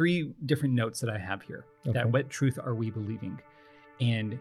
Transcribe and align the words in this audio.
three 0.00 0.32
different 0.46 0.72
notes 0.72 0.98
that 0.98 1.10
I 1.10 1.18
have 1.18 1.42
here. 1.42 1.66
Okay. 1.86 1.92
That 1.92 2.10
what 2.10 2.30
truth 2.30 2.58
are 2.58 2.74
we 2.74 2.88
believing? 2.88 3.38
And 4.00 4.38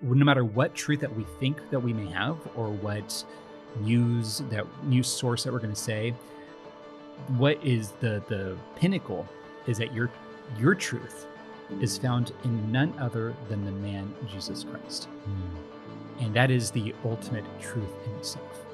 no 0.00 0.24
matter 0.24 0.44
what 0.44 0.76
truth 0.76 1.00
that 1.00 1.12
we 1.12 1.24
think 1.40 1.58
that 1.72 1.80
we 1.80 1.92
may 1.92 2.08
have, 2.12 2.36
or 2.54 2.70
what 2.70 3.24
news 3.80 4.42
that 4.48 4.64
news 4.84 5.08
source 5.08 5.42
that 5.42 5.52
we're 5.52 5.58
going 5.58 5.74
to 5.74 5.80
say, 5.80 6.14
what 7.36 7.58
is 7.64 7.90
the 7.98 8.22
the 8.28 8.56
pinnacle 8.76 9.26
is 9.66 9.76
that 9.78 9.92
your 9.92 10.08
your 10.56 10.76
truth 10.76 11.26
is 11.80 11.98
found 11.98 12.30
in 12.44 12.70
none 12.70 12.94
other 13.00 13.34
than 13.48 13.64
the 13.64 13.72
man 13.72 14.14
Jesus 14.30 14.62
Christ, 14.62 15.08
Hmm. 15.24 16.22
and 16.24 16.34
that 16.34 16.52
is 16.52 16.70
the 16.70 16.94
ultimate 17.04 17.44
truth 17.60 17.90
in 18.06 18.12
itself. 18.18 18.66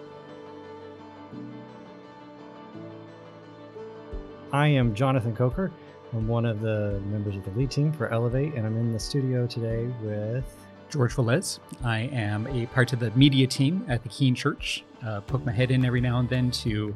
I 4.53 4.69
am 4.69 4.95
Jonathan 4.95 5.35
Coker. 5.35 5.73
I'm 6.13 6.27
one 6.27 6.47
of 6.47 6.61
the 6.61 7.01
members 7.07 7.37
of 7.37 7.45
the 7.45 7.51
lead 7.51 7.71
team 7.71 7.93
for 7.93 8.09
Elevate, 8.13 8.55
and 8.55 8.67
I'm 8.67 8.77
in 8.77 8.93
the 8.93 8.99
studio 9.01 9.47
today 9.47 9.87
with. 10.03 10.45
George 10.91 11.15
Velez. 11.15 11.59
I 11.85 11.99
am 12.13 12.47
a 12.47 12.65
part 12.67 12.95
of 12.95 12.99
the 12.99 13.11
media 13.11 13.47
team 13.47 13.85
at 13.89 14.03
the 14.03 14.09
Keene 14.09 14.35
Church. 14.35 14.85
Uh, 15.05 15.21
poke 15.21 15.45
my 15.45 15.53
head 15.53 15.71
in 15.71 15.85
every 15.85 16.01
now 16.01 16.19
and 16.19 16.29
then 16.31 16.51
to 16.51 16.95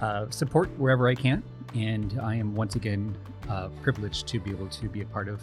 uh, 0.00 0.30
support 0.30 0.70
wherever 0.78 1.08
I 1.08 1.14
can, 1.14 1.42
and 1.74 2.18
I 2.22 2.36
am 2.36 2.54
once 2.54 2.74
again 2.74 3.14
uh, 3.50 3.68
privileged 3.82 4.26
to 4.28 4.40
be 4.40 4.50
able 4.50 4.68
to 4.68 4.88
be 4.88 5.02
a 5.02 5.06
part 5.06 5.28
of 5.28 5.42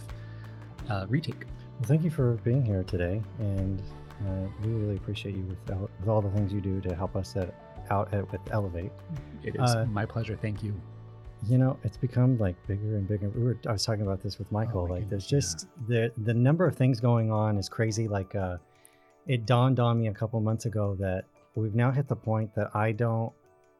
uh, 0.89 1.05
Retake. 1.09 1.45
Well, 1.80 1.88
thank 1.88 2.03
you 2.03 2.09
for 2.09 2.33
being 2.44 2.66
here 2.66 2.83
today, 2.83 3.22
and 3.38 3.80
uh, 4.27 4.47
we 4.63 4.72
really 4.72 4.95
appreciate 4.95 5.35
you 5.35 5.44
with, 5.44 5.80
with 5.99 6.09
all 6.09 6.22
the 6.22 6.31
things 6.31 6.52
you 6.52 6.59
do 6.59 6.81
to 6.81 6.95
help 6.95 7.16
us 7.16 7.35
at, 7.35 7.53
out 7.91 8.11
at, 8.16 8.31
with 8.31 8.41
Elevate. 8.49 8.91
It 9.44 9.55
is 9.55 9.61
Uh, 9.61 9.85
my 9.85 10.08
pleasure. 10.08 10.35
Thank 10.41 10.63
you. 10.63 10.73
You 11.48 11.58
know, 11.58 11.77
it's 11.84 11.98
become 11.98 12.38
like 12.38 12.55
bigger 12.68 12.95
and 12.98 13.08
bigger. 13.08 13.30
We 13.30 13.44
were, 13.44 13.58
I 13.68 13.72
was 13.72 13.84
talking 13.84 14.04
about 14.04 14.22
this 14.22 14.38
with 14.38 14.52
Michael. 14.52 14.81
Oh 14.90 14.94
like, 14.94 15.09
there's 15.09 15.26
just 15.26 15.67
the 15.88 16.12
the 16.23 16.34
number 16.34 16.67
of 16.67 16.76
things 16.76 17.00
going 17.00 17.31
on 17.31 17.58
is 17.58 17.67
crazy. 17.67 18.08
Like, 18.08 18.36
uh, 18.36 18.58
it 19.28 19.45
dawned 19.45 19.80
on 19.80 20.00
me 20.00 20.08
a 20.08 20.14
couple 20.14 20.39
months 20.39 20.66
ago 20.66 20.95
that 21.00 21.25
we've 21.56 21.73
now 21.75 21.92
hit 21.92 22.08
the 22.08 22.16
point 22.16 22.53
that 22.56 22.75
I 22.75 22.92
don't, 22.92 23.31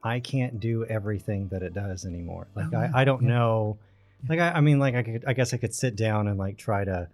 I 0.04 0.20
can't 0.20 0.60
do 0.60 0.86
everything 0.86 1.48
that 1.50 1.62
it 1.62 1.74
does 1.74 2.06
anymore. 2.06 2.48
Like, 2.56 2.68
Oh, 2.74 2.78
I, 2.78 3.02
I 3.02 3.06
don't 3.06 3.22
yeah. 3.24 3.30
know. 3.30 3.78
Like, 4.28 4.40
I, 4.40 4.52
I 4.54 4.62
mean, 4.62 4.80
like, 4.80 4.96
I 4.96 5.04
could, 5.04 5.24
I 5.28 5.34
guess 5.34 5.54
I 5.54 5.58
could 5.58 5.74
sit 5.74 5.96
down 5.96 6.28
and 6.28 6.38
like 6.38 6.58
try 6.58 6.84
to 6.84 7.08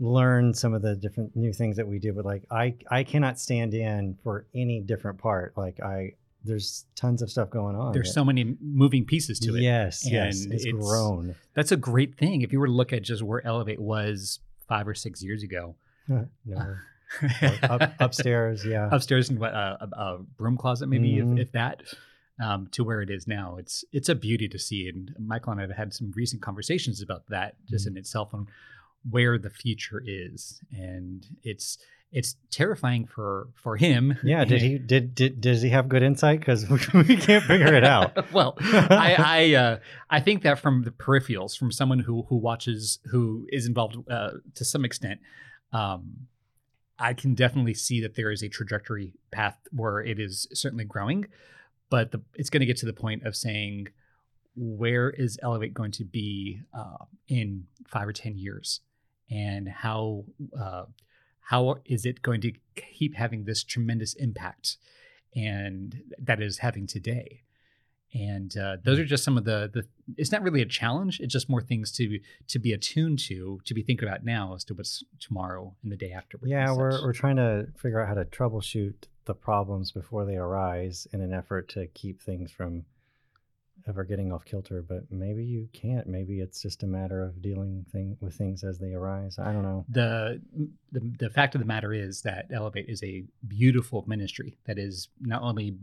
learn 0.00 0.54
some 0.54 0.74
of 0.74 0.82
the 0.82 0.96
different 0.96 1.34
new 1.36 1.52
things 1.52 1.76
that 1.76 1.86
we 1.86 1.98
do, 2.00 2.12
but 2.12 2.24
like, 2.24 2.42
I, 2.50 2.74
I 2.90 3.04
cannot 3.04 3.38
stand 3.38 3.74
in 3.74 4.18
for 4.24 4.46
any 4.54 4.80
different 4.80 5.18
part. 5.18 5.56
Like, 5.56 5.80
I, 5.80 6.14
there's 6.44 6.84
tons 6.94 7.22
of 7.22 7.30
stuff 7.30 7.50
going 7.50 7.74
on. 7.76 7.92
There's 7.92 8.12
so 8.12 8.24
many 8.24 8.56
moving 8.60 9.04
pieces 9.04 9.38
to 9.40 9.56
it. 9.56 9.62
Yes, 9.62 10.08
yes, 10.10 10.44
it's, 10.44 10.64
it's- 10.66 10.74
grown. 10.84 11.34
That's 11.54 11.72
a 11.72 11.76
great 11.76 12.16
thing. 12.18 12.42
If 12.42 12.52
you 12.52 12.60
were 12.60 12.66
to 12.66 12.72
look 12.72 12.92
at 12.92 13.02
just 13.02 13.22
where 13.22 13.44
Elevate 13.46 13.80
was 13.80 14.40
five 14.68 14.86
or 14.88 14.94
six 14.94 15.22
years 15.22 15.42
ago, 15.42 15.76
no, 16.08 16.28
up, 17.62 17.92
upstairs, 18.00 18.64
yeah. 18.64 18.88
upstairs 18.90 19.30
in 19.30 19.38
what 19.38 19.54
uh, 19.54 19.76
a, 19.80 19.86
a 20.00 20.18
broom 20.36 20.56
closet 20.56 20.88
maybe 20.88 21.12
Mhm. 21.14 21.34
if, 21.38 21.46
if 21.48 21.52
that 21.52 21.82
um, 22.42 22.66
to 22.72 22.82
where 22.82 23.00
it 23.00 23.10
is 23.10 23.26
now 23.28 23.56
it's 23.58 23.84
it's 23.92 24.08
a 24.08 24.14
beauty 24.14 24.48
to 24.48 24.58
see 24.58 24.88
and 24.88 25.14
michael 25.18 25.52
and 25.52 25.60
i 25.60 25.62
have 25.66 25.76
had 25.76 25.94
some 25.94 26.12
recent 26.16 26.42
conversations 26.42 27.00
about 27.00 27.22
that 27.28 27.54
just 27.68 27.86
Mhm. 27.86 27.92
in 27.92 27.96
itself 27.98 28.34
on 28.34 28.48
where 29.08 29.38
the 29.38 29.50
future 29.50 30.02
is 30.04 30.60
and 30.72 31.26
it's 31.44 31.78
it's 32.14 32.36
terrifying 32.50 33.06
for 33.06 33.48
for 33.54 33.76
him 33.76 34.16
Yeah, 34.22 34.44
did 34.44 34.62
he 34.62 34.78
did 34.78 35.14
did 35.14 35.40
does 35.40 35.60
he 35.62 35.70
have 35.70 35.88
good 35.88 36.02
insight? 36.02 36.38
Because 36.38 36.68
we 36.94 37.16
can't 37.16 37.44
figure 37.44 37.74
it 37.74 37.84
out. 37.84 38.32
well 38.32 38.56
i 38.60 39.16
i 39.18 39.54
uh, 39.54 39.78
i 40.08 40.20
think 40.20 40.42
that 40.42 40.58
from 40.58 40.84
the 40.84 40.92
peripherals 40.92 41.58
from 41.58 41.72
someone 41.72 41.98
who 41.98 42.22
who 42.28 42.36
watches 42.36 43.00
who 43.10 43.46
is 43.50 43.66
involved 43.66 43.96
uh, 44.08 44.30
to 44.54 44.64
some 44.64 44.84
extent 44.84 45.20
um 45.72 46.28
i 46.98 47.12
can 47.12 47.34
definitely 47.34 47.74
see 47.74 48.00
that 48.00 48.14
there 48.14 48.30
is 48.30 48.42
a 48.42 48.48
trajectory 48.48 49.12
path 49.32 49.58
where 49.72 50.00
it 50.00 50.20
is 50.20 50.46
certainly 50.52 50.84
growing 50.84 51.26
but 51.90 52.12
the, 52.12 52.22
it's 52.34 52.50
going 52.50 52.60
to 52.60 52.66
get 52.66 52.76
to 52.76 52.86
the 52.86 52.92
point 52.92 53.24
of 53.24 53.34
saying 53.36 53.88
where 54.56 55.10
is 55.10 55.38
elevate 55.42 55.74
going 55.74 55.90
to 55.90 56.04
be 56.04 56.60
uh, 56.72 57.04
in 57.28 57.64
five 57.88 58.06
or 58.06 58.12
ten 58.12 58.36
years 58.36 58.80
and 59.30 59.68
how 59.68 60.24
uh, 60.58 60.84
how 61.44 61.76
is 61.84 62.06
it 62.06 62.22
going 62.22 62.40
to 62.42 62.52
keep 62.76 63.14
having 63.14 63.44
this 63.44 63.62
tremendous 63.62 64.14
impact? 64.14 64.76
And 65.36 66.02
that 66.18 66.40
it 66.40 66.46
is 66.46 66.58
having 66.58 66.86
today. 66.86 67.42
And 68.14 68.56
uh, 68.56 68.76
those 68.84 69.00
are 69.00 69.04
just 69.04 69.24
some 69.24 69.36
of 69.36 69.44
the 69.44 69.68
the 69.72 69.84
it's 70.16 70.30
not 70.30 70.42
really 70.42 70.62
a 70.62 70.66
challenge 70.66 71.18
it's 71.18 71.32
just 71.32 71.50
more 71.50 71.60
things 71.60 71.90
to 71.92 72.20
to 72.46 72.58
be 72.60 72.72
attuned 72.72 73.18
to 73.18 73.60
to 73.64 73.74
be 73.74 73.82
thinking 73.82 74.08
about 74.08 74.24
now 74.24 74.54
as 74.54 74.62
to 74.64 74.74
what's 74.74 75.02
tomorrow 75.18 75.74
and 75.82 75.90
the 75.90 75.96
day 75.96 76.12
after 76.12 76.38
Yeah, 76.44 76.72
we're 76.72 77.02
we're 77.02 77.12
trying 77.12 77.36
to 77.36 77.66
figure 77.76 78.00
out 78.00 78.06
how 78.06 78.14
to 78.14 78.24
troubleshoot 78.24 78.94
the 79.24 79.34
problems 79.34 79.90
before 79.90 80.24
they 80.24 80.36
arise 80.36 81.08
in 81.12 81.20
an 81.22 81.32
effort 81.32 81.68
to 81.70 81.88
keep 81.88 82.22
things 82.22 82.52
from 82.52 82.84
ever 83.86 84.04
getting 84.04 84.32
off 84.32 84.44
kilter. 84.44 84.82
But 84.82 85.10
maybe 85.10 85.44
you 85.44 85.68
can't. 85.72 86.06
Maybe 86.06 86.40
it's 86.40 86.62
just 86.62 86.82
a 86.82 86.86
matter 86.86 87.22
of 87.22 87.42
dealing 87.42 87.84
thing 87.92 88.16
with 88.20 88.34
things 88.34 88.64
as 88.64 88.78
they 88.78 88.92
arise. 88.94 89.38
I 89.38 89.52
don't 89.52 89.62
know. 89.62 89.84
the, 89.88 90.40
the 90.92 91.00
the 91.18 91.30
fact 91.30 91.54
of 91.54 91.60
the 91.60 91.66
matter 91.66 91.92
is 91.92 92.22
that 92.22 92.46
elevate 92.52 92.86
is 92.88 93.02
a 93.02 93.24
beautiful 93.46 94.04
ministry 94.06 94.56
that 94.66 94.78
is 94.78 95.08
not 95.20 95.42
only 95.42 95.76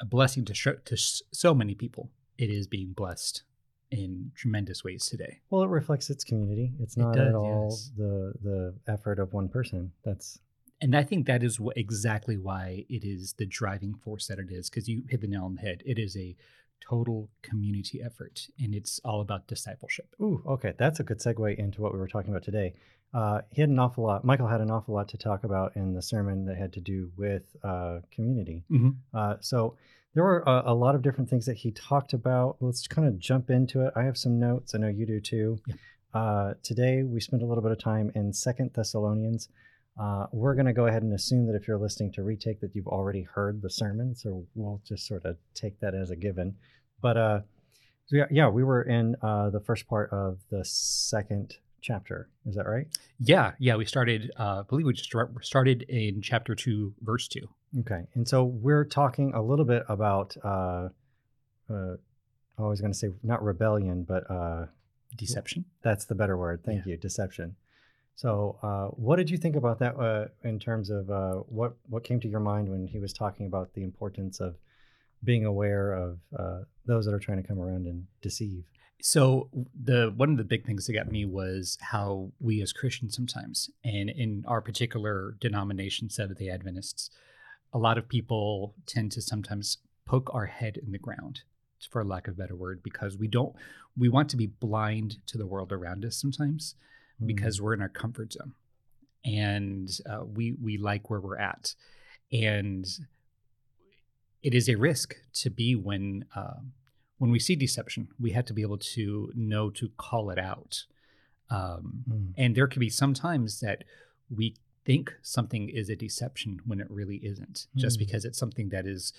a 0.00 0.04
blessing 0.04 0.44
to 0.46 0.54
sh- 0.54 0.82
to 0.84 0.94
s- 0.94 1.22
so 1.32 1.54
many 1.54 1.74
people 1.74 2.10
it 2.38 2.50
is 2.50 2.66
being 2.66 2.92
blessed 2.92 3.42
in 3.90 4.30
tremendous 4.34 4.84
ways 4.84 5.06
today 5.06 5.40
Well, 5.48 5.62
it 5.62 5.68
reflects 5.70 6.10
its 6.10 6.22
community. 6.24 6.72
It's 6.80 6.96
It 6.96 7.00
not 7.00 7.14
does, 7.14 7.28
at 7.28 7.34
all 7.34 7.68
yes. 7.70 7.90
the 7.96 8.34
the 8.42 8.74
effort 8.92 9.18
of 9.18 9.32
one 9.32 9.48
person. 9.48 9.92
That's 10.04 10.38
and 10.82 10.94
I 10.94 11.02
think 11.04 11.26
that 11.26 11.42
is 11.42 11.58
what, 11.58 11.76
exactly 11.78 12.36
why 12.36 12.84
it 12.90 13.02
is 13.04 13.32
the 13.38 13.46
driving 13.46 13.94
force 13.94 14.26
that 14.26 14.38
it 14.38 14.48
is. 14.50 14.68
Because 14.68 14.86
you 14.88 15.04
hit 15.08 15.22
the 15.22 15.26
nail 15.26 15.44
on 15.44 15.54
the 15.54 15.62
head. 15.62 15.82
It 15.86 15.98
is 15.98 16.14
a 16.18 16.36
total 16.80 17.28
community 17.42 18.00
effort, 18.02 18.46
and 18.58 18.74
it's 18.74 19.00
all 19.04 19.20
about 19.20 19.46
discipleship. 19.46 20.14
Ooh, 20.20 20.42
okay. 20.46 20.74
That's 20.78 21.00
a 21.00 21.04
good 21.04 21.18
segue 21.18 21.56
into 21.58 21.80
what 21.82 21.92
we 21.92 21.98
were 21.98 22.08
talking 22.08 22.30
about 22.30 22.42
today. 22.44 22.74
Uh, 23.14 23.40
he 23.50 23.60
had 23.60 23.70
an 23.70 23.78
awful 23.78 24.04
lot, 24.04 24.24
Michael 24.24 24.48
had 24.48 24.60
an 24.60 24.70
awful 24.70 24.94
lot 24.94 25.08
to 25.08 25.16
talk 25.16 25.44
about 25.44 25.76
in 25.76 25.94
the 25.94 26.02
sermon 26.02 26.44
that 26.46 26.56
had 26.56 26.72
to 26.74 26.80
do 26.80 27.10
with 27.16 27.44
uh, 27.62 28.00
community. 28.10 28.64
Mhm. 28.70 28.96
Uh, 29.14 29.36
so 29.40 29.76
there 30.14 30.24
were 30.24 30.40
a, 30.46 30.64
a 30.66 30.74
lot 30.74 30.94
of 30.94 31.02
different 31.02 31.30
things 31.30 31.46
that 31.46 31.56
he 31.58 31.70
talked 31.70 32.12
about. 32.12 32.56
Let's 32.60 32.86
kind 32.86 33.06
of 33.06 33.18
jump 33.18 33.50
into 33.50 33.82
it. 33.86 33.92
I 33.96 34.02
have 34.04 34.16
some 34.16 34.38
notes. 34.38 34.74
I 34.74 34.78
know 34.78 34.88
you 34.88 35.06
do 35.06 35.20
too. 35.20 35.58
Yeah. 35.66 35.74
Uh, 36.14 36.54
today 36.62 37.02
we 37.02 37.20
spent 37.20 37.42
a 37.42 37.46
little 37.46 37.62
bit 37.62 37.72
of 37.72 37.78
time 37.78 38.10
in 38.14 38.32
Second 38.32 38.70
Thessalonians. 38.74 39.48
Uh, 39.98 40.26
we're 40.32 40.54
going 40.54 40.66
to 40.66 40.72
go 40.72 40.86
ahead 40.86 41.02
and 41.02 41.12
assume 41.14 41.46
that 41.46 41.54
if 41.54 41.66
you're 41.66 41.78
listening 41.78 42.12
to 42.12 42.22
retake 42.22 42.60
that 42.60 42.74
you've 42.74 42.86
already 42.86 43.22
heard 43.22 43.62
the 43.62 43.70
sermon, 43.70 44.14
so 44.14 44.46
we'll 44.54 44.80
just 44.86 45.06
sort 45.06 45.24
of 45.24 45.36
take 45.54 45.80
that 45.80 45.94
as 45.94 46.10
a 46.10 46.16
given. 46.16 46.54
But 47.00 47.16
uh, 47.16 47.40
yeah, 48.10 48.26
yeah, 48.30 48.48
we 48.48 48.62
were 48.62 48.82
in 48.82 49.16
uh, 49.22 49.50
the 49.50 49.60
first 49.60 49.88
part 49.88 50.10
of 50.12 50.38
the 50.50 50.64
second 50.64 51.56
chapter. 51.80 52.28
Is 52.46 52.56
that 52.56 52.66
right? 52.66 52.86
Yeah, 53.18 53.52
yeah. 53.58 53.76
We 53.76 53.84
started. 53.84 54.30
Uh, 54.38 54.60
I 54.60 54.62
believe 54.68 54.86
we 54.86 54.92
just 54.92 55.12
started 55.42 55.82
in 55.88 56.20
chapter 56.20 56.54
two, 56.54 56.94
verse 57.00 57.26
two. 57.28 57.48
Okay, 57.80 58.02
and 58.14 58.28
so 58.28 58.44
we're 58.44 58.84
talking 58.84 59.32
a 59.34 59.42
little 59.42 59.64
bit 59.64 59.84
about. 59.88 60.36
Uh, 60.44 60.88
uh, 61.70 61.96
I 62.58 62.62
was 62.62 62.80
going 62.80 62.92
to 62.92 62.98
say 62.98 63.08
not 63.22 63.42
rebellion, 63.42 64.04
but 64.04 64.30
uh, 64.30 64.66
Deception. 65.16 65.64
that's 65.82 66.04
the 66.04 66.14
better 66.14 66.36
word. 66.36 66.62
Thank 66.64 66.86
you, 66.86 66.96
deception. 66.96 67.56
So, 68.16 68.58
uh, 68.62 68.86
what 68.96 69.16
did 69.16 69.28
you 69.28 69.36
think 69.36 69.56
about 69.56 69.78
that 69.80 69.94
uh, 70.00 70.28
in 70.42 70.58
terms 70.58 70.88
of 70.88 71.10
uh, 71.10 71.34
what 71.48 71.76
what 71.88 72.02
came 72.02 72.18
to 72.20 72.28
your 72.28 72.40
mind 72.40 72.68
when 72.68 72.86
he 72.86 72.98
was 72.98 73.12
talking 73.12 73.46
about 73.46 73.74
the 73.74 73.82
importance 73.82 74.40
of 74.40 74.56
being 75.22 75.44
aware 75.44 75.92
of 75.92 76.18
uh, 76.38 76.60
those 76.86 77.04
that 77.04 77.12
are 77.12 77.18
trying 77.18 77.42
to 77.42 77.46
come 77.46 77.60
around 77.60 77.86
and 77.86 78.06
deceive? 78.22 78.64
So 79.02 79.50
the 79.78 80.14
one 80.16 80.30
of 80.30 80.38
the 80.38 80.44
big 80.44 80.64
things 80.64 80.86
that 80.86 80.94
got 80.94 81.12
me 81.12 81.26
was 81.26 81.76
how 81.82 82.32
we 82.40 82.62
as 82.62 82.72
Christians 82.72 83.14
sometimes, 83.14 83.68
and 83.84 84.08
in 84.08 84.44
our 84.48 84.62
particular 84.62 85.36
denomination, 85.38 86.08
Seventh-day 86.08 86.48
Adventists, 86.48 87.10
a 87.74 87.78
lot 87.78 87.98
of 87.98 88.08
people 88.08 88.74
tend 88.86 89.12
to 89.12 89.20
sometimes 89.20 89.76
poke 90.06 90.30
our 90.32 90.46
head 90.46 90.78
in 90.78 90.90
the 90.90 90.98
ground, 90.98 91.42
for 91.90 92.02
lack 92.02 92.28
of 92.28 92.34
a 92.34 92.38
better 92.38 92.56
word, 92.56 92.82
because 92.82 93.18
we 93.18 93.28
don't 93.28 93.54
we 93.94 94.08
want 94.08 94.30
to 94.30 94.38
be 94.38 94.46
blind 94.46 95.18
to 95.26 95.36
the 95.36 95.46
world 95.46 95.70
around 95.70 96.02
us 96.02 96.16
sometimes 96.16 96.76
Mm. 97.22 97.26
because 97.28 97.60
we're 97.60 97.74
in 97.74 97.80
our 97.80 97.88
comfort 97.88 98.32
zone, 98.34 98.52
and 99.24 99.88
uh, 100.08 100.24
we 100.24 100.52
we 100.52 100.76
like 100.76 101.08
where 101.10 101.20
we're 101.20 101.38
at, 101.38 101.74
and 102.32 102.86
it 104.42 104.54
is 104.54 104.68
a 104.68 104.74
risk 104.76 105.14
to 105.34 105.50
be 105.50 105.74
when 105.74 106.24
uh, 106.34 106.60
when 107.18 107.30
we 107.30 107.38
see 107.38 107.56
deception. 107.56 108.08
We 108.20 108.32
have 108.32 108.44
to 108.46 108.52
be 108.54 108.62
able 108.62 108.78
to 108.78 109.32
know 109.34 109.70
to 109.70 109.88
call 109.96 110.30
it 110.30 110.38
out, 110.38 110.84
um, 111.50 112.04
Mm. 112.08 112.32
and 112.36 112.54
there 112.54 112.66
can 112.66 112.80
be 112.80 112.90
some 112.90 113.14
times 113.14 113.60
that 113.60 113.84
we 114.30 114.54
think 114.84 115.14
something 115.22 115.68
is 115.68 115.88
a 115.88 115.96
deception 115.96 116.60
when 116.64 116.80
it 116.80 116.88
really 116.90 117.16
isn't, 117.16 117.66
just 117.76 117.96
Mm. 117.96 118.00
because 118.00 118.24
it's 118.24 118.38
something 118.38 118.68
that 118.68 118.86
is 118.86 119.12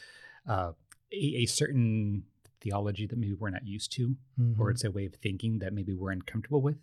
uh, 0.47 0.71
a, 1.11 1.15
a 1.43 1.45
certain 1.45 2.23
theology 2.61 3.05
that 3.05 3.17
maybe 3.17 3.33
we're 3.33 3.49
not 3.49 3.65
used 3.67 3.91
to, 3.93 4.15
Mm-hmm. 4.39 4.61
or 4.61 4.69
it's 4.71 4.83
a 4.85 4.91
way 4.91 5.05
of 5.05 5.15
thinking 5.15 5.59
that 5.59 5.73
maybe 5.73 5.93
we're 5.93 6.11
uncomfortable 6.11 6.61
with, 6.61 6.77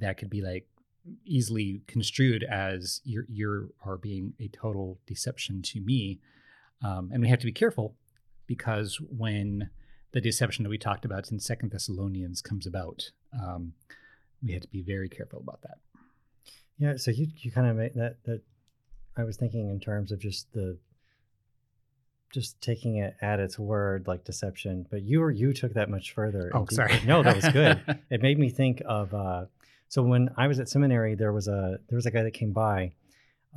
that 0.00 0.18
could 0.18 0.30
be 0.30 0.42
like 0.42 0.66
easily 1.24 1.82
construed 1.86 2.44
as 2.44 3.00
you're 3.04 3.24
you 3.28 3.72
are 3.84 3.96
being 3.96 4.34
a 4.40 4.48
total 4.48 4.98
deception 5.06 5.62
to 5.62 5.80
me, 5.80 6.20
um, 6.84 7.10
and 7.12 7.22
we 7.22 7.28
have 7.28 7.38
to 7.40 7.46
be 7.46 7.52
careful 7.52 7.94
because 8.46 9.00
when 9.16 9.70
the 10.12 10.20
deception 10.20 10.64
that 10.64 10.70
we 10.70 10.78
talked 10.78 11.04
about 11.04 11.30
in 11.30 11.38
Second 11.38 11.70
Thessalonians 11.70 12.42
comes 12.42 12.66
about, 12.66 13.10
um, 13.40 13.72
we 14.42 14.52
have 14.52 14.62
to 14.62 14.68
be 14.68 14.82
very 14.82 15.08
careful 15.08 15.38
about 15.38 15.62
that. 15.62 15.78
Yeah, 16.78 16.96
so 16.96 17.10
you 17.10 17.28
you 17.36 17.52
kind 17.52 17.68
of 17.68 17.76
made 17.76 17.94
that 17.94 18.16
that 18.24 18.42
I 19.16 19.24
was 19.24 19.36
thinking 19.36 19.68
in 19.70 19.80
terms 19.80 20.12
of 20.12 20.18
just 20.18 20.52
the 20.52 20.78
just 22.32 22.60
taking 22.60 22.96
it 22.96 23.16
at 23.20 23.40
its 23.40 23.58
word 23.58 24.06
like 24.06 24.24
deception, 24.24 24.86
but 24.90 25.02
you 25.02 25.20
were 25.20 25.30
you 25.30 25.52
took 25.52 25.74
that 25.74 25.90
much 25.90 26.12
further. 26.12 26.50
Oh, 26.54 26.66
sorry. 26.70 27.00
No, 27.04 27.22
that 27.22 27.36
was 27.36 27.48
good. 27.48 27.80
it 28.10 28.22
made 28.22 28.38
me 28.38 28.50
think 28.50 28.82
of 28.86 29.12
uh 29.12 29.46
so 29.92 29.98
when 30.02 30.22
I 30.42 30.46
was 30.50 30.58
at 30.62 30.68
seminary 30.74 31.14
there 31.22 31.32
was 31.38 31.46
a 31.48 31.78
there 31.88 31.96
was 32.00 32.06
a 32.06 32.10
guy 32.16 32.22
that 32.22 32.30
came 32.42 32.52
by. 32.52 32.78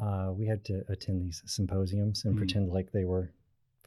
Uh 0.06 0.28
we 0.40 0.46
had 0.52 0.62
to 0.70 0.76
attend 0.94 1.18
these 1.26 1.40
symposiums 1.46 2.26
and 2.26 2.34
Mm. 2.34 2.38
pretend 2.42 2.64
like 2.78 2.92
they 2.92 3.06
were 3.14 3.26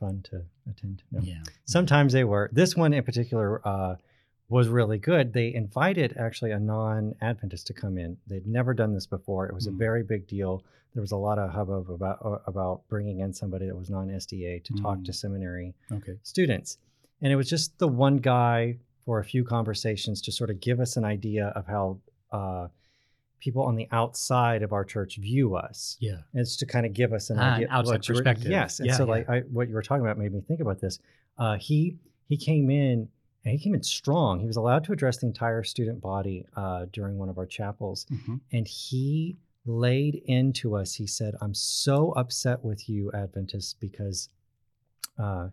fun 0.03 0.15
to 0.31 0.37
attend. 0.71 1.03
No. 1.13 1.21
Yeah. 1.33 1.43
Sometimes 1.65 2.13
they 2.13 2.25
were. 2.33 2.45
This 2.61 2.73
one 2.77 2.93
in 2.99 3.03
particular 3.11 3.49
uh, 3.67 3.95
was 4.57 4.67
really 4.69 4.99
good. 4.99 5.33
They 5.33 5.49
invited 5.65 6.15
actually 6.27 6.53
a 6.53 6.61
non-Adventist 6.61 7.67
to 7.69 7.73
come 7.83 7.97
in. 8.05 8.11
They'd 8.29 8.47
never 8.47 8.73
done 8.75 8.93
this 8.95 9.07
before. 9.07 9.43
It 9.49 9.55
was 9.55 9.67
a 9.67 9.71
Mm. 9.73 9.79
very 9.87 10.03
big 10.15 10.23
deal. 10.37 10.53
There 10.95 11.01
was 11.01 11.13
a 11.13 11.17
lot 11.29 11.39
of 11.39 11.51
hubbub 11.51 11.91
about 11.91 12.19
uh, 12.25 12.39
about 12.53 12.77
bringing 12.89 13.19
in 13.25 13.33
somebody 13.33 13.67
that 13.67 13.77
was 13.83 13.91
non-SDA 13.91 14.53
to 14.67 14.73
talk 14.85 14.99
to 15.05 15.13
Mm. 15.13 15.21
seminary 15.25 15.69
Okay. 15.99 16.17
students, 16.23 16.79
and 17.21 17.33
it 17.33 17.37
was 17.37 17.49
just 17.51 17.79
the 17.79 17.89
one 18.07 18.19
guy 18.19 18.79
for 19.05 19.19
a 19.19 19.25
few 19.33 19.43
conversations 19.45 20.21
to 20.23 20.31
sort 20.33 20.51
of 20.51 20.57
give 20.61 20.79
us 20.85 20.97
an 20.97 21.05
idea 21.05 21.47
of 21.59 21.67
how 21.67 21.99
uh, 22.33 22.69
people 23.41 23.63
on 23.63 23.77
the 23.77 23.87
outside 23.93 24.63
of 24.63 24.73
our 24.73 24.85
church 24.85 25.17
view 25.17 25.55
us. 25.57 25.97
Yeah. 26.01 26.19
It's 26.35 26.57
to 26.57 26.67
kind 26.67 26.87
of 26.87 26.93
give 26.95 27.13
us 27.13 27.31
an 27.31 27.39
Ah, 27.39 27.43
an 27.43 27.53
idea 27.55 27.69
outside 27.71 27.93
what 27.93 28.09
you 28.09 28.15
were- 28.15 28.21
perspective. 28.21 28.51
Yes, 28.51 28.81
and 28.81 28.87
Yeah, 28.89 28.97
so 28.97 29.05
yeah. 29.05 29.11
like 29.11 29.29
I, 29.29 29.41
what 29.41 29.69
you 29.69 29.75
were 29.75 29.83
talking 29.83 30.05
about 30.05 30.19
made 30.19 30.33
me 30.33 30.41
think 30.41 30.61
about 30.61 30.81
this. 30.81 30.99
Uh, 31.39 31.57
he 31.57 31.97
he 32.29 32.37
came 32.37 32.71
in 32.71 33.09
and 33.45 33.53
he 33.53 33.59
came 33.59 33.75
in 33.75 33.83
strong. 33.83 34.41
He 34.41 34.47
was 34.47 34.57
allowed 34.57 34.83
to 34.85 34.93
address 34.93 35.19
the 35.19 35.27
entire 35.27 35.63
student 35.63 36.01
body 36.01 36.45
uh, 36.57 36.87
during 36.93 37.19
one 37.19 37.29
of 37.29 37.39
our 37.39 37.47
chapels, 37.47 38.07
Mhm. 38.11 38.41
and 38.53 38.67
he 38.67 39.37
laid 39.67 40.17
into 40.27 40.75
us. 40.75 40.95
He 40.95 41.07
said, 41.07 41.35
"I'm 41.41 41.55
so 41.55 42.13
upset 42.13 42.65
with 42.65 42.89
you, 42.89 43.13
Adventists, 43.13 43.75
because 43.75 44.29
uh, 45.19 45.51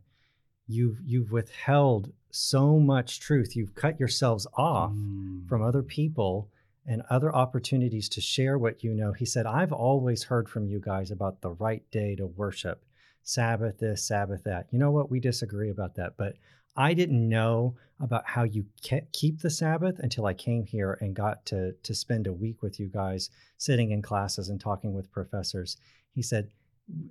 you've 0.67 0.99
you've 1.05 1.31
withheld 1.31 2.11
so 2.31 2.79
much 2.79 3.19
truth. 3.19 3.55
You've 3.55 3.75
cut 3.75 3.99
yourselves 3.99 4.47
off." 4.55 4.93
Mm. 4.93 5.47
from 5.47 5.61
other 5.61 5.83
people 5.83 6.49
and 6.85 7.01
other 7.09 7.33
opportunities 7.33 8.09
to 8.09 8.21
share 8.21 8.57
what 8.57 8.83
you 8.83 8.93
know. 8.93 9.13
He 9.13 9.25
said, 9.25 9.45
I've 9.45 9.71
always 9.71 10.23
heard 10.23 10.49
from 10.49 10.67
you 10.67 10.79
guys 10.79 11.11
about 11.11 11.41
the 11.41 11.51
right 11.51 11.83
day 11.91 12.15
to 12.15 12.27
worship, 12.27 12.83
Sabbath 13.23 13.79
this, 13.79 14.05
Sabbath 14.05 14.43
that. 14.43 14.67
You 14.71 14.79
know 14.79 14.91
what? 14.91 15.09
We 15.09 15.19
disagree 15.19 15.69
about 15.69 15.95
that. 15.95 16.17
But 16.17 16.35
I 16.75 16.93
didn't 16.93 17.27
know 17.29 17.75
about 17.99 18.23
how 18.25 18.43
you 18.43 18.65
keep 19.11 19.39
the 19.39 19.49
Sabbath 19.49 19.99
until 19.99 20.25
I 20.25 20.33
came 20.33 20.65
here 20.65 20.97
and 20.99 21.15
got 21.15 21.45
to, 21.47 21.73
to 21.83 21.95
spend 21.95 22.27
a 22.27 22.33
week 22.33 22.61
with 22.61 22.79
you 22.79 22.87
guys 22.87 23.29
sitting 23.57 23.91
in 23.91 24.01
classes 24.01 24.49
and 24.49 24.59
talking 24.59 24.93
with 24.93 25.11
professors. 25.11 25.77
He 26.13 26.21
said, 26.21 26.49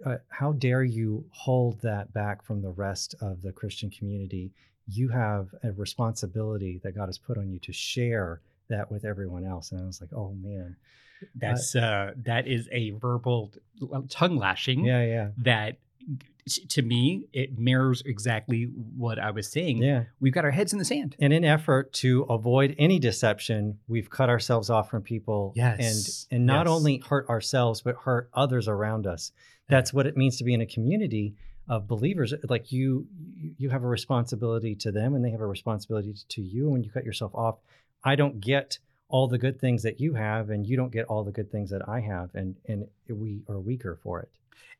uh, 0.04 0.16
How 0.28 0.52
dare 0.52 0.84
you 0.84 1.24
hold 1.30 1.80
that 1.80 2.12
back 2.12 2.44
from 2.44 2.60
the 2.60 2.70
rest 2.70 3.14
of 3.20 3.40
the 3.40 3.52
Christian 3.52 3.88
community? 3.88 4.52
You 4.86 5.08
have 5.08 5.54
a 5.62 5.72
responsibility 5.72 6.80
that 6.82 6.96
God 6.96 7.06
has 7.06 7.18
put 7.18 7.38
on 7.38 7.48
you 7.48 7.58
to 7.60 7.72
share 7.72 8.42
that 8.68 8.90
with 8.90 9.04
everyone 9.04 9.44
else. 9.44 9.72
And 9.72 9.80
I 9.80 9.84
was 9.86 10.00
like, 10.00 10.12
oh 10.12 10.34
man. 10.40 10.76
That's 11.36 11.76
uh, 11.76 12.12
that 12.24 12.48
is 12.48 12.68
a 12.72 12.90
verbal 12.90 13.52
tongue 14.08 14.36
lashing. 14.36 14.84
Yeah, 14.84 15.04
yeah. 15.04 15.28
That 15.38 15.78
to 16.68 16.82
me 16.82 17.28
it 17.32 17.56
mirrors 17.56 18.02
exactly 18.04 18.64
what 18.96 19.18
I 19.18 19.30
was 19.30 19.50
saying. 19.50 19.78
Yeah. 19.78 20.04
We've 20.20 20.32
got 20.32 20.44
our 20.44 20.50
heads 20.50 20.72
in 20.72 20.80
the 20.80 20.84
sand. 20.84 21.14
And 21.20 21.32
in 21.32 21.44
effort 21.44 21.92
to 21.94 22.22
avoid 22.22 22.74
any 22.78 22.98
deception, 22.98 23.78
we've 23.86 24.10
cut 24.10 24.28
ourselves 24.28 24.68
off 24.68 24.90
from 24.90 25.02
people 25.02 25.52
Yes, 25.54 26.26
and 26.30 26.36
and 26.36 26.46
not 26.46 26.66
yes. 26.66 26.72
only 26.72 27.02
hurt 27.08 27.28
ourselves, 27.28 27.82
but 27.82 27.94
hurt 27.96 28.28
others 28.34 28.66
around 28.66 29.06
us. 29.06 29.30
That's 29.68 29.94
what 29.94 30.06
it 30.06 30.16
means 30.16 30.36
to 30.38 30.44
be 30.44 30.54
in 30.54 30.60
a 30.60 30.66
community 30.66 31.36
of 31.68 31.86
believers. 31.86 32.34
Like 32.48 32.72
you 32.72 33.06
you 33.56 33.70
have 33.70 33.84
a 33.84 33.88
responsibility 33.88 34.74
to 34.76 34.90
them 34.90 35.14
and 35.14 35.24
they 35.24 35.30
have 35.30 35.40
a 35.40 35.46
responsibility 35.46 36.14
to 36.28 36.42
you. 36.42 36.64
And 36.64 36.72
when 36.72 36.82
you 36.82 36.90
cut 36.90 37.04
yourself 37.04 37.32
off, 37.34 37.58
I 38.04 38.16
don't 38.16 38.40
get 38.40 38.78
all 39.08 39.28
the 39.28 39.38
good 39.38 39.60
things 39.60 39.82
that 39.82 40.00
you 40.00 40.14
have 40.14 40.50
and 40.50 40.66
you 40.66 40.76
don't 40.76 40.90
get 40.92 41.04
all 41.06 41.22
the 41.24 41.30
good 41.32 41.50
things 41.52 41.70
that 41.70 41.86
I 41.88 42.00
have 42.00 42.34
and 42.34 42.56
and 42.66 42.86
we 43.08 43.42
are 43.48 43.60
weaker 43.60 43.98
for 44.02 44.20
it. 44.20 44.30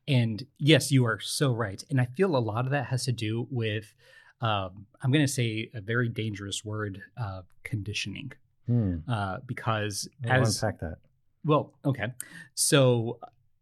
And 0.07 0.45
yes, 0.57 0.91
you 0.91 1.05
are 1.05 1.19
so 1.19 1.51
right. 1.53 1.81
And 1.89 2.01
I 2.01 2.05
feel 2.05 2.35
a 2.35 2.39
lot 2.39 2.65
of 2.65 2.71
that 2.71 2.87
has 2.87 3.05
to 3.05 3.11
do 3.13 3.47
with, 3.49 3.93
um, 4.41 4.85
I'm 5.01 5.11
going 5.13 5.25
to 5.25 5.31
say 5.31 5.69
a 5.73 5.79
very 5.79 6.09
dangerous 6.09 6.65
word, 6.65 7.01
uh, 7.15 7.43
conditioning. 7.63 8.33
Hmm. 8.67 8.97
Uh, 9.07 9.37
because 9.45 10.09
I'll 10.29 10.41
as 10.41 10.61
unpack 10.61 10.79
that. 10.81 10.97
well, 11.45 11.73
okay. 11.85 12.07
So 12.53 13.19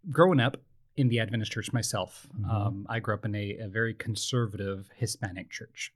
growing 0.10 0.40
up 0.40 0.57
in 0.98 1.10
the 1.10 1.19
Adventist 1.19 1.52
church 1.52 1.72
myself, 1.74 2.28
Mhm. 2.40 2.50
um, 2.50 2.86
I 2.90 3.00
grew 3.00 3.14
up 3.14 3.25
in 3.25 3.36
a, 3.36 3.57
a 3.57 3.68
very 3.68 3.94
conservative 3.94 4.90
Hispanic 4.96 5.50
church. 5.52 5.94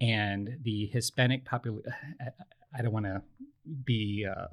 And 0.00 0.58
the 0.62 0.86
Hispanic 0.86 1.44
population, 1.44 1.92
I 2.76 2.82
don't 2.82 2.92
want 2.92 3.06
to 3.06 3.22
be, 3.84 4.26
uh, 4.30 4.46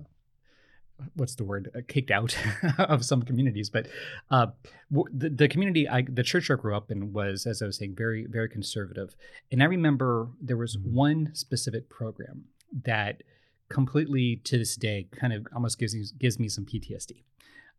what's 1.16 1.36
the 1.36 1.44
word, 1.46 1.70
uh, 1.76 1.82
kicked 1.88 2.10
out 2.12 2.36
of 2.80 3.06
some 3.06 3.22
communities, 3.22 3.70
but 3.70 3.88
uh, 4.32 4.48
w- 4.92 5.08
the, 5.16 5.30
the 5.30 5.48
community, 5.48 5.88
I, 5.88 6.02
the 6.02 6.24
church 6.24 6.50
I 6.50 6.56
grew 6.56 6.76
up 6.76 6.92
in 6.92 7.14
was, 7.14 7.46
as 7.46 7.62
I 7.62 7.66
was 7.68 7.78
saying, 7.78 7.96
very, 7.96 8.26
very 8.30 8.50
conservative. 8.50 9.16
And 9.52 9.62
I 9.62 9.66
remember 9.68 10.30
there 10.42 10.58
was 10.58 10.76
Mhm. 10.78 10.92
one 10.94 11.36
specific 11.36 11.90
program 11.90 12.46
that 12.84 13.22
completely 13.70 14.38
to 14.46 14.58
this 14.58 14.76
day 14.76 15.08
kind 15.12 15.34
of 15.34 15.46
almost 15.54 15.78
gives 15.80 15.94
me, 15.96 16.04
gives 16.18 16.40
me 16.40 16.50
some 16.50 16.66
PTSD. 16.66 17.24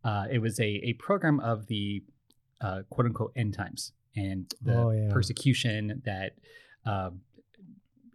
Uh, 0.05 0.26
it 0.31 0.38
was 0.38 0.61
a, 0.61 0.64
a 0.85 0.93
program 0.94 1.41
of 1.41 1.67
the 1.67 2.03
uh, 2.61 2.82
quote 2.91 3.06
unquote 3.06 3.32
end 3.37 3.55
times 3.55 3.93
and 4.17 4.53
the 4.62 4.75
Oh, 4.76 4.91
yeah. 4.91 5.09
persecution 5.12 6.03
that 6.05 6.32
uh, 6.87 7.11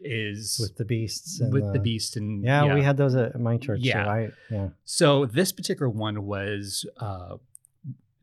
is 0.03 0.57
with 0.59 0.77
the 0.77 0.85
beasts 0.85 1.39
and 1.39 1.53
with 1.53 1.73
the 1.73 1.79
beast 1.79 2.15
and 2.15 2.43
Yeah, 2.43 2.73
we 2.73 2.81
had 2.81 2.97
those 2.97 3.15
at 3.15 3.39
my 3.39 3.57
church. 3.57 3.79
Yeah. 3.81 4.03
So 4.03 4.09
I, 4.09 4.29
yeah. 4.51 4.69
so 4.85 5.25
this 5.25 5.51
particular 5.51 5.89
one 5.89 6.25
was 6.25 6.85
uh, 6.99 7.37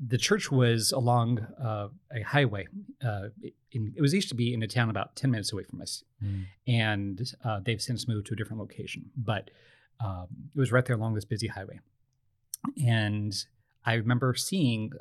the 0.05 0.19
church 0.19 0.51
was 0.51 0.93
along 0.93 1.41
uh, 1.63 1.89
a 2.15 2.23
highway. 2.23 2.67
Uh, 3.05 3.29
in, 3.73 3.93
it 3.97 4.01
was 4.01 4.15
used 4.15 4.29
to 4.31 4.35
be 4.35 4.55
in 4.55 4.63
a 4.63 4.67
town 4.67 4.91
about 4.91 5.17
ten 5.17 5.31
minutes 5.31 5.53
away 5.53 5.65
from 5.65 5.81
us, 5.81 6.03
and 6.67 7.33
uh, 7.45 7.61
they've 7.65 7.83
since 7.83 8.09
moved 8.09 8.27
to 8.29 8.35
a 8.35 8.37
different 8.37 8.61
location. 8.61 9.11
But 9.17 9.51
um, 10.01 10.27
it 10.55 10.59
was 10.59 10.73
right 10.73 10.85
there 10.85 10.97
along 10.97 11.15
this 11.15 11.25
busy 11.25 11.49
highway, 11.49 11.81
and 12.85 13.35
I 13.85 13.95
remember 13.95 14.35
seeing 14.35 14.93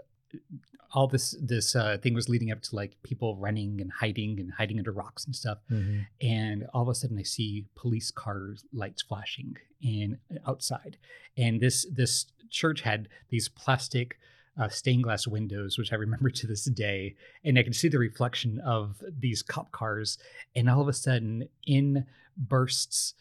all 0.91 1.07
this 1.07 1.35
this 1.41 1.75
uh, 1.75 1.97
thing 2.01 2.13
was 2.13 2.29
leading 2.29 2.51
up 2.51 2.61
to 2.63 2.75
like 2.75 2.95
people 3.03 3.35
running 3.37 3.79
and 3.81 3.91
hiding 3.91 4.39
and 4.39 4.51
hiding 4.53 4.77
under 4.79 4.91
rocks 4.91 5.25
and 5.25 5.35
stuff. 5.35 5.59
Mhm. 5.69 6.05
and 6.21 6.65
all 6.73 6.83
of 6.83 6.87
a 6.89 6.95
sudden 6.95 7.17
I 7.19 7.23
see 7.23 7.65
police 7.75 8.11
cars 8.11 8.63
lights 8.73 9.01
flashing 9.03 9.57
in 9.81 10.17
outside, 10.47 10.97
and 11.37 11.59
this 11.61 11.85
this 11.91 12.25
church 12.49 12.81
had 12.81 13.07
these 13.29 13.47
plastic 13.49 14.17
uh, 14.57 14.67
stained 14.67 15.03
glass 15.03 15.25
windows, 15.27 15.77
which 15.77 15.93
I 15.93 15.95
remember 15.95 16.29
to 16.39 16.47
this 16.47 16.65
day, 16.65 17.15
and 17.43 17.57
I 17.57 17.63
could 17.63 17.75
see 17.75 17.87
the 17.87 17.99
reflection 17.99 18.59
of 18.59 19.01
these 19.17 19.41
cop 19.43 19.71
cars, 19.71 20.17
and 20.55 20.69
all 20.69 20.81
of 20.81 20.87
a 20.87 20.93
sudden 20.93 21.47
in 21.65 22.05
bursts 22.35 23.13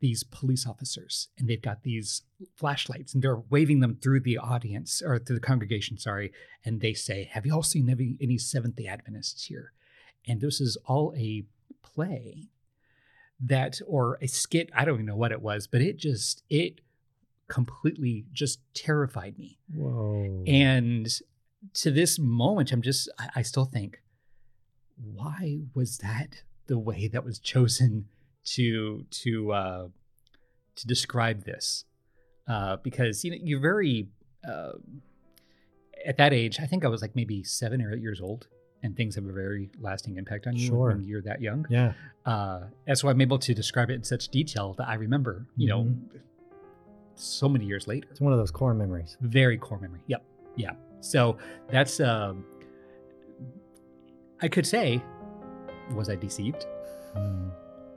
these 0.00 0.22
police 0.24 0.66
officers 0.66 1.28
and 1.38 1.48
they've 1.48 1.62
got 1.62 1.82
these 1.82 2.22
flashlights 2.56 3.14
and 3.14 3.22
they're 3.22 3.42
waving 3.50 3.80
them 3.80 3.96
through 4.02 4.20
the 4.20 4.38
audience 4.38 5.02
or 5.04 5.18
through 5.18 5.36
the 5.36 5.40
congregation 5.40 5.98
sorry 5.98 6.32
and 6.64 6.80
they 6.80 6.94
say 6.94 7.24
have 7.32 7.46
you 7.46 7.54
all 7.54 7.62
seen 7.62 7.88
any, 7.88 8.16
any 8.20 8.38
seventh 8.38 8.76
day 8.76 8.86
adventists 8.86 9.44
here 9.44 9.72
and 10.26 10.40
this 10.40 10.60
is 10.60 10.76
all 10.86 11.14
a 11.16 11.44
play 11.82 12.48
that 13.38 13.80
or 13.86 14.18
a 14.22 14.26
skit 14.26 14.70
i 14.74 14.84
don't 14.84 14.94
even 14.94 15.06
know 15.06 15.16
what 15.16 15.32
it 15.32 15.42
was 15.42 15.66
but 15.66 15.80
it 15.80 15.98
just 15.98 16.42
it 16.48 16.80
completely 17.48 18.24
just 18.32 18.60
terrified 18.74 19.38
me 19.38 19.58
Whoa. 19.74 20.44
and 20.46 21.08
to 21.74 21.90
this 21.90 22.18
moment 22.18 22.72
i'm 22.72 22.82
just 22.82 23.10
I, 23.18 23.28
I 23.36 23.42
still 23.42 23.64
think 23.66 24.02
why 24.96 25.60
was 25.74 25.98
that 25.98 26.42
the 26.66 26.78
way 26.78 27.08
that 27.08 27.24
was 27.24 27.38
chosen 27.38 28.06
to 28.54 29.04
to 29.10 29.52
uh 29.52 29.88
to 30.76 30.86
describe 30.86 31.44
this 31.44 31.84
uh 32.48 32.76
because 32.82 33.24
you 33.24 33.30
know 33.30 33.36
you're 33.42 33.60
very 33.60 34.08
uh 34.48 34.72
at 36.06 36.16
that 36.16 36.32
age 36.32 36.58
i 36.60 36.66
think 36.66 36.84
i 36.84 36.88
was 36.88 37.02
like 37.02 37.14
maybe 37.14 37.42
seven 37.44 37.82
or 37.82 37.92
eight 37.94 38.00
years 38.00 38.20
old 38.20 38.48
and 38.82 38.96
things 38.96 39.14
have 39.14 39.26
a 39.26 39.32
very 39.32 39.68
lasting 39.80 40.16
impact 40.16 40.46
on 40.46 40.56
you 40.56 40.68
Sure. 40.68 40.88
when 40.88 41.04
you're 41.04 41.20
that 41.20 41.42
young. 41.42 41.66
Yeah. 41.68 41.92
Uh, 42.24 42.60
and 42.86 42.96
so 42.96 43.10
I'm 43.10 43.20
able 43.20 43.38
to 43.40 43.52
describe 43.52 43.90
it 43.90 43.94
in 43.96 44.04
such 44.04 44.30
detail 44.30 44.72
that 44.78 44.88
I 44.88 44.94
remember, 44.94 45.44
you 45.54 45.68
know, 45.68 45.82
Mhm. 45.84 46.20
so 47.14 47.46
many 47.46 47.66
years 47.66 47.86
later. 47.86 48.08
It's 48.10 48.22
one 48.22 48.32
of 48.32 48.38
those 48.38 48.50
core 48.50 48.72
memories. 48.72 49.18
Very 49.20 49.58
core 49.58 49.78
memory. 49.78 50.00
Yep. 50.06 50.24
Yeah. 50.56 50.72
So 51.02 51.36
that's, 51.68 52.00
um, 52.00 52.42
I 54.40 54.48
could 54.48 54.64
say, 54.66 55.02
was 55.94 56.08
I 56.08 56.16
deceived? 56.16 56.64
Mm. 57.14 57.50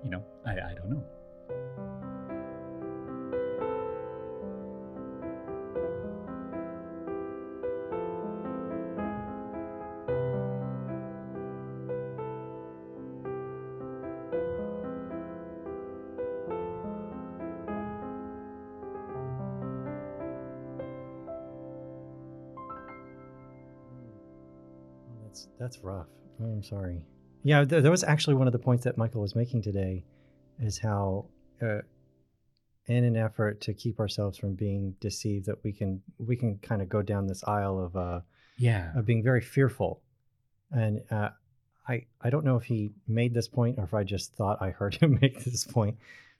You 0.04 0.10
know, 0.10 0.24
I, 0.46 0.52
I 0.52 0.74
don't 0.76 0.90
know. 0.90 1.04
That's 25.60 25.80
rough. 25.82 26.08
I'm 26.42 26.62
sorry. 26.62 27.06
Yeah, 27.44 27.66
th- 27.66 27.84
that 27.84 27.90
was 27.92 28.04
actually 28.04 28.36
one 28.36 28.48
of 28.48 28.54
the 28.54 28.60
points 28.60 28.84
that 28.86 28.98
Michael 28.98 29.22
was 29.22 29.36
making 29.36 29.62
today, 29.64 30.06
is 30.60 30.78
how, 30.80 31.26
uh, 31.62 31.80
in 32.88 33.04
an 33.04 33.16
effort 33.16 33.62
to 33.62 33.74
keep 33.74 34.00
ourselves 34.00 34.38
from 34.38 34.56
being 34.56 34.96
deceived, 35.00 35.46
that 35.48 35.64
we 35.64 35.72
can 35.74 36.02
we 36.18 36.36
can 36.36 36.58
kind 36.60 36.82
of 36.82 36.90
go 36.90 37.02
down 37.02 37.28
this 37.28 37.44
aisle 37.46 37.80
of 37.84 37.96
uh, 37.96 38.22
Yeah. 38.58 38.92
of 38.98 39.06
being 39.06 39.24
very 39.24 39.42
fearful, 39.42 40.02
and 40.72 41.02
uh, 41.12 41.30
I 41.88 42.06
I 42.22 42.30
don't 42.30 42.46
know 42.46 42.56
if 42.58 42.64
he 42.64 42.92
made 43.08 43.34
this 43.34 43.48
point 43.48 43.78
or 43.78 43.84
if 43.84 43.94
I 43.94 44.04
just 44.04 44.34
thought 44.36 44.62
I 44.62 44.70
heard 44.72 44.96
him 45.02 45.18
make 45.22 45.44
this 45.44 45.66
point, 45.66 45.98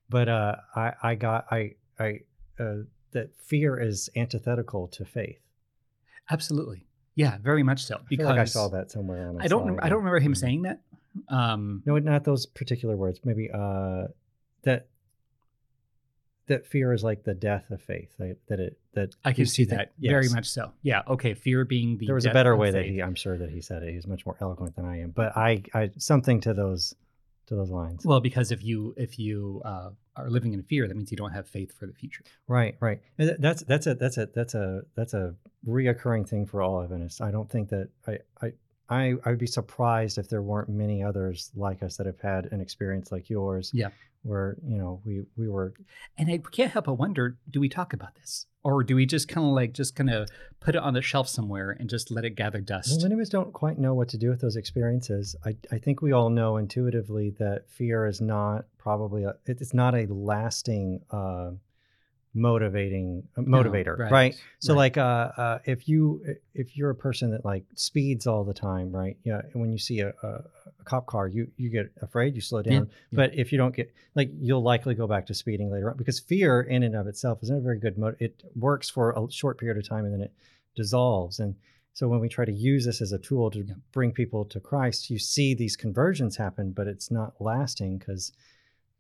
but 0.10 0.28
uh, 0.30 0.56
I 0.76 0.94
I 1.04 1.16
got 1.16 1.48
I 1.52 1.76
I 2.00 2.20
uh, 2.60 2.84
that 3.12 3.36
fear 3.38 3.80
is 3.80 4.10
antithetical 4.16 4.88
to 4.90 5.06
faith. 5.06 5.40
Absolutely. 6.30 6.86
Yeah, 7.16 7.38
very 7.44 7.62
much 7.64 7.86
so. 7.86 7.98
I 7.98 8.00
Because 8.10 8.26
like 8.26 8.40
I 8.40 8.46
saw 8.46 8.70
that 8.70 8.90
somewhere 8.90 9.30
on. 9.30 9.40
I 9.42 9.48
don't. 9.48 9.80
I 9.84 9.88
don't 9.90 10.00
remember 10.00 10.20
him 10.20 10.34
saying 10.34 10.64
that. 10.64 10.82
Um, 11.30 11.84
No, 11.86 11.98
not 12.00 12.24
those 12.24 12.46
particular 12.46 12.96
words. 12.96 13.20
Maybe 13.24 13.50
uh, 13.52 14.08
that 14.64 14.88
that 16.48 16.68
fear 16.68 16.92
is 16.92 17.04
like 17.04 17.24
the 17.24 17.34
death 17.34 17.72
of 17.72 17.82
faith. 17.82 18.14
Like, 18.20 18.38
that 18.48 18.60
it 18.60 18.78
that 18.94 19.16
I 19.24 19.34
can 19.34 19.46
see 19.46 19.66
that 19.66 19.92
very 19.98 20.30
much 20.30 20.48
so. 20.48 20.72
Yeah. 20.82 21.02
Okay. 21.08 21.34
Fear 21.34 21.66
being 21.66 21.98
the. 21.98 22.06
There 22.08 22.16
was 22.16 22.26
a 22.26 22.32
better 22.34 22.56
way 22.56 22.72
that 22.72 22.84
faith. 22.84 22.92
he. 22.92 23.02
I'm 23.02 23.16
sure 23.16 23.38
that 23.38 23.50
he 23.50 23.62
said 23.62 23.84
it. 23.84 23.94
He's 23.94 24.08
much 24.08 24.26
more 24.26 24.36
eloquent 24.42 24.76
than 24.76 24.86
I 24.86 25.02
am. 25.02 25.12
But 25.12 25.38
I, 25.38 25.64
I 25.74 25.92
something 25.98 26.42
to 26.42 26.54
those 26.54 26.96
to 27.48 27.56
those 27.56 27.70
lines. 27.70 28.06
Well, 28.06 28.20
because 28.20 28.52
if 28.52 28.64
you 28.64 28.94
if 28.98 29.18
you 29.18 29.62
uh, 29.66 29.90
are 30.16 30.30
living 30.30 30.54
in 30.54 30.64
fear, 30.64 30.88
that 30.88 30.96
means 30.96 31.12
you 31.12 31.18
don't 31.18 31.32
have 31.32 31.48
faith 31.48 31.78
for 31.78 31.86
the 31.86 31.94
future. 31.94 32.24
Right, 32.48 32.76
right. 32.80 33.02
And 33.18 33.36
that's 33.40 33.64
that's 33.64 33.88
a 33.88 33.96
that's 33.96 34.18
a 34.18 34.28
that's 34.34 34.54
a 34.54 34.82
that's 34.96 35.14
a 35.14 35.36
reoccurring 35.68 36.28
thing 36.28 36.46
for 36.46 36.62
all 36.62 36.84
Adventists. 36.84 37.22
I 37.22 37.32
don't 37.32 37.50
think 37.50 37.70
that 37.70 37.90
I 38.08 38.20
I 38.42 38.54
I 38.90 39.14
I 39.26 39.30
would 39.30 39.40
be 39.40 39.48
surprised 39.48 40.18
if 40.18 40.30
there 40.30 40.42
weren't 40.42 40.70
many 40.70 41.04
others 41.04 41.52
like 41.56 41.84
us 41.84 41.98
that 41.98 42.06
have 42.06 42.20
had 42.20 42.48
an 42.52 42.62
experience 42.62 43.12
like 43.12 43.30
yours. 43.30 43.72
Yeah. 43.74 43.90
Where 44.24 44.56
you 44.66 44.78
know 44.78 45.02
we 45.04 45.24
we 45.36 45.50
were 45.50 45.74
And 46.18 46.30
I 46.30 46.38
can't 46.52 46.72
help 46.72 46.86
but 46.86 46.94
wonder: 46.94 47.38
Do 47.50 47.60
we 47.60 47.68
talk 47.68 47.92
about 47.92 48.16
this, 48.16 48.46
or 48.64 48.82
do 48.84 48.96
we 48.96 49.06
just 49.06 49.28
kind 49.28 49.46
of 49.46 49.54
like 49.54 49.74
just 49.74 49.96
kind 49.96 50.10
of 50.10 50.30
put 50.62 50.76
it 50.76 50.82
on 50.82 50.94
the 50.94 51.02
shelf 51.02 51.28
somewhere 51.28 51.76
and 51.78 51.90
just 51.90 52.10
let 52.10 52.24
it 52.24 52.32
gather 52.32 52.62
dust? 52.62 52.92
Well, 52.92 53.02
many 53.02 53.16
of 53.16 53.20
us 53.20 53.30
don't 53.30 53.52
quite 53.52 53.78
know 53.78 53.94
what 53.94 54.08
to 54.10 54.18
do 54.18 54.30
with 54.30 54.40
those 54.40 54.56
experiences. 54.56 55.36
I, 55.46 55.58
I 55.72 55.78
think 55.78 56.02
we 56.02 56.14
all 56.14 56.30
know 56.30 56.56
intuitively 56.56 57.32
that 57.40 57.70
fear 57.70 58.06
is 58.06 58.22
not 58.22 58.66
probably 58.78 59.26
a, 59.26 59.36
it's 59.46 59.74
not 59.74 59.94
a 59.94 60.06
lasting 60.06 61.02
uh, 61.12 61.52
motivating 62.34 63.28
uh, 63.38 63.42
No, 63.42 63.58
motivator, 63.64 63.98
right? 63.98 64.12
right, 64.12 64.42
So 64.60 64.74
right. 64.74 64.78
like 64.78 64.98
uh, 64.98 65.02
uh, 65.38 65.60
if 65.66 65.88
you 65.88 66.24
if 66.54 66.76
you're 66.76 66.90
a 66.90 66.96
person 66.96 67.32
that 67.32 67.46
like 67.46 67.64
speeds 67.76 68.26
all 68.28 68.44
the 68.44 68.54
time, 68.54 68.92
right? 68.92 69.18
Yeah, 69.24 69.42
and 69.54 69.62
when 69.62 69.72
you 69.72 69.78
see 69.78 70.00
a, 70.00 70.14
a, 70.24 70.28
a 70.28 70.84
cop 70.84 71.06
car, 71.06 71.28
you 71.28 71.48
you 71.58 71.70
get 71.70 71.92
afraid, 72.02 72.36
you 72.36 72.42
slow 72.42 72.62
down. 72.62 72.90
yeah. 73.12 73.16
But 73.18 73.36
if 73.36 73.52
you 73.52 73.58
don't 73.58 73.76
get 73.76 73.94
like, 74.16 74.32
you'll 74.40 74.64
likely 74.64 74.96
go 74.96 75.08
back 75.08 75.26
to 75.28 75.34
speeding 75.34 75.72
later 75.72 75.90
on 75.92 75.98
because 75.98 76.20
fear 76.20 76.62
in 76.62 76.84
and 76.84 76.96
of 76.96 77.08
itself 77.08 77.40
is 77.44 77.50
not 77.50 77.58
a 77.58 77.62
very 77.62 77.80
good 77.80 77.98
mode. 77.98 78.16
It 78.20 78.44
works 78.56 78.90
for 78.90 79.12
a 79.12 79.32
short 79.32 79.60
period 79.60 79.78
of 79.78 79.88
time 79.88 80.06
and 80.06 80.14
then 80.14 80.22
it 80.22 80.34
dissolves. 80.76 81.40
And 81.40 81.56
so 81.94 82.08
when 82.08 82.20
we 82.20 82.28
try 82.30 82.46
to 82.46 82.52
use 82.52 82.86
this 82.86 83.02
as 83.02 83.12
a 83.12 83.20
tool 83.20 83.52
to 83.52 83.60
Yeah. 83.60 83.76
bring 83.92 84.12
people 84.12 84.46
to 84.46 84.60
Christ, 84.60 85.12
you 85.12 85.20
see 85.20 85.54
these 85.54 85.76
conversions 85.76 86.38
happen, 86.38 86.72
but 86.72 86.88
it's 86.88 87.12
not 87.12 87.40
lasting 87.40 88.00
because 88.00 88.32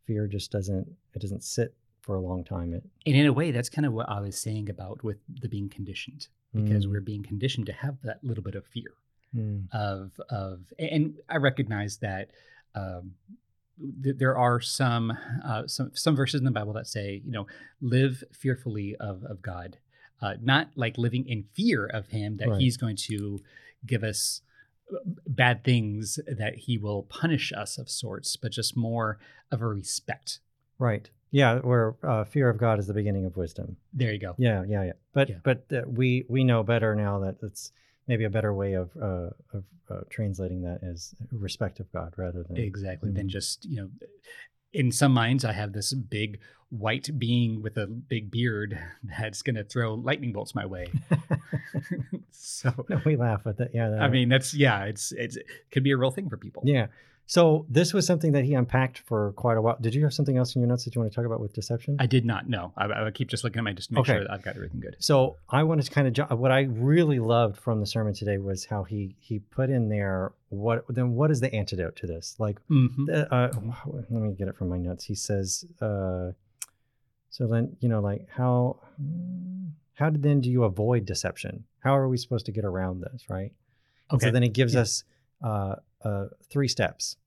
fear 0.06 0.28
just 0.28 0.52
doesn't 0.52 0.88
it 1.16 1.20
doesn't 1.20 1.44
sit 1.44 1.74
for 2.04 2.16
a 2.16 2.22
long 2.22 2.44
time. 2.44 2.74
It 2.74 2.84
and 3.08 3.16
in 3.16 3.26
a 3.26 3.34
way, 3.34 3.52
that's 3.52 3.70
kind 3.70 3.86
of 3.88 3.94
what 3.94 4.08
I 4.10 4.20
was 4.20 4.40
saying 4.40 4.70
about 4.70 5.04
with 5.04 5.18
the 5.42 5.48
being 5.50 5.70
conditioned, 5.70 6.28
because 6.54 6.86
Mm. 6.86 6.92
we're 6.92 7.02
being 7.02 7.24
conditioned 7.24 7.66
to 7.68 7.74
have 7.74 7.96
that 8.04 8.24
little 8.24 8.44
bit 8.44 8.56
of 8.56 8.66
fear. 8.68 8.92
Mm. 9.36 9.68
of 9.74 10.12
of 10.30 10.60
and 10.78 11.16
I 11.28 11.38
recognize 11.38 11.98
that 11.98 12.30
um, 12.76 13.16
th- 14.04 14.18
there 14.18 14.38
are 14.38 14.60
some 14.62 15.18
uh, 15.44 15.66
some 15.66 15.90
some 15.96 16.16
verses 16.16 16.40
in 16.40 16.46
the 16.46 16.52
Bible 16.52 16.74
that 16.74 16.86
say 16.86 17.22
you 17.26 17.32
know 17.32 17.48
live 17.82 18.24
fearfully 18.32 18.96
of 18.98 19.24
of 19.24 19.42
God, 19.42 19.78
uh, 20.22 20.36
not 20.40 20.70
like 20.76 21.00
living 21.00 21.28
in 21.28 21.46
fear 21.54 21.86
of 21.88 22.10
Him 22.10 22.38
that 22.38 22.48
Right. 22.50 22.62
He's 22.62 22.78
going 22.78 22.96
to 23.10 23.40
give 23.88 24.04
us 24.04 24.42
uh, 24.94 24.98
bad 25.26 25.64
things 25.64 26.20
that 26.28 26.54
He 26.56 26.78
will 26.78 27.02
punish 27.02 27.52
us 27.54 27.80
of 27.80 27.90
sorts, 27.90 28.36
but 28.38 28.52
just 28.52 28.78
more 28.78 29.18
of 29.52 29.62
a 29.64 29.68
respect. 29.68 30.42
Right. 30.78 31.10
Yeah, 31.34 31.60
where 31.60 31.96
uh, 32.04 32.24
fear 32.26 32.48
of 32.48 32.58
God 32.60 32.78
is 32.80 32.86
the 32.86 32.94
beginning 32.94 33.26
of 33.26 33.36
wisdom. 33.36 33.76
There 33.92 34.14
you 34.14 34.20
go. 34.20 34.36
Yeah, 34.38 34.64
yeah, 34.68 34.84
yeah. 34.84 34.92
But 35.14 35.30
Yeah. 35.30 35.36
but 35.44 35.66
uh, 35.74 35.82
we 35.88 36.26
we 36.30 36.44
know 36.44 36.62
better 36.64 36.94
now 36.96 37.20
that 37.26 37.38
it's 37.42 37.72
maybe 38.08 38.24
a 38.24 38.30
better 38.30 38.54
way 38.54 38.74
of 38.74 38.92
uh, 38.96 39.30
of 39.58 39.64
uh, 39.90 40.02
translating 40.10 40.62
that 40.62 40.80
as 40.84 41.16
respect 41.32 41.80
of 41.80 41.92
God 41.92 42.14
rather 42.18 42.44
than 42.44 42.58
Exactly. 42.58 43.12
Than 43.12 43.26
Mhm. 43.28 43.32
just 43.32 43.66
you 43.66 43.78
know, 43.82 43.90
in 44.74 44.92
some 44.92 45.12
minds, 45.14 45.44
I 45.44 45.54
have 45.54 45.74
this 45.74 45.92
big 45.94 46.40
white 46.70 47.10
being 47.18 47.62
with 47.64 47.78
a 47.78 47.88
big 47.88 48.30
beard 48.30 48.78
that's 49.20 49.42
going 49.42 49.56
to 49.56 49.64
throw 49.64 49.96
lightning 49.96 50.34
bolts 50.34 50.54
my 50.54 50.66
way. 50.68 50.88
so 52.32 52.72
no, 52.90 53.02
we 53.06 53.16
laugh 53.16 53.42
at 53.48 53.58
that. 53.58 53.72
Yeah, 53.74 53.90
I 54.00 54.08
mean, 54.10 54.30
that's 54.30 54.54
yeah, 54.54 54.84
it's 54.86 55.12
it's 55.14 55.36
it 55.38 55.46
could 55.72 55.84
be 55.84 55.92
a 55.92 55.98
real 55.98 56.12
thing 56.12 56.30
for 56.30 56.38
people. 56.38 56.64
yeah. 56.66 56.88
So 57.26 57.66
this 57.70 57.94
was 57.94 58.06
something 58.06 58.34
that 58.34 58.44
he 58.44 58.54
unpacked 58.54 59.00
for 59.00 59.32
quite 59.34 59.58
a 59.58 59.62
while. 59.62 59.78
Did 59.80 59.96
you 59.96 60.04
have 60.04 60.14
something 60.14 60.38
else 60.38 60.56
in 60.56 60.62
your 60.62 60.68
notes 60.70 60.84
that 60.86 60.94
you 60.94 61.02
want 61.02 61.12
to 61.12 61.16
talk 61.16 61.26
about 61.26 61.40
with 61.40 61.54
deception? 61.54 61.96
I 62.00 62.06
did 62.06 62.26
not 62.26 62.50
know. 62.50 62.74
I, 62.78 62.86
I 62.86 63.04
would 63.04 63.14
keep 63.16 63.30
just 63.30 63.44
looking 63.44 63.60
at 63.60 63.64
my 63.64 63.72
just 63.74 63.90
to 63.90 63.96
make 63.96 64.02
Okay. 64.02 64.14
sure 64.14 64.22
that 64.24 64.32
I've 64.32 64.44
got 64.44 64.56
everything 64.56 64.82
good. 64.82 64.98
So 65.00 65.38
I 65.50 65.64
wanted 65.64 65.86
to 65.86 65.92
kind 65.92 66.18
of 66.20 66.40
what 66.40 66.52
I 66.52 66.62
really 66.64 67.20
loved 67.20 67.58
from 67.58 67.80
the 67.80 67.86
sermon 67.86 68.14
today 68.14 68.38
was 68.38 68.66
how 68.66 68.84
he 68.84 69.16
he 69.20 69.40
put 69.40 69.70
in 69.70 69.90
there 69.90 70.34
what 70.50 70.86
then 70.90 71.16
what 71.16 71.32
is 71.32 71.40
the 71.40 71.54
antidote 71.56 71.96
to 71.98 72.08
this? 72.08 72.36
Like 72.40 72.60
Mhm. 72.70 73.10
uh, 73.10 73.34
uh, 73.34 73.52
let 73.88 74.12
me 74.12 74.34
get 74.34 74.48
it 74.50 74.56
from 74.58 74.70
my 74.70 74.78
notes. 74.78 75.06
He 75.06 75.16
says, 75.16 75.66
uh, 75.82 76.32
so 77.30 77.48
then 77.48 77.78
you 77.80 77.88
know, 77.90 78.02
like 78.02 78.28
how 78.30 78.80
how 79.96 80.10
then 80.10 80.42
do 80.42 80.50
you 80.52 80.66
avoid 80.66 81.06
deception? 81.06 81.64
How 81.80 81.96
are 81.98 82.08
we 82.10 82.18
supposed 82.18 82.46
to 82.48 82.52
get 82.52 82.66
around 82.66 83.02
this, 83.02 83.30
right? 83.30 83.52
And 84.12 84.18
Okay. 84.18 84.28
So 84.28 84.32
then 84.32 84.44
he 84.44 84.50
gives 84.50 84.74
Yeah. 84.76 84.82
us 84.82 85.04
uh, 85.44 85.76
uh, 86.04 86.26
three 86.50 86.68
steps. 86.68 87.18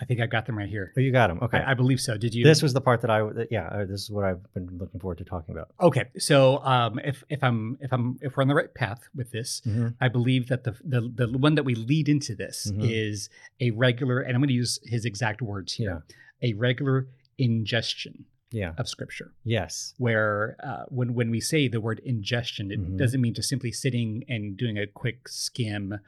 I 0.00 0.04
think 0.04 0.20
I 0.20 0.26
got 0.26 0.46
them 0.46 0.56
right 0.56 0.68
here. 0.68 0.92
Oh, 0.96 1.00
you 1.00 1.10
got 1.10 1.26
them. 1.26 1.40
Okay. 1.42 1.58
I, 1.58 1.72
I 1.72 1.74
believe 1.74 2.00
so. 2.00 2.16
Did 2.16 2.32
you? 2.32 2.44
this 2.44 2.62
was 2.62 2.72
the 2.72 2.80
part 2.80 3.00
that 3.00 3.10
I 3.10 3.20
that, 3.32 3.48
yeah. 3.50 3.66
Uh, 3.66 3.84
this 3.84 4.02
is 4.02 4.10
what 4.12 4.24
I've 4.24 4.40
been 4.54 4.78
looking 4.78 5.00
forward 5.00 5.18
to 5.18 5.24
talking 5.24 5.52
about. 5.56 5.70
okay. 5.80 6.04
So 6.18 6.58
um, 6.64 7.00
if 7.00 7.24
if 7.28 7.42
I'm 7.42 7.76
if 7.80 7.92
I'm 7.92 8.16
if 8.22 8.36
we're 8.36 8.42
on 8.42 8.48
the 8.48 8.54
right 8.54 8.72
path 8.72 9.00
with 9.14 9.32
this, 9.32 9.60
Mhm. 9.66 9.94
I 10.00 10.06
believe 10.06 10.46
that 10.48 10.62
the 10.62 10.76
the 10.84 11.00
the 11.00 11.36
one 11.36 11.56
that 11.56 11.64
we 11.64 11.74
lead 11.74 12.08
into 12.08 12.36
this 12.36 12.70
Mhm. 12.70 12.88
is 12.88 13.28
a 13.60 13.72
regular, 13.72 14.20
and 14.20 14.34
I'm 14.36 14.40
going 14.40 14.48
to 14.48 14.54
use 14.54 14.78
his 14.84 15.04
exact 15.04 15.42
words 15.42 15.72
here, 15.72 16.04
a 16.42 16.52
regular 16.52 17.08
ingestion 17.36 18.24
Yeah. 18.52 18.74
of 18.78 18.88
scripture. 18.88 19.32
Yes. 19.42 19.94
Where 19.98 20.56
uh, 20.62 20.84
when 20.90 21.14
when 21.14 21.30
we 21.30 21.40
say 21.40 21.66
the 21.66 21.80
word 21.80 21.98
ingestion, 22.04 22.70
it 22.70 22.78
Mhm. 22.80 22.98
doesn't 22.98 23.20
mean 23.20 23.34
just 23.34 23.48
simply 23.48 23.72
sitting 23.72 24.24
and 24.28 24.56
doing 24.56 24.78
a 24.78 24.86
quick 24.86 25.28
skim. 25.28 25.98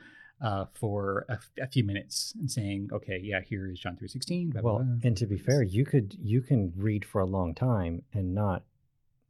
Uh, 0.42 0.64
for 0.72 1.26
a, 1.28 1.32
f- 1.34 1.50
a 1.60 1.66
few 1.66 1.84
minutes 1.84 2.32
and 2.40 2.50
saying, 2.50 2.88
okay, 2.90 3.20
yeah, 3.22 3.40
here 3.46 3.70
is 3.70 3.78
John 3.78 3.94
three 3.98 4.08
sixteen. 4.08 4.50
Well, 4.62 4.78
and 5.04 5.14
to 5.18 5.26
be 5.26 5.36
fair, 5.36 5.62
you 5.62 5.84
could 5.84 6.16
you 6.18 6.40
can 6.40 6.72
read 6.76 7.04
for 7.04 7.20
a 7.20 7.26
long 7.26 7.54
time 7.54 8.02
and 8.14 8.34
not 8.34 8.62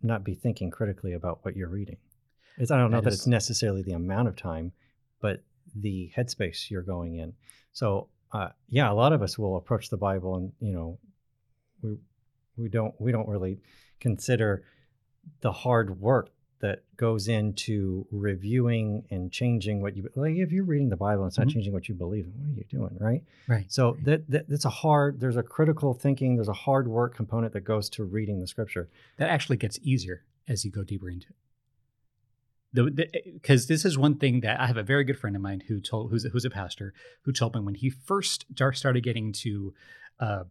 not 0.03 0.23
be 0.23 0.35
thinking 0.37 0.71
critically 0.71 1.15
about 1.15 1.45
what 1.45 1.57
you're 1.57 1.69
reading. 1.69 1.97
It's, 2.59 2.71
I 2.71 2.79
don't 2.79 2.93
know 2.93 2.99
That 2.99 3.05
that 3.07 3.13
is- 3.15 3.19
it's 3.21 3.27
necessarily 3.27 3.83
the 3.83 3.95
amount 3.95 4.29
of 4.29 4.37
time, 4.37 4.71
but 5.21 5.43
the 5.75 6.13
headspace 6.17 6.71
you're 6.71 6.83
going 6.83 7.17
in. 7.17 7.33
So, 7.73 8.09
uh, 8.33 8.51
yeah, 8.69 8.89
a 8.91 8.95
lot 8.95 9.13
of 9.13 9.21
us 9.21 9.37
will 9.37 9.57
approach 9.57 9.89
the 9.91 9.97
Bible, 9.97 10.37
and 10.37 10.53
you 10.61 10.73
know, 10.73 10.99
we 11.83 11.97
we 12.57 12.69
don't 12.69 12.95
we 13.01 13.11
don't 13.11 13.27
really 13.29 13.59
consider 13.99 14.63
the 15.41 15.51
hard 15.51 16.01
work 16.01 16.31
that 16.61 16.83
goes 16.97 17.27
into 17.27 18.07
reviewing 18.11 19.05
and 19.11 19.33
changing 19.33 19.81
what 19.81 19.97
you 19.97 20.09
like. 20.15 20.37
If 20.37 20.53
you're 20.53 20.65
reading 20.65 20.91
the 20.91 20.97
Bible 20.97 21.27
it's 21.27 21.39
not 21.39 21.47
Mhm. 21.49 21.53
changing 21.55 21.73
what 21.73 21.89
you 21.89 21.95
believe, 21.95 22.27
in, 22.27 22.33
what 22.33 22.49
are 22.51 22.53
you 22.59 22.65
doing, 22.69 22.97
right? 23.01 23.25
Right. 23.49 23.65
So 23.73 23.97
that, 24.05 24.29
that 24.31 24.49
that's 24.49 24.65
a 24.67 24.71
hard. 24.71 25.21
There's 25.21 25.37
a 25.37 25.43
critical 25.43 25.95
thinking. 25.95 26.37
There's 26.37 26.49
a 26.49 26.53
hard 26.53 26.87
work 26.89 27.15
component 27.15 27.53
that 27.55 27.63
goes 27.63 27.89
to 27.91 28.05
reading 28.05 28.41
the 28.41 28.47
Scripture. 28.47 28.89
that 29.17 29.29
actually 29.31 29.57
gets 29.57 29.79
easier 29.83 30.25
as 30.49 30.65
you 30.65 30.71
go 30.71 30.83
deeper 30.85 31.09
into 31.11 31.29
it. 31.31 31.37
Because 33.35 33.67
this 33.67 33.85
is 33.85 33.99
one 33.99 34.15
thing 34.17 34.41
that 34.41 34.61
I 34.61 34.67
have 34.69 34.77
a 34.77 34.83
very 34.85 35.03
good 35.03 35.19
friend 35.19 35.35
of 35.35 35.43
mine 35.43 35.61
who 35.67 35.81
told 35.81 36.11
who's 36.11 36.25
who's 36.25 36.45
a 36.45 36.51
pastor 36.51 36.95
who 37.23 37.33
told 37.33 37.55
me 37.55 37.61
when 37.63 37.75
he 37.75 37.91
first 37.91 38.45
started 38.75 39.03
getting 39.03 39.33
to 39.33 39.75
uh, 40.21 40.45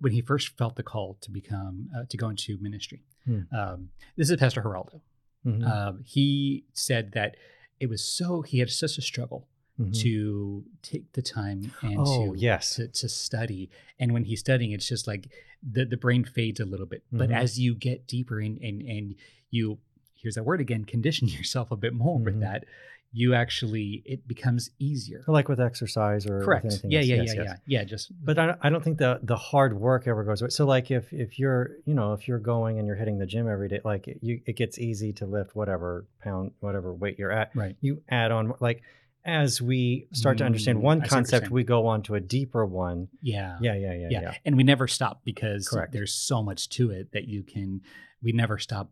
when 0.00 0.12
he 0.12 0.22
first 0.22 0.56
felt 0.58 0.74
the 0.76 0.82
call 0.82 1.18
to 1.20 1.30
become 1.30 1.88
uh, 1.96 2.04
to 2.08 2.16
go 2.16 2.28
into 2.30 2.58
ministry. 2.60 3.02
Hmm. 3.26 3.40
Um, 3.56 3.90
this 4.16 4.28
is 4.30 4.36
Pastor 4.38 4.60
Geraldo. 4.62 5.00
Mhm, 5.44 5.64
Um, 5.66 6.04
he 6.06 6.64
said 6.72 7.12
that 7.12 7.36
it 7.80 7.86
was 7.88 8.04
so 8.04 8.42
he 8.42 8.58
had 8.60 8.70
such 8.70 8.96
a 8.98 9.02
struggle 9.02 9.48
mhm. 9.78 9.92
to 10.02 10.64
take 10.82 11.12
the 11.12 11.22
time 11.22 11.72
and 11.82 11.98
oh 11.98 12.34
to 12.34 12.38
yes, 12.38 12.76
to, 12.76 12.86
to 12.88 13.08
study. 13.08 13.70
And 13.98 14.12
when 14.12 14.24
he's 14.24 14.40
studying, 14.40 14.70
it's 14.72 14.88
just 14.88 15.06
like 15.06 15.28
the, 15.62 15.84
the 15.84 15.96
brain 15.96 16.24
fades 16.24 16.60
a 16.60 16.64
little 16.64 16.86
bit. 16.86 17.02
But 17.10 17.30
Mhm. 17.30 17.36
as 17.36 17.58
you 17.58 17.74
get 17.74 18.06
deeper 18.06 18.40
in 18.40 18.58
and, 18.62 18.82
and 18.82 19.14
you, 19.50 19.78
here's 20.14 20.34
that 20.36 20.44
word 20.44 20.60
again, 20.60 20.84
condition 20.84 21.26
yourself 21.38 21.70
a 21.70 21.76
bit 21.76 21.92
more 21.94 22.18
with 22.18 22.40
that, 22.40 22.64
you 23.14 23.34
actually, 23.34 24.02
it 24.06 24.26
becomes 24.26 24.70
easier. 24.78 25.22
like 25.26 25.48
with 25.48 25.60
exercise 25.60 26.26
or 26.26 26.38
with 26.38 26.44
Correct. 26.46 26.64
anything 26.64 26.90
Yeah, 26.90 27.00
yeah, 27.00 27.16
Yes, 27.16 27.26
yeah, 27.34 27.42
yes. 27.42 27.44
yeah. 27.66 27.78
Yeah, 27.80 27.84
just, 27.84 28.10
But 28.24 28.38
I, 28.38 28.56
I 28.62 28.70
don't 28.70 28.82
think 28.82 28.98
the 28.98 29.20
the 29.22 29.36
hard 29.36 29.78
work 29.78 30.06
ever 30.06 30.24
goes 30.24 30.40
away. 30.40 30.50
So 30.50 30.64
like 30.64 30.90
if 30.90 31.12
if 31.12 31.38
you're 31.38 31.76
you 31.84 31.94
know 31.94 32.14
if 32.14 32.26
you're 32.26 32.38
going 32.38 32.78
and 32.78 32.86
you're 32.86 32.96
hitting 32.96 33.18
the 33.18 33.26
gym 33.26 33.46
every 33.48 33.68
day, 33.68 33.80
like 33.84 34.08
it, 34.08 34.18
you 34.22 34.40
it 34.46 34.56
gets 34.56 34.78
easy 34.78 35.12
to 35.14 35.26
lift 35.26 35.54
whatever 35.54 36.06
pound 36.22 36.52
whatever 36.60 36.92
weight 36.94 37.18
you're 37.18 37.32
at. 37.32 37.54
right. 37.54 37.76
You 37.80 38.02
add 38.08 38.32
on 38.32 38.54
like 38.60 38.82
as 39.24 39.62
we 39.62 40.08
start 40.12 40.38
to 40.38 40.44
understand 40.44 40.78
Mm, 40.78 40.82
one 40.82 40.96
I 40.98 41.00
see 41.00 41.02
what 41.04 41.10
you're 41.10 41.16
concept, 41.16 41.50
we 41.50 41.62
go 41.64 41.86
on 41.86 42.02
to 42.04 42.16
a 42.16 42.20
deeper 42.20 42.64
one. 42.66 43.08
Yeah. 43.20 43.56
Yeah, 43.60 43.74
yeah, 43.74 43.92
yeah, 43.94 44.08
yeah. 44.10 44.20
yeah. 44.22 44.34
And 44.44 44.56
we 44.56 44.64
never 44.64 44.88
stop 44.88 45.20
because 45.24 45.68
Correct. 45.68 45.92
there's 45.92 46.12
so 46.12 46.42
much 46.42 46.68
to 46.70 46.90
it 46.90 47.12
that 47.12 47.28
you 47.28 47.44
can, 47.44 47.82
we 48.20 48.32
never 48.32 48.58
stop 48.58 48.90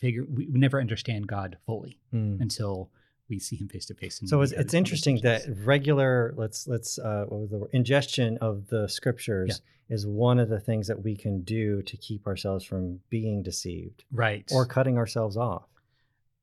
figure, 0.00 0.24
we, 0.28 0.48
we 0.48 0.58
never 0.58 0.80
understand 0.80 1.28
God 1.28 1.58
fully 1.64 2.00
Mm. 2.12 2.40
until 2.40 2.90
we 3.32 3.38
see 3.48 3.56
him 3.56 3.68
face 3.74 3.86
to 3.90 3.94
face. 4.02 4.14
So 4.32 4.36
it's, 4.44 4.52
it's 4.62 4.74
interesting 4.82 5.14
that 5.28 5.40
regular 5.74 6.32
let's 6.42 6.60
let's 6.74 6.90
uh, 7.08 7.24
what 7.30 7.40
was 7.42 7.50
the 7.50 7.58
word? 7.62 7.70
ingestion 7.80 8.30
of 8.48 8.54
the 8.68 8.82
scriptures 8.98 9.52
is 9.88 10.06
one 10.06 10.38
of 10.44 10.48
the 10.54 10.60
things 10.68 10.84
that 10.90 11.00
we 11.06 11.14
can 11.24 11.34
do 11.42 11.82
to 11.90 11.94
keep 12.06 12.22
ourselves 12.26 12.64
from 12.70 12.82
being 13.10 13.42
deceived 13.42 13.98
right. 14.24 14.48
or 14.54 14.64
cutting 14.76 14.96
ourselves 15.02 15.36
off. 15.36 15.66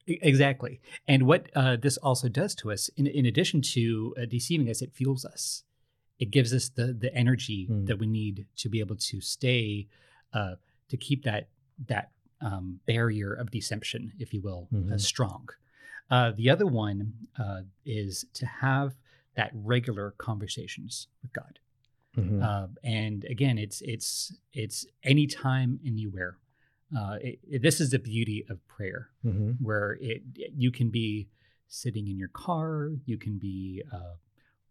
Exactly. 0.08 0.82
And 1.08 1.24
what 1.24 1.42
uh, 1.56 1.76
this 1.86 1.98
also 1.98 2.28
does 2.30 2.54
to 2.56 2.72
us, 2.72 2.90
in, 2.98 3.06
in 3.08 3.26
addition 3.26 3.62
to 3.76 4.16
uh, 4.20 4.26
deceiving 4.38 4.68
us, 4.70 4.82
it 4.82 4.92
fuels 4.94 5.24
us. 5.34 5.64
It 6.20 6.32
gives 6.32 6.52
us 6.54 6.70
the 6.70 6.88
the 7.06 7.12
energy 7.24 7.68
Mm. 7.70 7.86
that 7.88 7.98
we 8.04 8.08
need 8.08 8.46
to 8.58 8.68
be 8.70 8.80
able 8.86 8.98
to 9.12 9.22
stay, 9.22 9.88
uh, 10.34 10.56
to 10.92 10.98
keep 10.98 11.24
that 11.30 11.44
that 11.88 12.08
um, 12.42 12.80
barrier 12.88 13.32
of 13.42 13.52
deception, 13.52 14.02
if 14.18 14.34
you 14.34 14.42
will, 14.42 14.68
uh, 14.74 14.78
Mhm. 14.78 15.00
strong. 15.14 15.44
Uh, 16.10 16.32
the 16.36 16.50
other 16.50 16.66
one 16.66 17.14
uh, 17.38 17.62
is 17.86 18.26
to 18.34 18.46
have 18.46 18.96
that 19.36 19.52
regular 19.54 20.12
conversations 20.18 21.08
with 21.22 21.32
God. 21.34 21.60
Mhm. 22.18 22.42
Uh, 22.44 22.68
and 22.84 23.24
again, 23.26 23.58
it's 23.58 23.82
it's 23.82 24.34
it's 24.54 24.86
anytime, 25.04 25.80
anywhere. 25.86 26.38
Uh, 26.98 27.18
it, 27.22 27.40
it- 27.48 27.62
this 27.62 27.80
is 27.80 27.92
the 27.92 28.00
beauty 28.00 28.44
of 28.50 28.66
prayer 28.68 29.10
Mhm. 29.24 29.58
where 29.62 29.98
it 30.02 30.24
you 30.36 30.72
can 30.72 30.90
be 30.90 31.30
sitting 31.68 32.08
in 32.08 32.18
your 32.18 32.30
car, 32.30 32.90
you 33.06 33.18
can 33.20 33.38
be 33.38 33.84
uh, 33.94 34.16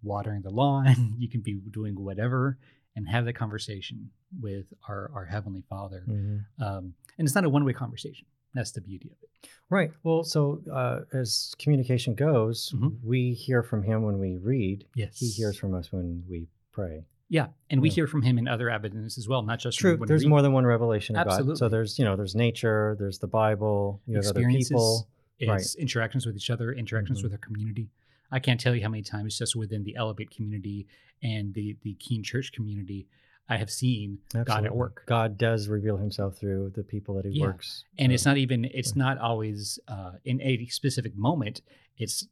watering 0.02 0.42
the 0.42 0.50
lawn, 0.50 1.14
you 1.18 1.28
can 1.28 1.40
be 1.40 1.54
doing 1.70 1.94
whatever, 1.94 2.58
and 2.96 3.08
have 3.08 3.24
the 3.24 3.32
conversation 3.32 4.10
with 4.40 4.66
our 4.88 5.08
our 5.14 5.24
heavenly 5.26 5.62
Father. 5.68 6.04
Mhm. 6.08 6.44
Um, 6.60 6.94
and 7.16 7.26
it's 7.26 7.34
not 7.36 7.44
a 7.44 7.48
one 7.48 7.64
way 7.64 7.72
conversation. 7.72 8.26
That's 8.54 8.72
the 8.72 8.80
beauty 8.80 9.10
of 9.10 9.16
it. 9.22 9.48
Right. 9.70 9.92
Well, 10.02 10.24
so 10.24 10.62
uh, 10.72 11.00
as 11.12 11.54
communication 11.58 12.14
goes, 12.14 12.72
Mhm. 12.74 12.96
we 13.04 13.34
hear 13.34 13.62
from 13.62 13.82
him 13.82 14.02
when 14.02 14.18
we 14.18 14.36
read. 14.36 14.86
Yes, 14.94 15.18
He 15.18 15.28
hears 15.30 15.58
from 15.58 15.74
us 15.74 15.92
when 15.92 16.24
we 16.28 16.48
pray. 16.72 17.04
Yeah, 17.28 17.48
and 17.68 17.82
we 17.82 17.90
Yeah. 17.90 17.94
hear 17.96 18.06
from 18.06 18.22
Him 18.22 18.38
in 18.38 18.48
other 18.48 18.70
evidence 18.70 19.18
as 19.18 19.28
well, 19.28 19.42
not 19.42 19.58
just 19.60 19.78
True. 19.78 19.98
There's 20.06 20.24
more 20.24 20.40
than 20.40 20.52
one 20.54 20.64
revelation 20.64 21.14
of 21.14 21.26
God. 21.26 21.58
So 21.58 21.68
there's 21.68 21.98
you 21.98 22.04
know 22.06 22.16
there's 22.16 22.34
nature, 22.34 22.96
there's 22.98 23.18
the 23.18 23.26
Bible, 23.26 24.00
you 24.06 24.16
have 24.16 24.26
other 24.26 24.48
people. 24.48 25.06
Right. 25.46 25.62
Interactions 25.78 26.24
with 26.26 26.36
each 26.36 26.48
other, 26.48 26.72
interactions 26.72 27.20
Mhm. 27.20 27.24
with 27.24 27.32
our 27.32 27.38
community. 27.38 27.90
I 28.30 28.40
can't 28.40 28.58
tell 28.58 28.74
you 28.74 28.82
how 28.82 28.88
many 28.88 29.02
times 29.02 29.36
just 29.38 29.54
within 29.56 29.84
the 29.84 29.94
Elevate 29.96 30.30
community 30.30 30.86
and 31.22 31.52
the 31.52 31.76
the 31.82 31.92
Keene 31.94 32.22
Church 32.22 32.50
community, 32.52 33.06
I 33.48 33.56
have 33.56 33.70
seen 33.70 34.18
God 34.44 34.64
at 34.66 34.74
work. 34.76 35.04
God 35.06 35.38
does 35.38 35.68
reveal 35.68 35.96
Himself 35.96 36.36
through 36.36 36.72
the 36.74 36.82
people 36.82 37.14
that 37.16 37.24
He 37.24 37.38
Yeah. 37.38 37.46
works. 37.46 37.84
and 37.98 38.12
it's 38.12 38.24
not 38.24 38.36
even 38.36 38.64
it's 38.66 38.94
not 38.94 39.18
always 39.18 39.78
uh, 39.88 40.12
in 40.24 40.40
a 40.42 40.66
specific 40.66 41.16
moment 41.16 41.62
it's 41.96 42.26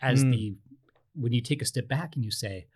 as 0.00 0.24
Mm. 0.24 0.30
the 0.30 0.54
when 1.14 1.32
you 1.32 1.40
take 1.40 1.62
a 1.62 1.64
step 1.64 1.88
back 1.88 2.14
and 2.14 2.24
you 2.24 2.30
say 2.30 2.66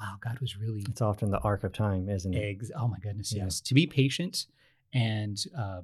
wow 0.00 0.16
god 0.20 0.38
was 0.40 0.56
really 0.56 0.84
It's 0.88 1.00
often 1.02 1.30
the 1.30 1.38
arc 1.40 1.64
of 1.64 1.72
time, 1.72 2.08
isn't 2.08 2.32
it? 2.34 2.38
eggs 2.38 2.70
oh 2.76 2.88
my 2.88 2.98
goodness 2.98 3.32
Yeah. 3.32 3.44
yes 3.44 3.60
to 3.62 3.74
be 3.74 3.86
patient 3.86 4.46
and 4.92 5.36
uh, 5.56 5.82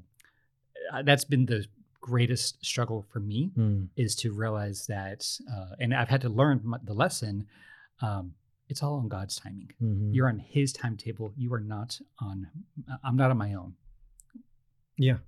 uh, 0.92 1.02
that's 1.02 1.24
been 1.24 1.46
the 1.46 1.66
greatest 2.00 2.64
struggle 2.64 3.02
for 3.12 3.20
me 3.20 3.50
Mm. 3.56 3.88
is 3.96 4.14
to 4.16 4.32
realize 4.32 4.86
that 4.86 5.20
uh, 5.52 5.74
and 5.80 5.94
i've 5.94 6.08
had 6.08 6.20
to 6.22 6.28
learn 6.28 6.56
the 6.84 6.94
lesson 6.94 7.46
um, 8.00 8.34
it's 8.72 8.82
all 8.82 8.96
on 9.02 9.08
god's 9.16 9.36
timing 9.44 9.70
Mhm. 9.80 10.08
you're 10.14 10.28
on 10.34 10.38
his 10.56 10.68
timetable 10.72 11.28
you 11.42 11.52
are 11.56 11.60
not 11.76 11.90
on 12.28 12.36
i'm 13.06 13.16
not 13.22 13.30
on 13.30 13.38
my 13.46 13.52
own 13.62 13.72
Yeah. 14.98 15.18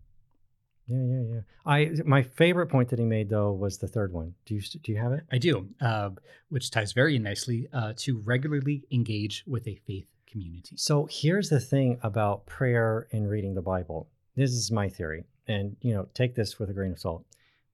Yeah, 0.87 1.05
yeah, 1.13 1.23
yeah. 1.35 1.41
I 1.65 1.79
my 2.05 2.23
favorite 2.23 2.67
point 2.75 2.91
that 2.91 2.99
he 2.99 3.07
made 3.07 3.29
though 3.31 3.53
was 3.65 3.79
the 3.79 3.89
third 3.89 4.13
one. 4.13 4.35
Do 4.45 4.55
you 4.57 4.61
do 4.85 4.93
you 4.93 4.99
have 4.99 5.13
it? 5.19 5.25
I 5.33 5.39
do, 5.39 5.55
uh, 5.81 6.11
which 6.51 6.71
ties 6.71 6.93
very 6.93 7.19
nicely 7.19 7.69
uh, 7.73 7.95
to 8.05 8.19
regularly 8.19 8.85
engage 8.91 9.45
with 9.47 9.67
a 9.67 9.77
faith 9.87 10.07
community. 10.31 10.77
So 10.77 11.09
here's 11.11 11.49
the 11.49 11.59
thing 11.73 11.99
about 12.03 12.45
prayer 12.45 13.07
and 13.13 13.31
reading 13.35 13.55
the 13.55 13.63
Bible. 13.75 14.01
This 14.37 14.51
is 14.51 14.71
my 14.71 14.91
theory, 14.91 15.25
and 15.49 15.75
you 15.81 15.95
know, 15.95 16.05
take 16.13 16.35
this 16.35 16.59
with 16.59 16.69
a 16.69 16.75
grain 16.75 16.93
of 16.93 17.01
salt. 17.01 17.25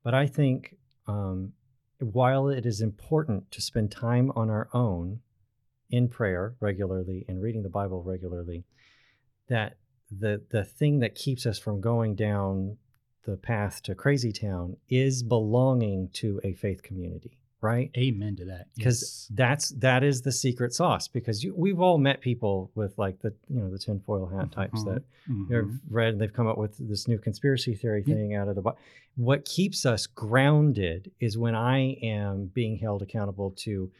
But 0.04 0.14
I 0.14 0.26
think 0.28 0.76
um, 1.08 1.52
while 1.98 2.48
it 2.48 2.64
is 2.64 2.80
important 2.80 3.50
to 3.50 3.60
spend 3.60 3.90
time 3.90 4.30
on 4.36 4.50
our 4.50 4.68
own 4.72 5.20
in 5.90 6.08
prayer 6.08 6.54
regularly 6.60 7.24
and 7.28 7.42
reading 7.42 7.62
the 7.62 7.68
Bible 7.68 8.02
regularly, 8.02 8.64
that 9.48 9.76
the 10.10 10.42
the 10.50 10.64
thing 10.64 11.00
that 11.00 11.14
keeps 11.14 11.46
us 11.46 11.58
from 11.58 11.80
going 11.80 12.14
down 12.14 12.76
the 13.26 13.36
path 13.36 13.82
to 13.82 13.94
crazy 13.94 14.32
town 14.32 14.76
is 14.88 15.22
belonging 15.22 16.08
to 16.14 16.40
a 16.42 16.52
faith 16.54 16.82
community, 16.82 17.38
right? 17.60 17.90
Amen 17.96 18.34
to 18.36 18.44
that. 18.46 18.66
because 18.76 19.02
Yes. 19.02 19.28
that's 19.36 19.68
that 19.80 20.02
is 20.02 20.22
the 20.22 20.32
secret 20.32 20.72
sauce 20.72 21.06
because 21.06 21.44
you, 21.44 21.54
we've 21.54 21.80
all 21.80 21.98
met 21.98 22.20
people 22.22 22.70
with 22.74 22.96
like 22.98 23.20
the 23.20 23.32
you 23.48 23.60
know 23.60 23.70
the 23.70 23.78
tinfoil 23.78 24.26
hat 24.26 24.50
types 24.52 24.80
Mhm. 24.82 24.84
that 24.94 25.02
Mhm. 25.30 25.48
they've 25.48 25.80
read 25.90 26.12
and 26.14 26.20
they've 26.20 26.32
come 26.32 26.46
up 26.46 26.58
with 26.58 26.76
this 26.78 27.06
new 27.06 27.18
conspiracy 27.18 27.74
theory 27.74 28.02
Yeah. 28.06 28.14
thing 28.14 28.34
out 28.34 28.48
of 28.48 28.54
the 28.56 28.62
Bi- 28.62 28.74
what 29.16 29.44
keeps 29.44 29.84
us 29.84 30.06
grounded 30.06 31.10
is 31.20 31.36
when 31.36 31.54
i 31.54 31.78
am 32.02 32.46
being 32.46 32.76
held 32.78 33.02
accountable 33.02 33.50
to 33.58 33.90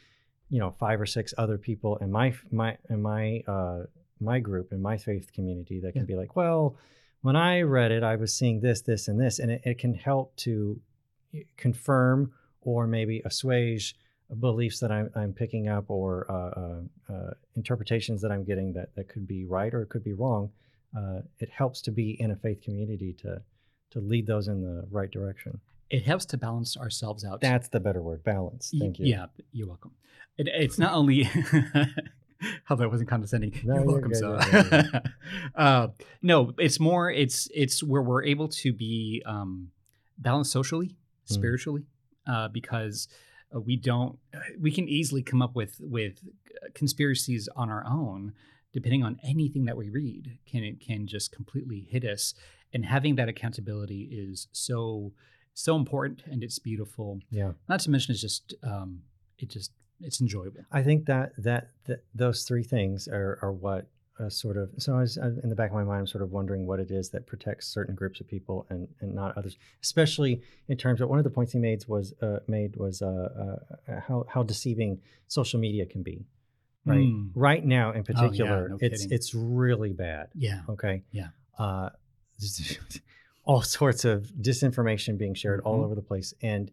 you 0.51 0.59
know 0.59 0.71
five 0.79 1.01
or 1.01 1.07
six 1.07 1.33
other 1.39 1.59
people 1.59 1.97
in 1.99 2.11
my 2.11 2.35
my 2.51 2.77
in 2.89 3.01
my 3.01 3.43
uh 3.47 3.81
my 4.21 4.39
group 4.39 4.73
in 4.73 4.83
my 4.83 4.97
faith 4.99 5.33
community 5.33 5.81
that 5.81 5.93
can 5.93 6.03
Yeah. 6.03 6.07
be 6.07 6.17
like 6.17 6.37
well 6.37 6.77
when 7.23 7.37
i 7.37 7.63
read 7.63 7.91
it 7.93 8.03
i 8.03 8.17
was 8.17 8.35
seeing 8.35 8.61
this 8.61 8.83
this 8.83 9.09
and 9.09 9.19
this 9.21 9.39
and 9.39 9.51
it, 9.53 9.63
it 9.65 9.79
can 9.79 9.95
help 9.95 10.35
to 10.37 10.81
confirm 11.57 12.33
or 12.63 12.87
maybe 12.87 13.23
assuage 13.25 13.97
beliefs 14.39 14.79
that 14.81 14.93
I'm, 14.93 15.11
I'm 15.17 15.33
picking 15.33 15.69
up 15.69 15.87
or 15.89 16.31
uh, 16.31 16.61
uh, 16.61 17.13
uh, 17.13 17.31
interpretations 17.57 18.23
that 18.23 18.31
I'm 18.31 18.45
getting 18.45 18.73
that, 18.75 18.95
that 18.95 19.09
could 19.09 19.27
be 19.27 19.45
right 19.45 19.73
or 19.75 19.83
it 19.83 19.89
could 19.89 20.05
be 20.05 20.13
wrong. 20.13 20.51
Uh, 20.97 21.21
it 21.39 21.49
helps 21.51 21.81
to 21.83 21.91
be 21.91 22.21
in 22.21 22.31
a 22.31 22.37
faith 22.37 22.61
community 22.63 23.13
to 23.23 23.43
to 23.91 24.01
lead 24.01 24.25
those 24.27 24.47
in 24.47 24.63
the 24.63 24.87
right 24.91 25.11
direction. 25.11 25.59
It 25.91 26.05
helps 26.05 26.25
to 26.27 26.37
balance 26.37 26.77
ourselves 26.77 27.25
out. 27.25 27.41
That's 27.41 27.69
the 27.69 27.81
better 27.81 28.01
word, 28.03 28.23
balance. 28.23 28.73
Thank 28.79 28.99
you. 29.01 29.07
Yeah, 29.07 29.27
you're 29.53 29.67
welcome. 29.67 29.91
It, 30.39 30.49
it's 30.49 30.79
not 30.79 30.93
only 30.95 31.23
how 32.65 32.77
that 32.77 32.89
wasn't 32.91 33.11
condescending. 33.11 33.53
No, 33.65 33.75
you're 33.75 33.83
you're 33.85 33.93
welcome. 33.93 34.11
good, 34.13 34.87
So, 34.93 35.01
uh, 35.57 35.89
no, 36.23 36.55
it's 36.59 36.79
more. 36.81 37.11
It's 37.11 37.49
it's 37.55 37.83
where 37.83 38.03
we're 38.03 38.25
able 38.25 38.49
to 38.49 38.73
be 38.73 39.23
um, 39.27 39.71
balanced 40.19 40.53
socially, 40.53 40.97
Mm. 41.29 41.35
spiritually, 41.35 41.83
uh, 42.27 42.49
because 42.49 43.07
uh, 43.55 43.61
we 43.61 43.77
don't. 43.77 44.19
We 44.59 44.71
can 44.73 44.89
easily 44.89 45.23
come 45.23 45.43
up 45.43 45.55
with 45.55 45.77
with 45.81 46.15
conspiracies 46.75 47.49
on 47.57 47.69
our 47.71 47.85
own, 47.87 48.33
depending 48.73 49.03
on 49.05 49.19
anything 49.23 49.65
that 49.67 49.77
we 49.77 49.91
read. 49.91 50.39
Can 50.47 50.65
it 50.65 50.81
can 50.81 51.07
just 51.07 51.33
completely 51.33 51.87
hit 51.91 52.05
us, 52.05 52.35
and 52.73 52.85
having 52.87 53.17
that 53.17 53.29
accountability 53.29 54.09
is 54.11 54.49
so 54.53 55.13
so 55.63 55.77
important 55.77 56.23
and 56.31 56.43
it's 56.43 56.59
beautiful. 56.59 57.21
Yeah. 57.31 57.53
Not 57.69 57.81
to 57.81 57.91
mention, 57.91 58.13
it's 58.13 58.21
just 58.21 58.55
um, 58.63 59.03
it 59.39 59.49
just 59.51 59.73
it's 60.01 60.21
enjoyable. 60.21 60.61
I 60.73 60.83
think 60.83 61.07
that 61.07 61.33
that, 61.39 61.71
that 61.87 62.05
those 62.15 62.45
three 62.45 62.63
things 62.65 63.09
are 63.09 63.39
are 63.43 63.53
what 63.53 63.87
uh, 64.19 64.29
sort 64.29 64.57
of. 64.57 64.71
So 64.79 64.95
I 64.97 65.01
was 65.01 65.17
I, 65.19 65.27
in 65.43 65.49
the 65.49 65.55
back 65.55 65.71
of 65.71 65.77
my 65.77 65.85
mind, 65.85 66.01
I'm 66.01 66.07
sort 66.07 66.23
of 66.23 66.31
wondering 66.31 66.67
what 66.67 66.79
it 66.81 66.91
is 66.91 67.11
that 67.11 67.27
protects 67.27 67.67
certain 67.67 67.95
groups 67.95 68.21
of 68.21 68.27
people 68.29 68.67
and 68.71 68.89
and 69.01 69.15
not 69.15 69.37
others, 69.39 69.57
especially 69.83 70.43
in 70.69 70.77
terms 70.77 71.01
of 71.01 71.09
one 71.09 71.19
of 71.19 71.25
the 71.25 71.31
points 71.31 71.53
he 71.53 71.59
made 71.59 71.85
was 71.89 72.13
uh, 72.23 72.41
made 72.47 72.77
was 72.77 73.03
uh, 73.03 73.57
uh, 73.89 74.01
how 74.09 74.27
how 74.29 74.43
deceiving 74.43 75.01
social 75.27 75.59
media 75.61 75.87
can 75.87 76.03
be. 76.03 76.27
Right, 76.87 77.01
Mm. 77.07 77.31
right 77.35 77.65
now 77.65 77.93
in 77.93 78.05
particular, 78.05 78.71
no 78.71 78.79
it's 78.81 79.03
kidding. 79.03 79.15
it's 79.15 79.35
really 79.35 79.93
bad. 79.93 80.29
Yeah. 80.35 80.63
Okay. 80.69 81.03
Yeah. 81.13 81.29
All 83.51 83.63
sorts 83.63 84.05
of 84.05 84.27
disinformation 84.41 85.19
being 85.19 85.35
shared 85.35 85.61
all 85.61 85.81
Mhm. 85.81 85.85
over 85.85 85.95
the 85.95 86.03
place, 86.03 86.33
and 86.41 86.71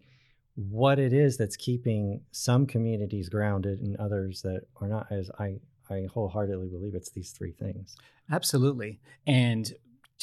what 0.56 1.00
it 1.00 1.14
is 1.14 1.38
that's 1.38 1.56
keeping 1.56 2.22
some 2.32 2.66
communities 2.66 3.30
grounded 3.30 3.80
and 3.80 3.96
others 3.98 4.42
that 4.44 4.62
are 4.80 4.88
not, 4.88 5.12
as 5.12 5.30
I 5.40 5.60
I 5.90 6.06
wholeheartedly 6.14 6.68
believe 6.68 6.96
it's 6.96 7.10
these 7.10 7.32
three 7.32 7.54
things. 7.54 7.96
Absolutely. 8.30 9.00
And 9.26 9.74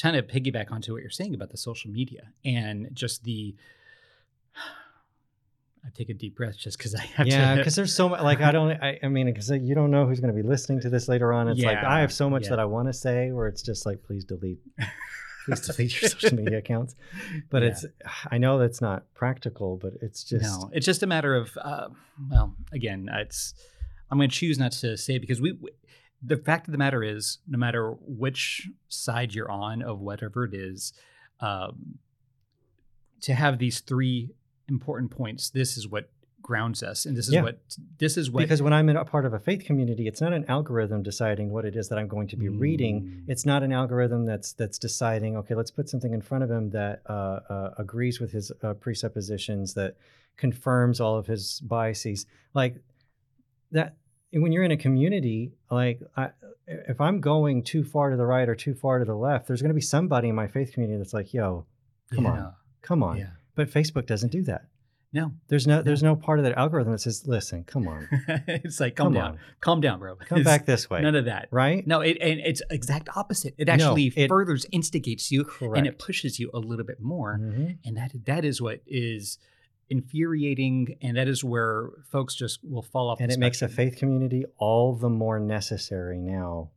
kind 0.00 0.14
of 0.16 0.26
piggyback 0.26 0.70
onto 0.70 0.92
what 0.92 1.00
you're 1.00 1.10
saying 1.10 1.34
about 1.34 1.50
the 1.50 1.56
social 1.56 1.90
media 1.90 2.32
and 2.44 2.88
just 2.92 3.24
the 3.24 3.54
I 5.86 5.90
take 5.94 6.08
a 6.08 6.14
deep 6.14 6.34
breath 6.36 6.56
just 6.56 6.78
because 6.78 6.94
I 6.94 7.00
have 7.16 7.26
Yeah, 7.26 7.56
because 7.56 7.74
there's 7.74 7.94
so 7.94 8.08
much. 8.08 8.22
Like 8.22 8.40
I 8.40 8.52
don't. 8.52 8.70
I, 8.82 8.98
I 9.02 9.08
mean, 9.08 9.26
because 9.26 9.50
you 9.50 9.74
don't 9.74 9.90
know 9.90 10.06
who's 10.06 10.18
going 10.20 10.34
to 10.34 10.42
be 10.42 10.46
listening 10.46 10.80
to 10.80 10.88
this 10.90 11.08
later 11.08 11.32
on. 11.32 11.48
It's 11.48 11.62
like 11.62 11.78
I 11.78 12.00
have 12.00 12.12
so 12.12 12.30
much 12.30 12.44
yeah. 12.44 12.50
that 12.50 12.58
I 12.60 12.64
want 12.64 12.88
to 12.88 12.92
say, 12.94 13.32
where 13.32 13.46
it's 13.48 13.62
just 13.62 13.84
like, 13.84 14.02
please 14.02 14.24
delete, 14.24 14.60
please 15.44 15.60
delete 15.60 16.00
your 16.02 16.10
social 16.10 16.34
media 16.42 16.58
accounts. 16.58 16.94
But 17.50 17.62
Yeah. 17.62 17.68
it's. 17.70 17.84
I 18.30 18.38
know 18.38 18.58
that's 18.58 18.80
not 18.80 19.12
practical, 19.14 19.76
but 19.76 19.92
it's 20.02 20.24
just. 20.24 20.42
no, 20.44 20.70
it's 20.72 20.86
just 20.86 21.02
a 21.02 21.06
matter 21.06 21.34
of 21.36 21.50
uh, 21.60 21.88
well, 22.30 22.54
again, 22.72 23.08
it's 23.12 23.54
I'm 24.10 24.18
going 24.18 24.30
to 24.30 24.36
choose 24.36 24.58
not 24.58 24.72
to 24.72 24.96
say 24.96 25.16
it 25.16 25.20
because 25.20 25.40
we, 25.40 25.52
we 25.52 25.70
the 26.22 26.36
fact 26.36 26.66
of 26.68 26.72
the 26.72 26.78
matter 26.78 27.02
is, 27.02 27.38
no 27.46 27.58
matter 27.58 27.90
which 28.00 28.68
side 28.88 29.34
you're 29.34 29.50
on 29.50 29.82
of 29.82 30.00
whatever 30.00 30.44
it 30.44 30.54
is, 30.54 30.92
um, 31.40 31.98
to 33.20 33.34
have 33.34 33.58
these 33.58 33.80
three 33.80 34.30
important 34.68 35.10
points, 35.10 35.50
this 35.50 35.76
is 35.76 35.86
what 35.86 36.10
grounds 36.44 36.82
us, 36.82 37.06
and 37.06 37.16
this 37.16 37.26
is 37.26 37.34
Yeah. 37.34 37.42
what 37.42 37.58
this 37.98 38.16
is 38.16 38.30
what 38.30 38.42
because 38.42 38.60
when 38.62 38.72
I'm 38.72 38.88
in 38.88 38.96
a 38.96 39.04
part 39.04 39.24
of 39.24 39.32
a 39.32 39.40
faith 39.40 39.64
community, 39.64 40.06
it's 40.06 40.20
not 40.20 40.32
an 40.32 40.44
algorithm 40.46 41.02
deciding 41.02 41.50
what 41.50 41.64
it 41.64 41.74
is 41.74 41.88
that 41.88 41.98
I'm 41.98 42.06
going 42.06 42.28
to 42.28 42.36
be 42.36 42.48
reading. 42.48 42.96
Mm. 43.02 43.24
It's 43.32 43.44
not 43.44 43.62
an 43.62 43.72
algorithm 43.72 44.26
that's 44.26 44.52
that's 44.52 44.78
deciding. 44.78 45.36
Okay, 45.38 45.54
let's 45.54 45.70
put 45.72 45.88
something 45.88 46.12
in 46.12 46.22
front 46.22 46.44
of 46.44 46.50
him 46.50 46.70
that 46.70 47.02
uh, 47.08 47.40
uh, 47.54 47.74
agrees 47.78 48.20
with 48.20 48.30
his 48.32 48.52
uh, 48.62 48.74
presuppositions, 48.74 49.74
that 49.74 49.96
confirms 50.36 51.00
all 51.00 51.16
of 51.18 51.26
his 51.26 51.60
biases. 51.60 52.26
Like 52.52 52.76
that. 53.72 53.96
When 54.36 54.50
you're 54.50 54.64
in 54.64 54.72
a 54.72 54.76
community, 54.76 55.52
like 55.70 56.00
I, 56.16 56.30
if 56.66 57.00
I'm 57.00 57.20
going 57.20 57.62
too 57.62 57.84
far 57.84 58.10
to 58.10 58.16
the 58.16 58.26
right 58.26 58.48
or 58.48 58.56
too 58.56 58.74
far 58.74 58.98
to 58.98 59.04
the 59.04 59.14
left, 59.14 59.46
there's 59.46 59.62
going 59.62 59.70
to 59.70 59.74
be 59.74 59.80
somebody 59.80 60.28
in 60.28 60.34
my 60.34 60.48
faith 60.48 60.72
community 60.72 60.98
that's 60.98 61.14
like, 61.14 61.32
"Yo, 61.32 61.66
come 62.12 62.26
on, 62.26 62.52
come 62.82 63.02
on." 63.04 63.16
Yeah. 63.18 63.30
But 63.54 63.70
Facebook 63.70 64.06
doesn't 64.06 64.32
do 64.32 64.42
that. 64.42 64.66
No. 65.14 65.32
There's 65.48 65.66
no 65.66 65.80
there's 65.80 66.02
no 66.02 66.16
part 66.16 66.38
of 66.40 66.44
that 66.44 66.58
algorithm 66.58 66.92
that 66.92 66.98
says, 66.98 67.26
"Listen, 67.26 67.64
come 67.64 67.88
on, 67.88 68.08
it's 68.48 68.80
like 68.80 68.96
calm 68.96 69.06
come 69.06 69.14
down, 69.14 69.24
on, 69.32 69.38
calm 69.60 69.80
down, 69.80 69.98
bro. 70.00 70.16
come 70.16 70.38
It's 70.40 70.44
back 70.44 70.66
this 70.66 70.90
way." 70.90 71.00
None 71.00 71.14
of 71.14 71.24
that. 71.26 71.48
right? 71.50 71.86
No, 71.86 72.00
it 72.00 72.18
and 72.20 72.40
it's 72.40 72.60
exact 72.70 73.08
opposite. 73.16 73.54
It 73.56 73.68
No, 73.68 73.72
actually 73.74 74.08
it- 74.16 74.28
furthers 74.28 74.66
instigates 74.72 75.30
you 75.32 75.44
Correct. 75.44 75.78
and 75.78 75.86
it 75.86 75.98
pushes 75.98 76.38
you 76.40 76.50
a 76.52 76.58
little 76.58 76.84
bit 76.84 77.00
more. 77.00 77.38
Mhm. 77.40 77.78
And 77.84 77.96
that 77.96 78.12
that 78.26 78.44
is 78.44 78.60
what 78.60 78.80
is 78.86 79.38
infuriating, 79.88 80.96
and 81.02 81.16
that 81.16 81.28
is 81.28 81.44
where 81.44 81.90
folks 82.10 82.34
just 82.34 82.60
will 82.64 82.82
fall 82.82 83.08
off. 83.08 83.20
And 83.20 83.30
it 83.30 83.38
makes 83.38 83.62
a 83.62 83.68
faith 83.68 83.96
community 83.96 84.44
all 84.58 84.94
the 84.94 85.08
more 85.10 85.38
necessary 85.40 86.18
now. 86.20 86.70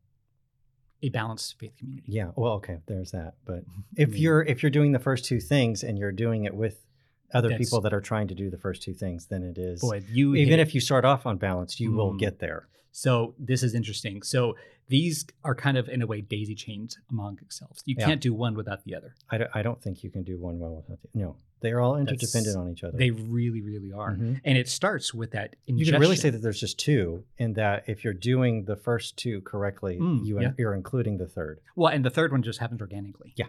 a 1.04 1.10
balanced 1.10 1.60
faith 1.60 1.74
community. 1.78 2.12
Yeah. 2.12 2.32
Well, 2.36 2.54
okay, 2.54 2.80
there's 2.88 3.12
that. 3.12 3.36
But 3.46 3.58
I 3.98 4.02
if 4.02 4.10
mean, 4.14 4.22
you're 4.22 4.42
if 4.44 4.64
you're 4.64 4.72
doing 4.72 4.94
the 4.94 5.00
first 5.00 5.26
two 5.26 5.40
things 5.40 5.84
and 5.84 5.98
you're 6.00 6.12
doing 6.12 6.46
it 6.46 6.56
with 6.56 6.84
other 7.34 7.50
That's- 7.50 7.68
people 7.70 7.82
that 7.82 7.94
are 7.94 8.02
trying 8.02 8.28
to 8.30 8.36
do 8.36 8.50
the 8.50 8.58
first 8.58 8.82
two 8.82 8.94
things, 8.94 9.28
than 9.28 9.44
it 9.44 9.58
is 9.58 9.82
boy, 9.82 10.04
you 10.12 10.36
even 10.36 10.60
if 10.60 10.74
you 10.74 10.82
start 10.82 11.06
off 11.06 11.26
on 11.26 11.38
balance, 11.38 11.80
you 11.80 11.92
will 11.92 12.14
Mm. 12.14 12.20
get 12.20 12.40
there. 12.40 12.68
So 12.92 13.36
this 13.38 13.62
is 13.64 13.76
interesting. 13.76 14.22
So 14.24 14.56
these 14.88 15.26
are 15.44 15.54
kind 15.54 15.78
of 15.78 15.88
in 15.90 16.02
a 16.02 16.08
way 16.08 16.22
daisy 16.22 16.56
chains 16.56 16.98
among 17.12 17.36
themselves. 17.36 17.84
You 17.86 17.96
Yeah. 18.00 18.06
can't 18.06 18.22
do 18.22 18.34
one 18.34 18.56
without 18.56 18.86
the 18.86 18.96
other. 18.96 19.14
I 19.30 19.62
don't, 19.62 19.82
think 19.82 20.04
you 20.04 20.10
can 20.10 20.24
do 20.24 20.38
one 20.40 20.58
well 20.60 20.76
without 20.76 21.02
the 21.02 21.10
no. 21.14 21.36
They 21.60 21.72
are 21.72 21.80
all 21.82 21.98
interdependent 21.98 22.46
That's- 22.46 22.56
on 22.56 22.70
each 22.72 22.84
other. 22.84 22.98
They 22.98 23.10
really, 23.12 23.62
really 23.62 23.92
are. 23.92 24.16
Mhm. 24.16 24.42
And 24.46 24.58
it 24.58 24.70
starts 24.70 25.14
with 25.14 25.32
that 25.32 25.56
You 25.66 25.86
can 25.86 26.00
really 26.00 26.16
say 26.16 26.30
that 26.30 26.42
there's 26.42 26.60
just 26.60 26.78
two, 26.80 27.26
and 27.38 27.56
that 27.56 27.84
if 27.88 28.04
you're 28.04 28.14
doing 28.14 28.66
the 28.66 28.76
first 28.76 29.18
two 29.18 29.42
correctly, 29.42 29.98
Mm, 30.00 30.26
you 30.26 30.40
yeah. 30.40 30.54
you're 30.58 30.74
including 30.76 31.18
the 31.18 31.28
third. 31.28 31.60
Well, 31.76 31.92
and 31.92 32.06
the 32.06 32.10
third 32.12 32.32
one 32.32 32.42
just 32.44 32.60
happens 32.60 32.80
organically. 32.80 33.34
Yeah. 33.36 33.48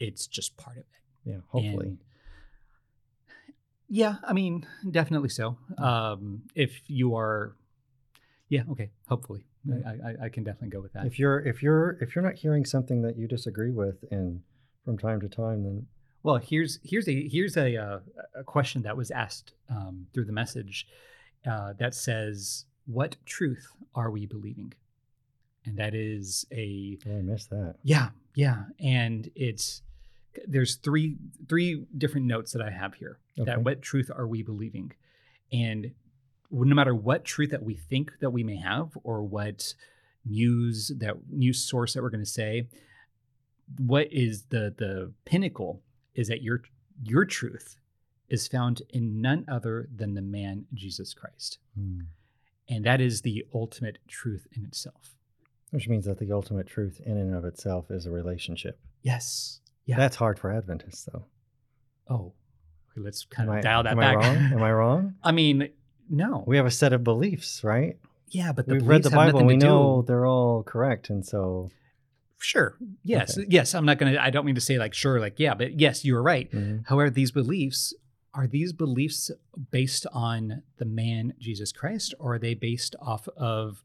It's 0.00 0.26
just 0.26 0.56
part 0.56 0.76
of 0.76 0.82
it. 0.82 0.88
Yeah, 1.30 1.38
hopefully. 1.48 1.86
And- 1.88 1.98
yeah, 3.88 4.16
I 4.24 4.32
mean, 4.32 4.66
definitely 4.90 5.28
so. 5.28 5.56
Um, 5.78 6.42
if 6.54 6.80
you 6.88 7.16
are, 7.16 7.54
yeah, 8.48 8.62
okay, 8.70 8.90
hopefully, 9.08 9.44
Yeah. 9.64 9.76
I, 9.86 9.90
I, 9.90 10.14
I 10.24 10.28
can 10.28 10.44
definitely 10.44 10.70
go 10.70 10.80
with 10.80 10.92
that. 10.94 11.06
if 11.06 11.18
you're 11.18 11.40
if 11.40 11.62
you're 11.62 11.98
if 12.00 12.14
you're 12.14 12.24
not 12.24 12.34
hearing 12.34 12.64
something 12.64 13.02
that 13.02 13.16
you 13.16 13.26
disagree 13.28 13.70
with, 13.70 14.04
and 14.10 14.42
from 14.84 14.98
time 14.98 15.20
to 15.20 15.28
time, 15.28 15.62
then 15.64 15.86
Well, 16.22 16.36
here's 16.36 16.78
here's 16.82 17.08
a 17.08 17.28
here's 17.28 17.56
a 17.56 17.76
uh, 17.76 17.98
a 18.34 18.44
question 18.44 18.82
that 18.82 18.96
was 18.96 19.10
asked 19.10 19.52
um, 19.70 20.06
through 20.12 20.24
the 20.26 20.32
message 20.32 20.86
uh, 21.46 21.72
that 21.78 21.94
says, 21.94 22.64
"What 22.86 23.16
truth 23.26 23.66
are 23.94 24.10
we 24.10 24.26
believing?" 24.26 24.72
And 25.66 25.78
that 25.78 25.94
is 25.94 26.44
a 26.52 26.98
oh, 27.08 27.18
I 27.18 27.22
missed 27.22 27.48
that. 27.50 27.76
yeah, 27.82 28.10
yeah, 28.34 28.64
and 28.80 29.30
it's 29.34 29.82
there's 30.46 30.76
three 30.76 31.16
three 31.48 31.84
different 31.96 32.26
notes 32.26 32.52
that 32.52 32.62
I 32.62 32.70
have 32.70 32.94
here. 32.94 33.18
Okay. 33.38 33.50
That 33.50 33.62
what 33.62 33.82
truth 33.82 34.10
are 34.14 34.26
we 34.26 34.42
believing? 34.42 34.92
And 35.52 35.92
no 36.50 36.74
matter 36.74 36.94
what 36.94 37.24
truth 37.24 37.50
that 37.50 37.62
we 37.62 37.74
think 37.74 38.12
that 38.20 38.30
we 38.30 38.42
may 38.44 38.56
have, 38.56 38.96
or 39.02 39.22
what 39.22 39.74
news 40.24 40.92
that 40.98 41.16
news 41.30 41.60
source 41.60 41.94
that 41.94 42.02
we're 42.02 42.10
going 42.10 42.24
to 42.24 42.30
say, 42.30 42.68
what 43.78 44.12
is 44.12 44.44
the 44.50 44.74
the 44.76 45.12
pinnacle 45.24 45.82
is 46.14 46.28
that 46.28 46.42
your 46.42 46.62
your 47.02 47.24
truth 47.24 47.76
is 48.28 48.48
found 48.48 48.82
in 48.90 49.20
none 49.20 49.44
other 49.48 49.88
than 49.94 50.14
the 50.14 50.22
man 50.22 50.66
Jesus 50.72 51.12
Christ, 51.14 51.58
Hmm. 51.76 52.00
and 52.68 52.84
that 52.84 53.00
is 53.00 53.22
the 53.22 53.44
ultimate 53.52 53.98
truth 54.08 54.46
in 54.56 54.64
itself. 54.64 55.14
Which 55.70 55.88
means 55.88 56.04
that 56.06 56.18
the 56.18 56.30
ultimate 56.32 56.66
truth 56.66 57.00
in 57.04 57.16
and 57.16 57.34
of 57.34 57.44
itself 57.44 57.90
is 57.90 58.06
a 58.06 58.10
relationship. 58.10 58.78
Yes. 59.02 59.60
Yeah. 59.86 59.96
That's 59.96 60.16
hard 60.16 60.38
for 60.38 60.50
Adventists, 60.50 61.04
though. 61.12 61.24
oh, 62.08 62.32
okay, 62.92 63.00
let's 63.04 63.24
kind 63.24 63.48
of 63.50 63.56
I, 63.56 63.60
dial 63.60 63.82
that 63.82 63.92
am 63.92 63.98
back. 63.98 64.16
I 64.16 64.26
wrong? 64.34 64.36
Am 64.52 64.62
I 64.62 64.72
wrong? 64.72 65.14
I 65.24 65.32
mean, 65.32 65.68
no. 66.08 66.42
We 66.46 66.56
have 66.56 66.66
a 66.66 66.70
set 66.70 66.92
of 66.92 67.04
beliefs, 67.04 67.62
right? 67.64 67.96
yeah, 68.30 68.50
but 68.52 68.66
the 68.66 68.74
We've 68.74 68.86
read 68.86 69.02
the 69.04 69.10
Bible 69.10 69.38
and 69.38 69.46
we 69.46 69.56
know 69.56 70.00
do- 70.02 70.06
they're 70.08 70.26
all 70.26 70.62
correct. 70.64 71.08
And 71.10 71.24
so, 71.24 71.70
Sure. 72.40 72.76
Yes. 73.04 73.38
Okay. 73.38 73.46
Yes. 73.48 73.74
I'm 73.74 73.86
not 73.86 73.98
gonna. 73.98 74.18
I 74.20 74.28
don't 74.30 74.44
mean 74.44 74.56
to 74.56 74.60
say 74.60 74.76
like 74.78 74.92
sure, 74.92 75.18
like 75.20 75.38
yeah, 75.38 75.54
but 75.54 75.78
yes, 75.80 76.04
you 76.04 76.14
are 76.16 76.22
right. 76.22 76.50
mhm. 76.50 76.84
However, 76.86 77.08
these 77.10 77.30
beliefs 77.30 77.94
are 78.34 78.46
these 78.46 78.72
beliefs 78.72 79.30
based 79.70 80.06
on 80.12 80.62
the 80.78 80.84
man 80.84 81.34
Jesus 81.38 81.72
Christ, 81.72 82.12
or 82.18 82.34
are 82.34 82.38
they 82.38 82.54
based 82.54 82.96
off 83.00 83.28
of 83.36 83.82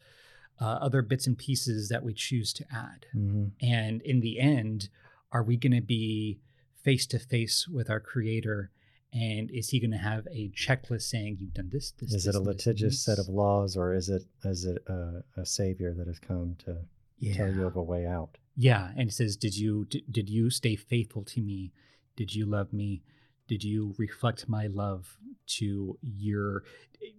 uh, 0.60 0.66
other 0.66 1.02
bits 1.02 1.26
and 1.28 1.38
pieces 1.38 1.88
that 1.90 2.04
we 2.04 2.14
choose 2.14 2.52
to 2.54 2.66
add? 2.74 3.06
Mhm. 3.16 3.52
And 3.62 4.02
in 4.02 4.20
the 4.20 4.40
end, 4.40 4.90
are 5.32 5.44
we 5.44 5.58
going 5.58 5.74
to 5.74 5.82
be 5.82 6.40
face 6.84 7.06
to 7.08 7.20
face 7.20 7.68
with 7.68 7.90
our 7.90 8.00
Creator? 8.00 8.72
And 9.12 9.50
is 9.52 9.70
He 9.70 9.80
going 9.80 9.92
to 9.92 9.98
have 9.98 10.28
a 10.32 10.50
checklist 10.50 11.04
saying 11.04 11.38
you've 11.40 11.54
done 11.54 11.70
this? 11.72 11.92
this 11.92 12.14
is 12.14 12.26
this, 12.26 12.28
it 12.28 12.36
a 12.36 12.38
and 12.40 12.48
this, 12.48 12.56
litigious 12.66 13.04
set 13.04 13.18
of 13.20 13.28
laws 13.28 13.76
or 13.76 13.94
is 13.94 14.10
it 14.10 14.24
is 14.44 14.66
it 14.66 14.84
a, 14.88 15.24
a 15.38 15.46
savior 15.46 15.94
that 15.96 16.08
has 16.08 16.20
come 16.20 16.56
to 16.66 16.78
yeah. 17.18 17.36
tell 17.36 17.52
you 17.54 17.66
of 17.66 17.76
a 17.76 17.84
way 17.84 18.06
out? 18.06 18.38
Yeah, 18.56 18.92
and 18.98 19.10
it 19.10 19.14
says, 19.14 19.36
"Did 19.36 19.58
you 19.58 19.86
did, 19.86 20.04
did 20.12 20.30
you 20.30 20.50
stay 20.50 20.76
faithful 20.76 21.24
to 21.26 21.42
me? 21.42 21.72
Did 22.16 22.36
you 22.36 22.46
love 22.46 22.72
me? 22.74 23.02
Did 23.48 23.64
you 23.64 23.96
reflect 23.98 24.48
my 24.48 24.68
love 24.68 25.18
to 25.58 25.98
your 26.02 26.64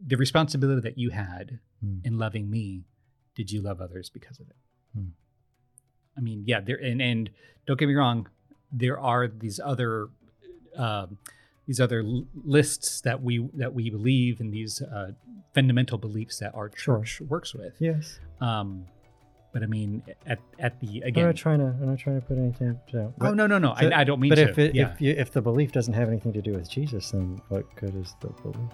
the 0.07 0.17
responsibility 0.17 0.81
that 0.83 0.99
you 0.99 1.11
had 1.11 1.59
Hmm. 1.81 1.99
in 2.05 2.19
loving 2.19 2.51
me? 2.51 2.85
Did 3.35 3.51
you 3.51 3.63
love 3.63 3.81
others 3.81 4.11
because 4.11 4.39
of 4.39 4.49
it?" 4.49 4.57
Hmm. 4.95 5.09
I 6.17 6.21
mean, 6.21 6.45
yeah, 6.47 6.61
there 6.61 6.77
and 6.77 7.01
and 7.01 7.31
don't 7.67 7.79
get 7.79 7.89
me 7.89 7.95
wrong, 7.95 8.29
there 8.73 8.99
are 8.99 9.29
these 9.29 9.61
other 9.63 10.09
um, 10.77 11.19
these 11.67 11.81
other 11.81 12.03
lists 12.45 13.01
that 13.03 13.23
we 13.23 13.49
that 13.55 13.73
we 13.75 13.91
believe 13.91 14.41
and 14.41 14.53
these 14.53 14.83
uh, 14.83 15.13
fundamental 15.55 15.99
beliefs 15.99 16.39
that 16.39 16.55
our 16.55 16.71
Sure. 16.75 16.99
church 16.99 17.21
works 17.23 17.55
with. 17.55 17.75
Yes. 17.81 18.19
Um, 18.41 18.87
But 19.53 19.63
I 19.65 19.67
mean, 19.67 20.03
at 20.27 20.39
at 20.61 20.79
the 20.81 21.03
I'm 21.03 21.09
again. 21.09 21.27
not 21.27 21.37
trying 21.37 21.59
to. 21.59 21.67
I'm 21.67 21.87
not 21.87 21.99
trying 21.99 22.21
to 22.21 22.27
put 22.27 22.39
anything 22.39 22.79
down. 22.93 23.15
oh 23.21 23.35
no 23.35 23.47
no 23.49 23.59
no! 23.59 23.75
so- 23.81 23.87
I, 23.89 24.01
I 24.01 24.05
don't 24.05 24.21
mean 24.21 24.29
But 24.31 24.37
to. 24.37 24.49
if 24.51 24.59
it, 24.59 24.75
yeah. 24.77 24.93
if 24.93 25.01
you, 25.01 25.11
if 25.13 25.33
the 25.33 25.43
belief 25.43 25.73
doesn't 25.73 25.95
have 25.95 26.09
anything 26.09 26.33
to 26.35 26.43
do 26.43 26.53
with 26.53 26.71
Jesus, 26.71 27.11
then 27.11 27.41
what 27.49 27.65
good 27.75 27.95
is 27.97 28.15
the 28.21 28.29
belief? 28.43 28.71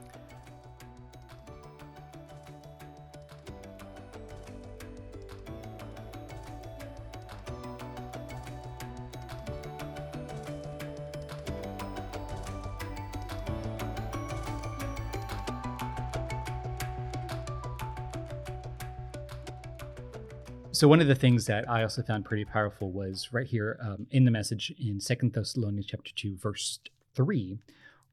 So 20.76 20.88
one 20.88 21.00
of 21.00 21.06
the 21.06 21.14
things 21.14 21.46
that 21.46 21.66
I 21.70 21.82
also 21.84 22.02
found 22.02 22.26
pretty 22.26 22.44
powerful 22.44 22.92
was 22.92 23.30
right 23.32 23.46
here 23.46 23.78
um, 23.80 24.06
in 24.10 24.26
the 24.26 24.30
message 24.30 24.70
in 24.78 25.00
Second 25.00 25.32
Thessalonians 25.32 25.86
chapter 25.86 26.12
two, 26.14 26.36
verse 26.36 26.80
three, 27.14 27.56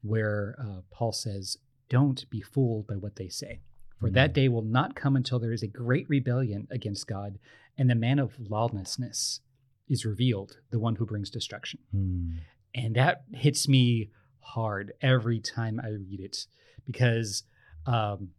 where 0.00 0.56
uh, 0.58 0.80
Paul 0.90 1.12
says, 1.12 1.58
"Don't 1.90 2.24
be 2.30 2.40
fooled 2.40 2.86
by 2.86 2.94
what 2.94 3.16
they 3.16 3.28
say, 3.28 3.60
for 4.00 4.08
that 4.08 4.30
Mm. 4.30 4.32
day 4.32 4.48
will 4.48 4.62
not 4.62 4.94
come 4.96 5.14
until 5.14 5.38
there 5.38 5.52
is 5.52 5.62
a 5.62 5.66
great 5.66 6.08
rebellion 6.08 6.66
against 6.70 7.06
God, 7.06 7.38
and 7.76 7.90
the 7.90 7.94
man 7.94 8.18
of 8.18 8.32
lawlessness 8.40 9.40
is 9.86 10.06
revealed, 10.06 10.56
the 10.70 10.78
one 10.78 10.96
who 10.96 11.04
brings 11.04 11.28
destruction." 11.28 11.80
Hmm. 11.90 12.30
and 12.74 12.94
that 12.96 13.24
hits 13.34 13.68
me 13.68 14.08
hard 14.40 14.94
every 15.02 15.38
time 15.38 15.78
I 15.84 15.88
read 15.90 16.18
it 16.18 16.46
because 16.86 17.42
um, 17.84 18.30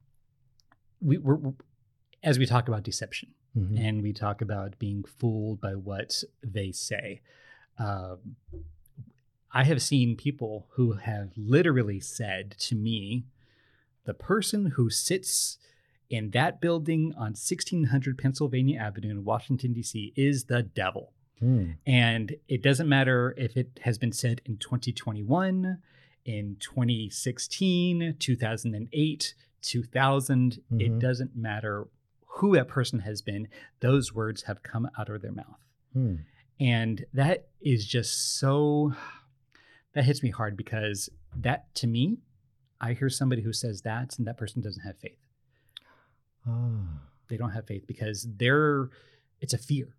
we, 0.99 1.19
we're, 1.19 1.35
we're- 1.35 1.55
as 2.23 2.39
we 2.39 2.47
talk 2.47 2.67
about 2.67 2.81
deception 2.81 3.34
Mhm. 3.55 3.79
and 3.79 4.01
we 4.03 4.11
talk 4.13 4.41
about 4.41 4.77
being 4.79 5.03
fooled 5.03 5.61
by 5.61 5.75
what 5.75 6.23
they 6.43 6.71
say. 6.71 7.21
Um, 7.77 8.35
I 9.51 9.63
have 9.63 9.81
seen 9.81 10.17
people 10.17 10.67
who 10.71 10.93
have 10.93 11.31
literally 11.37 11.99
said 12.01 12.51
to 12.59 12.75
me, 12.75 13.25
the 14.03 14.13
person 14.13 14.65
who 14.71 14.89
sits 14.89 15.57
in 16.09 16.31
that 16.31 16.59
building 16.61 17.13
on 17.15 17.33
1600 17.35 18.17
Pennsylvania 18.17 18.79
Avenue 18.79 19.09
in 19.09 19.23
Washington, 19.23 19.73
D.C., 19.73 20.13
is 20.15 20.45
the 20.45 20.61
devil. 20.61 21.13
Hmm. 21.39 21.71
And 21.85 22.35
it 22.47 22.61
doesn't 22.61 22.87
matter 22.87 23.33
if 23.37 23.57
it 23.57 23.79
has 23.83 23.97
been 23.97 24.11
said 24.11 24.41
in 24.45 24.57
2021, 24.57 25.81
in 26.25 26.57
2016, 26.59 28.15
2008, 28.19 29.35
2000. 29.61 30.59
It 30.79 30.91
Mhm. 30.93 30.99
doesn't 30.99 31.35
matter 31.35 31.87
who 32.35 32.55
that 32.55 32.67
person 32.67 32.99
has 32.99 33.21
been. 33.21 33.47
Those 33.79 34.13
words 34.13 34.43
have 34.43 34.63
come 34.63 34.89
out 34.97 35.09
of 35.09 35.21
their 35.21 35.31
mouth. 35.31 35.59
Hmm. 35.93 36.15
And 36.59 37.05
that 37.13 37.47
is 37.61 37.85
just 37.85 38.39
so, 38.39 38.93
that 39.93 40.05
hits 40.05 40.23
me 40.23 40.29
hard 40.29 40.55
because 40.55 41.09
that 41.35 41.73
to 41.75 41.87
me, 41.87 42.17
I 42.79 42.93
hear 42.93 43.09
somebody 43.09 43.41
who 43.41 43.53
says 43.53 43.81
that 43.81 44.17
and 44.17 44.27
that 44.27 44.37
person 44.37 44.61
doesn't 44.61 44.83
have 44.83 44.97
faith. 44.97 45.19
Ah, 46.47 47.01
They 47.27 47.37
don't 47.37 47.51
have 47.51 47.67
faith 47.67 47.85
because 47.87 48.27
they're, 48.37 48.89
it's 49.41 49.53
a 49.53 49.57
fear. 49.57 49.95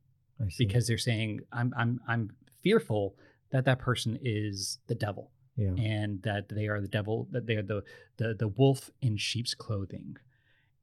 Because 0.58 0.86
they're 0.86 0.98
saying 0.98 1.40
I'm 1.50 1.72
I'm 1.76 1.98
I'm 2.06 2.30
fearful 2.62 3.16
that 3.50 3.64
that 3.64 3.78
person 3.78 4.18
is 4.20 4.78
the 4.86 4.94
devil 4.94 5.30
yeah. 5.56 5.70
and 5.78 6.22
that 6.22 6.50
they 6.50 6.68
are 6.68 6.80
the 6.80 6.88
devil 6.88 7.26
that 7.30 7.46
they 7.46 7.56
are 7.56 7.62
the 7.62 7.82
the 8.18 8.34
the 8.34 8.48
wolf 8.48 8.90
in 9.00 9.16
sheep's 9.16 9.54
clothing 9.54 10.18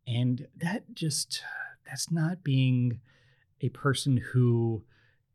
and 0.07 0.47
that 0.55 0.93
just 0.93 1.41
that's 1.85 2.11
not 2.11 2.43
being 2.43 2.99
a 3.61 3.69
person 3.69 4.17
who 4.17 4.83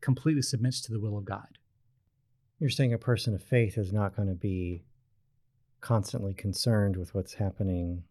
completely 0.01 0.41
submits 0.41 0.81
to 0.81 0.91
the 0.91 0.99
will 0.99 1.17
of 1.17 1.25
God 1.25 1.57
You're 2.59 2.69
saying 2.69 2.93
a 2.93 2.97
person 2.97 3.33
of 3.33 3.43
faith 3.43 3.77
is 3.77 3.91
not 3.93 4.15
going 4.15 4.27
to 4.27 4.35
be 4.35 4.83
constantly 5.81 6.33
concerned 6.33 6.97
with 6.97 7.13
what's 7.15 7.35
happening. 7.35 8.03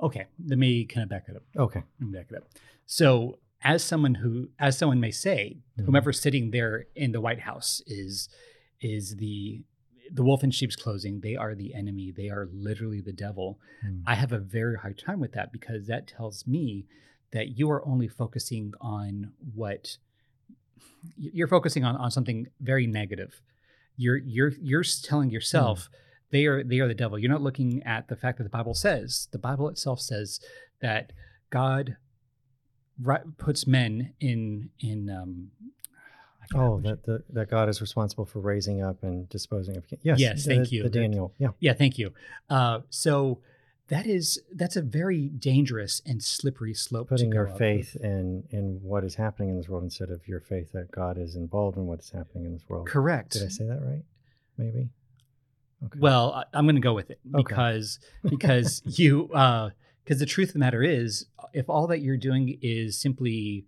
okay 0.00 0.26
let 0.46 0.58
me 0.58 0.84
kind 0.84 1.02
of 1.02 1.08
back 1.10 1.24
it 1.28 1.36
up 1.36 1.42
Okay. 1.56 1.82
Let 2.00 2.08
me 2.10 2.18
back 2.18 2.26
it 2.30 2.36
up 2.36 2.44
so 2.86 3.38
as 3.62 3.82
someone 3.82 4.14
who 4.16 4.48
as 4.58 4.76
someone 4.78 5.00
may 5.00 5.10
say 5.10 5.58
Mhm. 5.78 5.86
whomever's 5.86 6.20
sitting 6.20 6.50
there 6.50 6.86
in 6.94 7.12
the 7.12 7.20
white 7.20 7.40
house 7.40 7.82
is 7.86 8.28
is 8.80 9.16
the 9.16 9.64
the 10.12 10.22
wolf 10.22 10.44
in 10.44 10.50
sheep's 10.50 10.76
clothing 10.76 11.20
they 11.22 11.34
are 11.34 11.54
the 11.54 11.74
enemy 11.74 12.12
they 12.14 12.28
are 12.28 12.48
literally 12.52 13.00
the 13.00 13.12
devil. 13.12 13.58
Hmm. 13.82 14.00
i 14.06 14.14
have 14.14 14.32
a 14.32 14.38
very 14.38 14.76
hard 14.76 14.98
time 14.98 15.20
with 15.20 15.32
that 15.32 15.52
because 15.52 15.86
that 15.86 16.06
tells 16.06 16.46
me 16.46 16.86
that 17.32 17.58
you 17.58 17.70
are 17.70 17.86
only 17.86 18.08
focusing 18.08 18.72
on 18.80 19.32
what 19.54 19.98
you're 21.16 21.48
focusing 21.48 21.84
on 21.84 21.96
on 21.96 22.10
something 22.10 22.46
very 22.60 22.86
negative. 22.86 23.40
You're 23.96 24.16
you're 24.16 24.52
you're 24.60 24.84
telling 25.02 25.30
yourself 25.30 25.88
they 26.30 26.46
are 26.46 26.64
they 26.64 26.80
are 26.80 26.88
the 26.88 26.94
devil. 26.94 27.18
You're 27.18 27.30
not 27.30 27.42
looking 27.42 27.82
at 27.82 28.08
the 28.08 28.16
fact 28.16 28.38
that 28.38 28.44
the 28.44 28.50
bible 28.50 28.74
says 28.74 29.28
the 29.32 29.38
bible 29.38 29.68
itself 29.68 30.00
says 30.00 30.40
that 30.80 31.12
god 31.50 31.96
puts 33.38 33.66
men 33.66 34.14
in 34.20 34.70
in 34.80 35.10
um 35.10 35.50
Oh, 36.54 36.80
that 36.80 37.04
the, 37.04 37.22
that 37.30 37.48
God 37.50 37.68
is 37.68 37.80
responsible 37.80 38.24
for 38.24 38.40
raising 38.40 38.82
up 38.82 39.02
and 39.02 39.28
disposing 39.28 39.76
of. 39.76 39.84
Yes. 40.02 40.18
Yes, 40.18 40.44
the- 40.44 40.54
thank 40.54 40.72
you. 40.72 40.82
The 40.82 40.90
Daniel. 40.90 41.32
Yeah. 41.38 41.48
Yeah, 41.60 41.72
thank 41.74 41.98
you. 41.98 42.12
Uh, 42.50 42.80
so 42.90 43.40
that 43.88 44.06
is 44.06 44.40
that's 44.54 44.76
a 44.76 44.82
very 44.82 45.28
dangerous 45.28 46.00
and 46.06 46.22
slippery 46.22 46.74
slope. 46.74 47.08
Putting 47.08 47.32
your 47.32 47.46
faith 47.48 47.94
with. 47.94 48.04
in 48.04 48.44
in 48.50 48.80
what 48.82 49.04
is 49.04 49.14
happening 49.16 49.50
in 49.50 49.56
this 49.56 49.68
world 49.68 49.84
instead 49.84 50.10
of 50.10 50.26
your 50.26 50.40
faith 50.40 50.72
that 50.72 50.90
God 50.90 51.18
is 51.18 51.36
involved 51.36 51.76
in 51.76 51.86
what 51.86 52.00
is 52.00 52.10
happening 52.10 52.44
in 52.46 52.52
this 52.54 52.62
world. 52.68 52.86
correct. 52.88 53.32
Did 53.32 53.44
I 53.44 53.48
say 53.48 53.64
that 53.66 53.80
right? 53.82 54.02
Maybe. 54.56 54.88
Okay. 55.84 55.98
Well, 56.00 56.32
I, 56.32 56.44
I'm 56.56 56.64
going 56.64 56.76
to 56.76 56.80
go 56.80 56.94
with 56.94 57.10
it 57.10 57.20
Okay. 57.34 57.42
because 57.42 57.98
because 58.24 58.82
you 58.86 59.28
because 59.28 60.18
the 60.18 60.26
truth 60.26 60.50
of 60.50 60.52
the 60.54 60.58
matter 60.60 60.82
is, 60.82 61.26
if 61.52 61.68
all 61.68 61.86
that 61.88 62.00
you're 62.00 62.16
doing 62.16 62.58
is 62.62 62.98
simply 62.98 63.66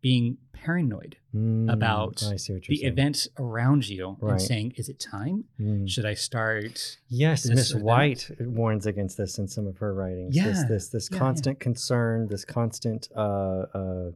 being 0.00 0.38
paranoid 0.52 1.16
Mm, 1.34 1.70
about 1.70 2.22
I 2.32 2.36
see 2.36 2.54
what 2.54 2.66
you're 2.66 2.72
the 2.74 2.78
saying. 2.80 2.92
events 2.92 3.28
around 3.38 3.86
you 3.90 4.16
Right. 4.20 4.32
and 4.32 4.40
saying, 4.42 4.72
"Is 4.76 4.88
it 4.88 4.98
time? 4.98 5.44
Mm. 5.60 5.86
Should 5.88 6.06
I 6.06 6.14
start?" 6.14 6.96
Yes, 7.08 7.42
this 7.42 7.54
Miss 7.54 7.72
that. 7.72 7.82
White 7.82 8.30
warns 8.40 8.86
against 8.86 9.18
this 9.18 9.38
in 9.38 9.46
some 9.46 9.66
of 9.66 9.76
her 9.78 9.92
writings. 9.92 10.34
this 10.34 10.44
Yeah, 10.44 10.64
this, 10.66 10.88
this 10.88 11.08
yeah, 11.10 11.16
yeah. 11.16 11.18
constant 11.20 11.60
concern, 11.60 12.28
this 12.28 12.44
constant 12.46 13.08
uh, 13.14 13.18
uh, 13.74 14.10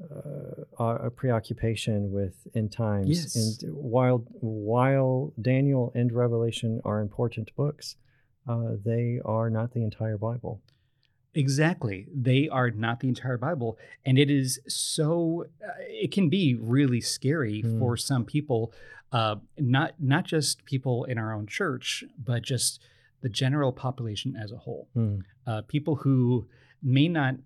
uh, 0.00 0.82
uh, 0.82 1.10
preoccupation 1.10 2.12
with 2.12 2.46
end 2.54 2.72
times. 2.72 3.08
Yes. 3.08 3.36
And 3.62 3.72
while 3.74 4.18
while 4.40 5.32
Daniel 5.40 5.92
and 5.94 6.12
Revelation 6.12 6.80
are 6.84 7.00
important 7.00 7.54
books, 7.56 7.96
uh, 8.46 8.72
they 8.84 9.20
are 9.24 9.48
not 9.50 9.72
the 9.72 9.82
entire 9.82 10.18
Bible. 10.18 10.60
Exactly. 11.34 12.06
They 12.14 12.48
are 12.48 12.70
not 12.70 13.00
the 13.00 13.08
entire 13.08 13.38
Bible. 13.38 13.78
And 14.04 14.18
it 14.18 14.30
is 14.30 14.60
so, 14.68 15.46
uh, 15.64 15.70
it 15.88 16.12
can 16.12 16.28
be 16.28 16.54
really 16.54 17.00
scary 17.00 17.62
Hmm. 17.62 17.78
for 17.78 17.96
some 17.96 18.24
people, 18.24 18.72
uh, 19.12 19.36
not, 19.58 19.94
not 19.98 20.24
just 20.24 20.64
people 20.64 21.04
in 21.04 21.18
our 21.18 21.32
own 21.32 21.46
church, 21.46 22.04
but 22.22 22.42
just 22.42 22.80
the 23.22 23.28
general 23.28 23.72
population 23.72 24.36
as 24.36 24.52
a 24.52 24.56
whole. 24.58 24.88
Mm. 24.96 25.22
Uh, 25.46 25.62
people 25.62 25.96
who 25.96 26.46
may 26.82 27.08
not 27.08 27.36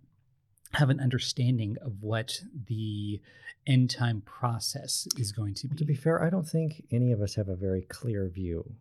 have 0.73 0.91
an 0.91 1.01
understanding 1.01 1.77
of 1.83 2.03
what 2.03 2.41
the 2.67 3.21
end 3.67 3.91
time 3.91 4.23
process 4.23 5.07
is 5.19 5.33
going 5.33 5.55
to 5.55 5.69
be. 5.69 5.77
To 5.77 5.85
be 5.85 5.95
fair, 5.95 6.23
I 6.23 6.31
don't 6.31 6.49
think 6.49 6.85
any 6.91 7.13
of 7.13 7.21
us 7.21 7.35
have 7.35 7.49
a 7.49 7.57
very 7.57 7.83
clear 7.83 8.29
view. 8.29 8.75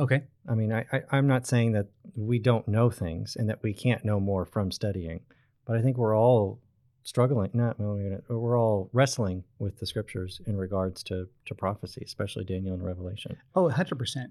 Okay. 0.00 0.22
I 0.48 0.54
mean, 0.54 0.72
I, 0.72 0.84
I, 0.92 1.02
I'm 1.12 1.26
not 1.26 1.46
saying 1.46 1.72
that 1.72 1.86
we 2.16 2.38
don't 2.38 2.66
know 2.66 2.90
things 2.90 3.36
and 3.36 3.48
that 3.48 3.62
we 3.62 3.72
can't 3.72 4.04
know 4.04 4.18
more 4.18 4.44
from 4.44 4.70
studying, 4.72 5.20
but 5.66 5.76
I 5.76 5.82
think 5.82 5.96
we're 5.96 6.16
all 6.16 6.60
struggling. 7.02 7.50
Not 7.54 7.78
we're, 7.78 8.58
all 8.58 8.90
wrestling 8.92 9.44
with 9.58 9.78
the 9.78 9.86
scriptures 9.86 10.40
in 10.46 10.56
regards 10.56 11.02
to 11.04 11.28
to 11.46 11.54
prophecy, 11.54 12.02
especially 12.04 12.44
Daniel 12.44 12.74
and 12.74 12.84
Revelation. 12.84 13.36
Oh, 13.54 13.68
100%. 13.68 14.26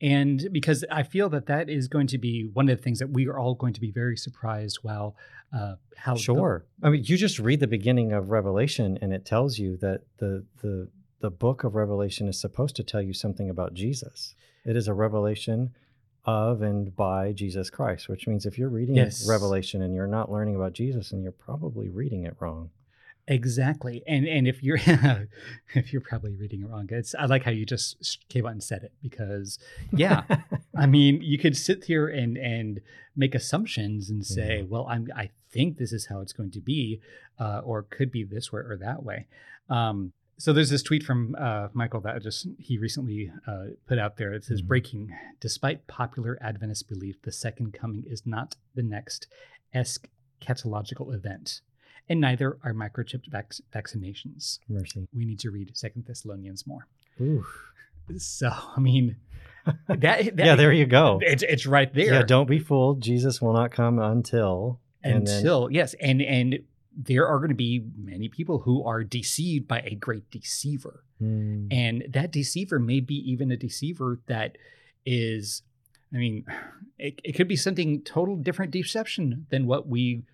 And 0.00 0.48
because 0.50 0.84
I 0.90 1.04
feel 1.04 1.28
that 1.28 1.46
that 1.46 1.70
is 1.70 1.86
going 1.86 2.08
to 2.08 2.18
be 2.18 2.50
one 2.52 2.68
of 2.68 2.76
the 2.76 2.82
things 2.82 2.98
that 2.98 3.10
we 3.10 3.28
are 3.28 3.38
all 3.38 3.54
going 3.54 3.72
to 3.74 3.80
be 3.80 3.92
very 3.92 4.16
surprised 4.16 4.80
while 4.82 5.14
uh, 5.56 5.76
how 5.96 6.14
the- 6.14 6.20
Sure. 6.20 6.66
I 6.82 6.90
mean, 6.90 7.04
you 7.04 7.16
just 7.16 7.38
read 7.38 7.60
the 7.60 7.68
beginning 7.68 8.12
of 8.12 8.30
Revelation, 8.30 8.98
and 9.00 9.12
it 9.12 9.24
tells 9.24 9.58
you 9.58 9.76
that 9.78 10.02
the 10.18 10.44
the 10.60 10.88
the 11.20 11.30
book 11.30 11.62
of 11.62 11.76
Revelation 11.76 12.28
is 12.28 12.40
supposed 12.40 12.74
to 12.76 12.82
tell 12.82 13.00
you 13.00 13.12
something 13.12 13.48
about 13.48 13.74
Jesus. 13.74 14.34
It 14.64 14.76
is 14.76 14.88
a 14.88 14.94
revelation 14.94 15.74
of 16.24 16.62
and 16.62 16.94
by 16.94 17.32
Jesus 17.32 17.68
Christ, 17.68 18.08
which 18.08 18.28
means 18.28 18.46
if 18.46 18.56
you're 18.58 18.68
reading 18.68 18.94
Yes. 18.94 19.26
Revelation 19.28 19.82
and 19.82 19.92
you're 19.94 20.06
not 20.06 20.30
learning 20.30 20.54
about 20.54 20.72
Jesus, 20.72 21.10
and 21.12 21.22
you're 21.22 21.32
probably 21.32 21.88
reading 21.88 22.24
it 22.24 22.36
wrong. 22.38 22.70
Exactly, 23.28 24.02
and 24.06 24.26
and 24.26 24.48
if 24.48 24.62
you're 24.64 24.78
if 25.74 25.92
you're 25.92 26.02
probably 26.02 26.34
reading 26.34 26.62
it 26.62 26.68
wrong, 26.68 26.88
it's 26.90 27.14
I 27.14 27.26
like 27.26 27.44
how 27.44 27.52
you 27.52 27.64
just 27.64 28.18
came 28.28 28.46
out 28.46 28.52
and 28.52 28.62
said 28.62 28.82
it 28.82 28.92
because 29.00 29.58
yeah, 29.92 30.22
I 30.76 30.86
mean 30.86 31.22
you 31.22 31.38
could 31.38 31.56
sit 31.56 31.84
here 31.84 32.08
and 32.08 32.36
and 32.36 32.80
make 33.16 33.34
assumptions 33.36 34.10
and 34.10 34.26
say, 34.26 34.58
Yeah. 34.58 34.64
well, 34.68 34.86
I'm 34.88 35.06
I 35.14 35.30
think 35.52 35.78
this 35.78 35.92
is 35.92 36.06
how 36.06 36.20
it's 36.20 36.32
going 36.32 36.50
to 36.52 36.60
be, 36.60 37.00
uh, 37.38 37.60
or 37.64 37.82
could 37.82 38.10
be 38.10 38.24
this 38.24 38.52
way 38.52 38.60
or 38.60 38.76
that 38.80 39.04
way. 39.04 39.26
Um, 39.70 40.12
so 40.38 40.52
there's 40.52 40.70
this 40.70 40.82
tweet 40.82 41.02
from 41.02 41.36
uh, 41.38 41.68
Michael 41.72 42.00
that 42.02 42.20
just 42.22 42.46
he 42.58 42.78
recently 42.78 43.30
uh, 43.46 43.66
put 43.86 43.98
out 43.98 44.16
there. 44.16 44.32
It 44.32 44.44
says, 44.44 44.62
Mhm. 44.62 44.66
"Breaking: 44.66 45.16
Despite 45.40 45.86
popular 45.86 46.38
Adventist 46.40 46.88
belief, 46.88 47.20
the 47.22 47.32
second 47.32 47.72
coming 47.72 48.04
is 48.06 48.26
not 48.26 48.56
the 48.74 48.82
next 48.82 49.26
eschatological 49.74 51.14
event, 51.14 51.60
and 52.08 52.20
neither 52.20 52.58
are 52.62 52.72
microchipped 52.72 53.26
vac- 53.30 53.54
vaccinations. 53.72 54.58
Mercy. 54.68 55.06
We 55.14 55.24
need 55.24 55.38
to 55.40 55.50
read 55.50 55.76
Second 55.76 56.06
Thessalonians 56.06 56.66
more." 56.66 56.86
Ooh. 57.20 57.44
So 58.16 58.50
I 58.76 58.80
mean, 58.80 59.16
that, 59.86 59.86
that 60.36 60.36
yeah, 60.36 60.56
there 60.56 60.72
you 60.72 60.86
go. 60.86 61.18
it's 61.22 61.42
it's 61.44 61.66
right 61.66 61.92
there. 61.94 62.14
Yeah, 62.14 62.22
don't 62.22 62.48
be 62.48 62.58
fooled. 62.58 63.00
Jesus 63.00 63.40
will 63.40 63.52
not 63.52 63.70
come 63.70 63.98
until 63.98 64.80
and 65.04 65.26
then- 65.26 65.36
until 65.38 65.70
yes 65.70 65.94
and 66.00 66.20
and 66.22 66.58
there 66.96 67.26
are 67.26 67.38
going 67.38 67.48
to 67.48 67.54
be 67.54 67.84
many 67.96 68.28
people 68.28 68.58
who 68.60 68.84
are 68.84 69.02
deceived 69.02 69.66
by 69.66 69.80
a 69.80 69.94
great 69.94 70.30
deceiver 70.30 71.04
Hmm. 71.18 71.68
and 71.70 72.04
that 72.08 72.32
deceiver 72.32 72.78
may 72.80 72.98
be 73.00 73.14
even 73.30 73.50
a 73.52 73.56
deceiver 73.56 74.20
that 74.26 74.58
is 75.06 75.62
i 76.12 76.16
mean 76.16 76.44
it, 76.98 77.20
it 77.22 77.32
could 77.32 77.46
be 77.48 77.54
something 77.56 78.02
total 78.02 78.34
different 78.36 78.72
deception 78.72 79.46
than 79.50 79.66
what 79.66 79.86
we 79.86 80.24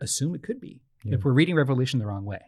assume 0.00 0.34
it 0.34 0.42
could 0.42 0.60
be 0.60 0.80
Yeah. 1.04 1.14
if 1.14 1.24
we're 1.24 1.32
reading 1.32 1.54
revelation 1.56 1.98
the 2.00 2.06
wrong 2.06 2.24
way 2.26 2.42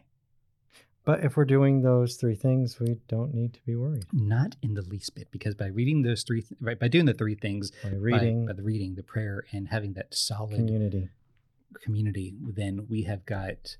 But 1.05 1.23
if 1.23 1.35
we're 1.35 1.45
doing 1.45 1.81
those 1.81 2.17
three 2.17 2.35
things, 2.35 2.79
we 2.79 2.97
don't 3.07 3.33
need 3.33 3.53
to 3.53 3.61
be 3.65 3.75
worried. 3.75 4.05
not 4.13 4.55
in 4.61 4.75
the 4.75 4.83
least 4.83 5.15
bit 5.15 5.31
because 5.31 5.55
by 5.55 5.67
reading 5.67 6.03
those 6.03 6.21
three 6.23 6.41
th- 6.43 6.59
right 6.61 6.77
by 6.79 6.87
doing 6.89 7.05
the 7.05 7.13
three 7.15 7.35
things 7.35 7.71
By 7.83 7.89
by- 7.89 7.95
reading 7.95 8.45
by, 8.45 8.53
the 8.53 8.61
reading 8.63 8.93
the 8.95 9.03
prayer 9.03 9.45
and 9.51 9.69
having 9.69 9.93
that 9.93 10.13
solid 10.13 10.55
community. 10.57 11.09
Community 11.83 12.33
then 12.41 12.85
we 12.89 13.03
have 13.03 13.25
got 13.25 13.77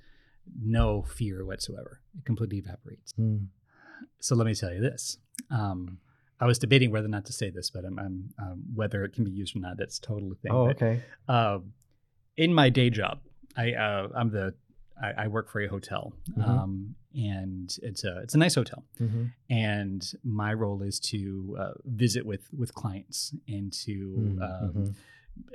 no 0.61 1.01
fear 1.03 1.45
whatsoever 1.45 2.01
it 2.17 2.25
completely 2.25 2.57
evaporates 2.57 3.13
Hmm. 3.13 3.37
so 4.19 4.35
let 4.35 4.45
me 4.45 4.55
tell 4.55 4.73
you 4.73 4.79
this. 4.81 5.17
Um, 5.51 5.99
I 6.39 6.45
was 6.45 6.57
debating 6.57 6.89
whether 6.91 7.05
or 7.05 7.09
not 7.09 7.25
to 7.25 7.33
say 7.33 7.49
this, 7.49 7.69
but 7.69 7.83
I'm, 7.83 7.99
I'm 7.99 8.29
um, 8.39 8.63
whether 8.73 9.03
it 9.03 9.11
can 9.13 9.25
be 9.25 9.31
used 9.31 9.55
or 9.57 9.59
not. 9.59 9.75
That's 9.77 9.99
totally 9.99 10.37
thing. 10.41 10.53
Oh, 10.53 10.67
But, 10.67 10.75
okay. 10.77 11.01
um, 11.27 11.73
in 12.37 12.53
my 12.53 12.69
day 12.69 12.89
job, 12.89 13.19
I 13.57 13.73
uh, 13.73 14.07
I'm 14.15 14.29
the 14.31 14.53
I, 15.01 15.23
I 15.23 15.27
work 15.27 15.49
for 15.49 15.59
a 15.61 15.67
hotel, 15.67 16.13
Mhm. 16.37 16.47
um, 16.47 16.95
and 17.13 17.75
it's 17.83 18.03
a 18.05 18.19
it's 18.23 18.35
a 18.35 18.37
nice 18.37 18.55
hotel. 18.55 18.85
hmm 18.97 19.25
And 19.49 20.01
my 20.23 20.53
role 20.53 20.81
is 20.81 20.97
to 21.11 21.57
uh, 21.59 21.73
visit 21.85 22.25
with 22.25 22.47
with 22.57 22.73
clients 22.73 23.33
and 23.49 23.73
to 23.85 23.93
Mm, 24.17 24.41
um, 24.41 24.73
mhm. 24.75 24.95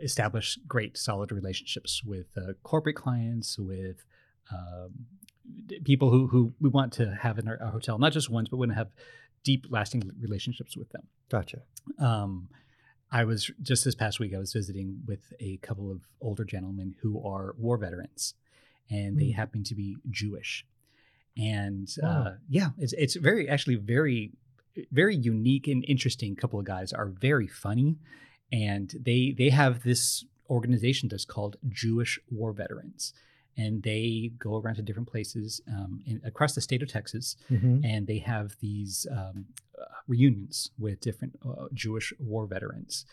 Establish 0.02 0.58
great 0.66 0.96
solid 0.96 1.30
relationships 1.32 2.02
with 2.04 2.26
uh, 2.36 2.52
corporate 2.62 2.96
clients 2.96 3.58
with 3.58 4.04
um, 4.52 4.90
people 5.84 6.10
who, 6.10 6.26
who 6.28 6.52
we 6.60 6.68
want 6.68 6.92
to 6.94 7.14
have 7.20 7.38
in 7.38 7.48
our, 7.48 7.58
our 7.62 7.70
hotel 7.70 7.98
not 7.98 8.12
just 8.12 8.30
ones 8.30 8.48
but 8.48 8.56
want 8.56 8.70
to 8.70 8.74
have 8.76 8.88
deep 9.42 9.66
lasting 9.70 10.02
relationships 10.20 10.76
with 10.76 10.88
them 10.90 11.02
Gotcha. 11.30 11.58
um, 11.98 12.48
i 13.12 13.24
was 13.24 13.50
just 13.62 13.84
this 13.84 13.94
past 13.94 14.18
week 14.20 14.34
i 14.34 14.38
was 14.38 14.52
visiting 14.52 15.00
with 15.06 15.32
a 15.40 15.58
couple 15.58 15.90
of 15.90 16.00
older 16.20 16.44
gentlemen 16.44 16.94
who 17.02 17.22
are 17.26 17.54
war 17.58 17.76
veterans 17.76 18.34
and 18.90 19.18
they 19.18 19.26
Hmm. 19.30 19.36
happen 19.36 19.64
to 19.64 19.74
be 19.74 19.96
jewish 20.10 20.64
and 21.36 21.88
Wow. 22.02 22.08
uh, 22.26 22.34
yeah 22.48 22.70
it's, 22.78 22.92
it's 22.94 23.16
very 23.16 23.48
actually 23.48 23.76
very 23.76 24.32
very 24.90 25.14
unique 25.16 25.68
and 25.68 25.84
interesting 25.86 26.34
couple 26.36 26.58
of 26.58 26.64
guys 26.64 26.92
are 26.92 27.06
very 27.06 27.46
funny 27.46 27.96
and 28.52 28.94
they 29.00 29.34
they 29.36 29.50
have 29.50 29.82
this 29.82 30.24
organization 30.50 31.08
that's 31.08 31.24
called 31.24 31.56
jewish 31.68 32.18
war 32.30 32.52
veterans 32.52 33.12
and 33.56 33.82
they 33.84 34.32
go 34.38 34.56
around 34.56 34.74
to 34.74 34.82
different 34.82 35.08
places 35.08 35.60
um, 35.68 36.02
in, 36.06 36.20
across 36.24 36.54
the 36.54 36.60
state 36.60 36.82
of 36.82 36.88
texas 36.88 37.36
hmm 37.48 37.78
and 37.84 38.06
they 38.06 38.18
have 38.18 38.56
these 38.60 39.06
um, 39.10 39.46
uh, 39.80 39.84
reunions 40.06 40.70
with 40.78 41.00
different 41.00 41.38
uh, 41.44 41.66
Jewish 41.72 42.12
war 42.18 42.46
veterans. 42.46 43.06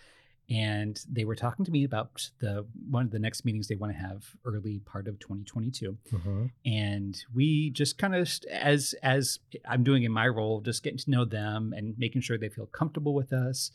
And 0.49 0.99
they 1.09 1.23
were 1.23 1.35
talking 1.35 1.63
to 1.63 1.71
me 1.71 1.85
about 1.85 2.29
the 2.39 2.65
one 2.89 3.05
of 3.05 3.11
the 3.11 3.19
next 3.19 3.45
meetings 3.45 3.67
they 3.67 3.75
want 3.75 3.93
to 3.93 3.99
have 3.99 4.25
early 4.43 4.79
part 4.79 5.07
of 5.07 5.17
2022. 5.19 5.97
uh 6.13 6.17
And 6.65 7.23
we 7.33 7.69
just 7.69 7.97
kind 7.97 8.13
of, 8.15 8.29
as 8.51 8.93
as 9.01 9.39
I'm 9.67 9.83
doing 9.83 10.03
in 10.03 10.11
my 10.11 10.27
role, 10.27 10.59
just 10.59 10.83
getting 10.83 10.99
to 10.99 11.09
know 11.11 11.25
them 11.25 11.73
and 11.75 11.97
making 11.97 12.21
sure 12.21 12.37
they 12.37 12.49
feel 12.49 12.67
comfortable 12.67 13.13
with 13.13 13.31
us. 13.31 13.71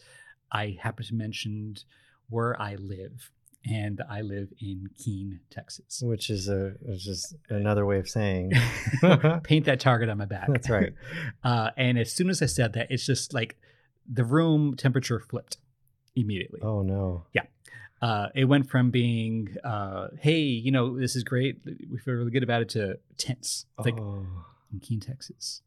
I 0.53 0.79
happen 0.81 1.05
to 1.07 1.15
mention 1.15 1.77
where 2.29 2.61
I 2.61 2.77
live, 2.77 3.31
and 3.65 4.01
I 4.09 4.21
live 4.23 4.49
in 4.61 4.89
Keene, 4.97 5.41
Texas. 5.51 6.03
Which 6.03 6.31
is 6.31 6.49
a 6.49 6.75
which 6.81 7.07
is 7.07 7.35
another 7.49 7.85
way 7.87 7.99
of 7.99 8.09
saying 8.09 8.53
Paint 9.43 9.67
that 9.67 9.81
target 9.81 10.09
on 10.09 10.19
my 10.19 10.25
back. 10.25 10.49
That's 10.49 10.71
right. 10.71 10.93
Uh, 11.45 11.71
and 11.77 11.99
as 11.99 12.13
soon 12.13 12.29
as 12.29 12.43
I 12.43 12.47
said 12.47 12.73
that, 12.73 12.89
it's 12.91 13.07
just 13.07 13.33
like 13.33 13.57
the 14.11 14.25
room 14.25 14.75
temperature 14.77 15.21
flipped 15.21 15.59
immediately. 16.17 16.61
oh 16.63 16.83
no. 16.83 17.25
Yeah. 17.33 17.43
Uh, 18.03 18.29
it 18.35 18.45
went 18.45 18.69
from 18.69 18.91
being, 18.91 19.57
uh, 19.65 20.09
hey, 20.21 20.41
you 20.41 20.71
know, 20.71 20.99
this 20.99 21.17
is 21.17 21.25
great. 21.25 21.61
We 21.91 21.99
feel 21.99 22.15
really 22.15 22.31
good 22.31 22.43
about 22.43 22.63
it 22.63 22.69
to 22.71 22.99
tense. 23.17 23.65
It's 23.79 23.87
like 23.87 23.99
oh, 23.99 24.27
in 24.73 24.81
Keene, 24.81 25.01
Texas. 25.01 25.63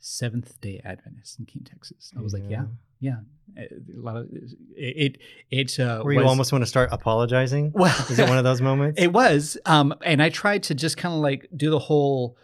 Seventh 0.00 0.60
day 0.60 0.80
Adventist 0.84 1.38
in 1.38 1.44
Keene, 1.46 1.64
Texas. 1.64 2.10
I 2.18 2.22
was 2.22 2.32
like, 2.32 2.44
yeah, 2.48 2.64
yeah. 3.00 3.16
A 3.56 3.66
lot 3.96 4.16
of 4.16 4.28
it. 4.32 4.52
It. 4.76 5.16
it 5.50 5.78
uh, 5.80 6.02
Where 6.02 6.14
you 6.14 6.20
was- 6.20 6.28
almost 6.28 6.52
want 6.52 6.62
to 6.62 6.66
start 6.66 6.88
apologizing. 6.92 7.72
Well, 7.74 7.94
Is 8.08 8.18
it 8.18 8.28
one 8.28 8.38
of 8.38 8.44
those 8.44 8.60
moments? 8.70 9.00
It 9.00 9.12
was. 9.12 9.58
Um, 9.66 9.94
and 10.02 10.22
I 10.22 10.28
tried 10.30 10.62
to 10.64 10.74
just 10.74 10.96
kind 10.96 11.14
of 11.14 11.20
like 11.20 11.48
do 11.56 11.70
the 11.70 11.78
whole 11.78 12.36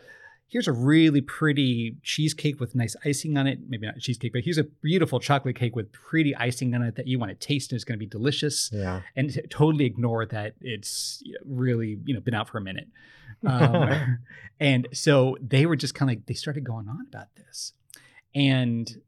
here's 0.49 0.69
a 0.69 0.73
really 0.73 1.21
pretty 1.21 1.97
cheesecake 2.03 2.61
with 2.61 2.75
nice 2.75 2.95
icing 3.05 3.37
on 3.37 3.47
it. 3.47 3.59
Maybe 3.69 3.87
not 3.87 3.99
cheesecake, 3.99 4.33
but 4.33 4.43
here's 4.45 4.59
a 4.59 4.65
beautiful 4.65 5.19
chocolate 5.19 5.57
cake 5.57 5.75
with 5.75 5.93
pretty 5.93 6.37
icing 6.37 6.75
on 6.75 6.83
it 6.83 6.95
that 6.97 7.07
you 7.07 7.19
want 7.19 7.31
to 7.31 7.47
taste 7.47 7.73
and 7.73 7.77
it's 7.77 7.85
going 7.85 7.99
to 7.99 8.05
be 8.05 8.07
delicious. 8.07 8.71
yeah. 8.73 9.03
And 9.17 9.33
t- 9.33 9.43
totally 9.51 9.85
ignore 9.85 10.25
that 10.27 10.55
it's 10.61 11.23
really, 11.45 11.99
you 12.05 12.15
know, 12.15 12.21
been 12.21 12.35
out 12.35 12.49
for 12.49 12.59
a 12.59 12.63
minute. 12.63 12.89
Um, 13.47 14.19
and 14.59 14.89
so 14.95 15.37
they 15.47 15.67
were 15.67 15.77
just 15.77 15.95
kind 15.95 16.11
of 16.11 16.17
like, 16.17 16.27
they 16.27 16.35
started 16.35 16.65
going 16.65 16.89
on 16.89 17.07
about 17.07 17.27
this. 17.37 17.75
And 18.35 19.03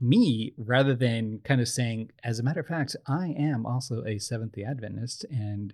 me, 0.00 0.52
rather 0.56 0.94
than 0.94 1.40
kind 1.44 1.60
of 1.60 1.68
saying, 1.68 2.10
as 2.24 2.38
a 2.38 2.42
matter 2.42 2.60
of 2.60 2.66
fact, 2.66 2.96
I 3.06 3.28
am 3.38 3.64
also 3.64 4.04
a 4.04 4.18
Seventh 4.18 4.52
day 4.56 4.64
Adventist, 4.64 5.24
and 5.30 5.72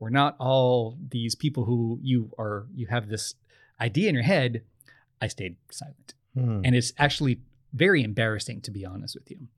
we're 0.00 0.10
not 0.10 0.34
all 0.40 0.98
these 1.10 1.34
people 1.34 1.64
who 1.64 2.00
you 2.02 2.30
are, 2.36 2.66
you 2.74 2.88
have 2.88 3.08
this 3.08 3.36
idea 3.80 4.08
in 4.08 4.14
your 4.14 4.24
head, 4.24 4.62
I 5.20 5.28
stayed 5.28 5.56
silent. 5.70 6.14
Hmm. 6.34 6.60
And 6.64 6.74
it's 6.76 6.92
actually 6.98 7.40
very 7.72 8.02
embarrassing, 8.02 8.60
to 8.62 8.70
be 8.70 8.84
honest 8.84 9.14
with 9.14 9.30
you. 9.30 9.48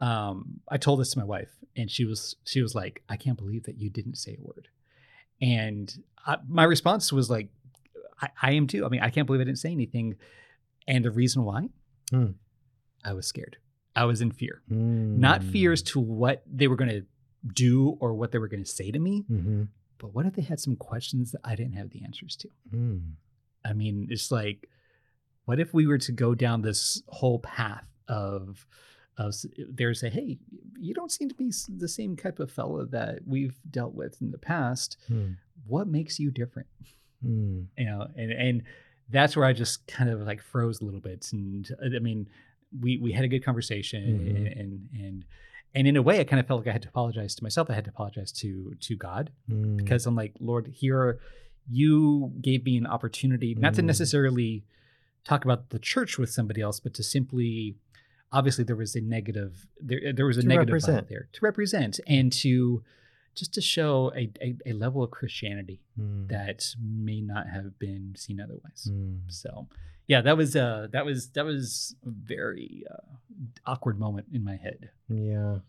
Um, 0.00 0.60
I 0.68 0.76
told 0.76 1.00
this 1.00 1.10
to 1.12 1.18
my 1.18 1.24
wife, 1.24 1.50
and 1.76 1.90
she 1.90 2.04
was 2.04 2.36
she 2.44 2.60
was 2.62 2.74
like, 2.74 3.02
"I 3.08 3.16
can't 3.16 3.38
believe 3.38 3.64
that 3.64 3.78
you 3.78 3.90
didn't 3.90 4.16
say 4.16 4.36
a 4.38 4.42
word." 4.42 4.68
And 5.40 5.94
I, 6.26 6.36
my 6.48 6.64
response 6.64 7.12
was 7.12 7.30
like, 7.30 7.48
I, 8.20 8.28
"I 8.42 8.52
am 8.52 8.66
too. 8.66 8.84
I 8.84 8.88
mean, 8.88 9.00
I 9.02 9.10
can't 9.10 9.26
believe 9.26 9.40
I 9.40 9.44
didn't 9.44 9.58
say 9.58 9.70
anything." 9.72 10.16
And 10.86 11.04
the 11.04 11.10
reason 11.10 11.44
why, 11.44 11.68
Hmm. 12.10 12.32
I 13.04 13.12
was 13.14 13.26
scared. 13.26 13.56
I 13.96 14.04
was 14.04 14.20
in 14.20 14.30
fear, 14.32 14.62
Hmm. 14.68 15.18
not 15.20 15.42
fears 15.42 15.82
to 15.84 16.00
what 16.00 16.42
they 16.46 16.66
were 16.68 16.76
going 16.76 16.90
to 16.90 17.06
do 17.54 17.90
or 18.00 18.14
what 18.14 18.32
they 18.32 18.38
were 18.38 18.48
going 18.48 18.64
to 18.64 18.70
say 18.70 18.90
to 18.90 18.98
me, 18.98 19.24
Mhm. 19.30 19.68
but 19.98 20.12
what 20.14 20.26
if 20.26 20.34
they 20.34 20.42
had 20.42 20.58
some 20.60 20.76
questions 20.76 21.32
that 21.32 21.40
I 21.44 21.54
didn't 21.54 21.74
have 21.74 21.90
the 21.90 22.02
answers 22.02 22.36
to? 22.36 22.48
Hmm. 22.70 22.98
I 23.64 23.72
mean, 23.72 24.06
it's 24.10 24.30
like, 24.30 24.68
what 25.46 25.60
if 25.60 25.72
we 25.74 25.86
were 25.86 25.98
to 25.98 26.12
go 26.12 26.34
down 26.34 26.62
this 26.62 27.02
whole 27.08 27.38
path 27.38 27.86
of, 28.08 28.66
of 29.16 29.28
s- 29.28 29.46
there 29.68 29.92
say, 29.94 30.10
hey, 30.10 30.38
you 30.78 30.94
don't 30.94 31.12
seem 31.12 31.28
to 31.28 31.34
be 31.34 31.52
the 31.68 31.88
same 31.88 32.16
type 32.16 32.38
of 32.40 32.50
fella 32.50 32.86
that 32.86 33.20
we've 33.26 33.56
dealt 33.70 33.94
with 33.94 34.20
in 34.20 34.30
the 34.30 34.38
past. 34.38 34.96
Hmm. 35.08 35.32
What 35.66 35.86
makes 35.86 36.18
you 36.18 36.30
different? 36.30 36.68
Hmm. 37.22 37.62
You 37.78 37.84
know, 37.86 38.06
and 38.16 38.32
and 38.32 38.62
that's 39.10 39.36
where 39.36 39.46
I 39.46 39.52
just 39.52 39.86
kind 39.86 40.10
of 40.10 40.20
like 40.20 40.42
froze 40.42 40.80
a 40.80 40.84
little 40.84 41.00
bit. 41.00 41.26
And 41.32 41.68
uh, 41.82 41.96
I 41.96 42.00
mean, 42.00 42.28
we 42.80 42.98
we 42.98 43.12
had 43.12 43.24
a 43.24 43.28
good 43.28 43.44
conversation, 43.44 44.02
Mhm. 44.02 44.60
and 44.60 44.88
and 44.98 45.24
and 45.74 45.86
in 45.88 45.96
a 45.96 46.02
way, 46.02 46.20
I 46.20 46.24
kind 46.24 46.40
of 46.40 46.46
felt 46.46 46.60
like 46.60 46.68
I 46.68 46.72
had 46.72 46.82
to 46.82 46.88
apologize 46.88 47.34
to 47.36 47.42
myself. 47.42 47.70
I 47.70 47.74
had 47.74 47.84
to 47.84 47.90
apologize 47.90 48.32
to 48.32 48.74
to 48.80 48.96
God 48.96 49.30
Hmm. 49.48 49.76
because 49.76 50.06
I'm 50.06 50.16
like, 50.16 50.32
Lord, 50.40 50.66
here 50.68 51.18
you 51.68 52.32
gave 52.40 52.64
me 52.64 52.76
an 52.76 52.86
opportunity 52.86 53.54
not 53.54 53.74
to 53.74 53.82
Mm. 53.82 53.86
necessarily 53.86 54.64
talk 55.24 55.44
about 55.44 55.70
the 55.70 55.78
church 55.78 56.18
with 56.18 56.30
somebody 56.30 56.60
else, 56.60 56.80
but 56.80 56.92
to 56.94 57.02
simply, 57.02 57.76
obviously, 58.32 58.64
there 58.64 58.76
was 58.76 58.94
a 58.94 59.00
negative, 59.00 59.66
there, 59.80 60.12
there 60.12 60.26
was 60.26 60.36
a 60.38 60.42
negative 60.42 60.68
represent. 60.72 61.08
there 61.08 61.28
to 61.32 61.40
represent 61.42 62.00
and 62.06 62.32
to 62.32 62.82
just 63.34 63.52
to 63.54 63.60
show 63.60 64.12
a, 64.14 64.30
a, 64.40 64.56
a 64.66 64.72
level 64.74 65.02
of 65.02 65.10
Christianity 65.10 65.80
Hmm. 65.96 66.26
that 66.28 66.74
may 66.80 67.20
not 67.20 67.48
have 67.48 67.78
been 67.80 68.14
seen 68.16 68.38
otherwise. 68.40 68.86
Hmm. 68.88 69.16
So, 69.28 69.66
yeah, 70.06 70.20
that 70.20 70.36
was 70.36 70.54
uh 70.54 70.88
that 70.92 71.04
was 71.04 71.30
that 71.30 71.44
was 71.44 71.96
a 72.06 72.10
very 72.10 72.84
uh, 72.90 73.16
awkward 73.66 73.98
moment 73.98 74.26
in 74.32 74.44
my 74.44 74.56
head. 74.56 74.90
Yeah. 75.08 75.60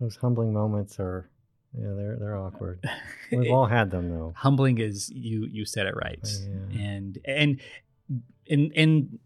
Those 0.00 0.16
humbling 0.16 0.52
moments 0.52 0.98
are 0.98 1.28
Yeah, 1.76 1.92
they're 1.96 2.16
they're 2.16 2.36
awkward. 2.36 2.78
We've 3.32 3.50
all 3.52 3.66
had 3.66 3.90
them 3.90 4.08
though. 4.10 4.32
humbling 4.36 4.78
is 4.78 5.10
you 5.10 5.46
you 5.50 5.64
said 5.64 5.86
it 5.86 5.94
right 5.96 6.20
Yeah. 6.22 6.80
and 6.80 7.18
and 7.24 7.60
in 8.46 8.70
in 8.72 9.18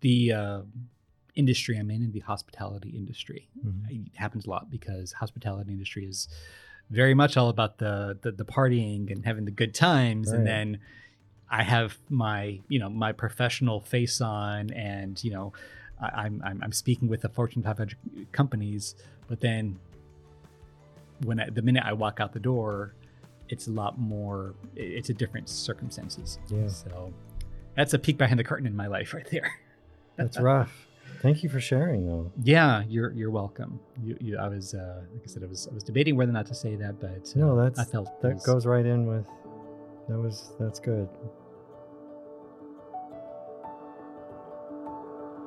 the 0.00 0.32
uh, 0.32 0.60
industry 1.34 1.76
i'm 1.78 1.90
in 1.90 2.02
in 2.02 2.12
the 2.12 2.20
hospitality 2.20 2.90
industry 2.90 3.48
Mhm. 3.64 4.06
it 4.06 4.16
happens 4.16 4.46
a 4.46 4.50
lot 4.50 4.70
because 4.70 5.12
hospitality 5.14 5.72
industry 5.72 6.04
is 6.04 6.28
very 6.90 7.14
much 7.14 7.36
all 7.36 7.48
about 7.48 7.78
the 7.78 8.16
the, 8.22 8.30
the 8.30 8.44
partying 8.44 9.10
and 9.10 9.24
having 9.24 9.44
the 9.44 9.50
good 9.50 9.74
times 9.74 10.28
Right. 10.28 10.38
and 10.38 10.46
then 10.46 10.78
i 11.50 11.62
have 11.64 11.98
my 12.08 12.60
you 12.68 12.78
know 12.78 12.88
my 12.88 13.12
professional 13.12 13.80
face 13.80 14.20
on 14.20 14.70
and 14.72 15.22
you 15.24 15.30
know 15.32 15.52
I, 16.00 16.06
I'm, 16.24 16.42
I'm 16.44 16.60
i'm 16.62 16.72
speaking 16.72 17.08
with 17.08 17.22
the 17.22 17.28
fortune 17.28 17.62
500 17.62 17.96
companies 18.32 18.94
but 19.26 19.40
then 19.40 19.80
when 21.22 21.38
I, 21.40 21.48
the 21.50 21.62
minute 21.62 21.84
i 21.86 21.92
walk 21.92 22.20
out 22.20 22.32
the 22.32 22.40
door 22.40 22.94
it's 23.48 23.66
a 23.68 23.70
lot 23.70 23.98
more 23.98 24.54
it's 24.76 25.10
a 25.10 25.14
different 25.14 25.48
circumstances 25.48 26.38
Yeah. 26.48 26.68
so 26.68 27.12
that's 27.76 27.94
a 27.94 27.98
peek 27.98 28.18
behind 28.18 28.38
the 28.38 28.44
curtain 28.44 28.66
in 28.66 28.74
my 28.76 28.86
life 28.86 29.14
right 29.14 29.28
there 29.30 29.50
That's 30.16 30.38
rough. 30.38 30.86
Thank 31.22 31.42
you 31.42 31.48
for 31.48 31.58
sharing 31.58 32.06
though. 32.06 32.30
yeah, 32.44 32.84
you're 32.88 33.10
you're 33.12 33.30
welcome. 33.32 33.80
You, 34.04 34.16
you 34.20 34.38
I 34.38 34.46
was 34.46 34.72
uh, 34.74 35.00
like 35.12 35.22
I 35.24 35.26
said, 35.26 35.42
I 35.42 35.46
was 35.46 35.66
I 35.68 35.74
was 35.74 35.82
debating 35.82 36.14
whether 36.16 36.30
or 36.30 36.34
not 36.34 36.46
to 36.46 36.54
say 36.54 36.76
that, 36.76 37.00
but 37.00 37.10
uh, 37.34 37.38
No, 37.40 37.56
that's 37.60 37.80
I 37.80 37.84
felt 37.84 38.20
that 38.22 38.34
was- 38.34 38.46
goes 38.46 38.64
right 38.64 38.86
in 38.86 39.06
with 39.06 39.26
that 40.08 40.16
was 40.18 40.52
that's 40.60 40.78
good. 40.78 41.08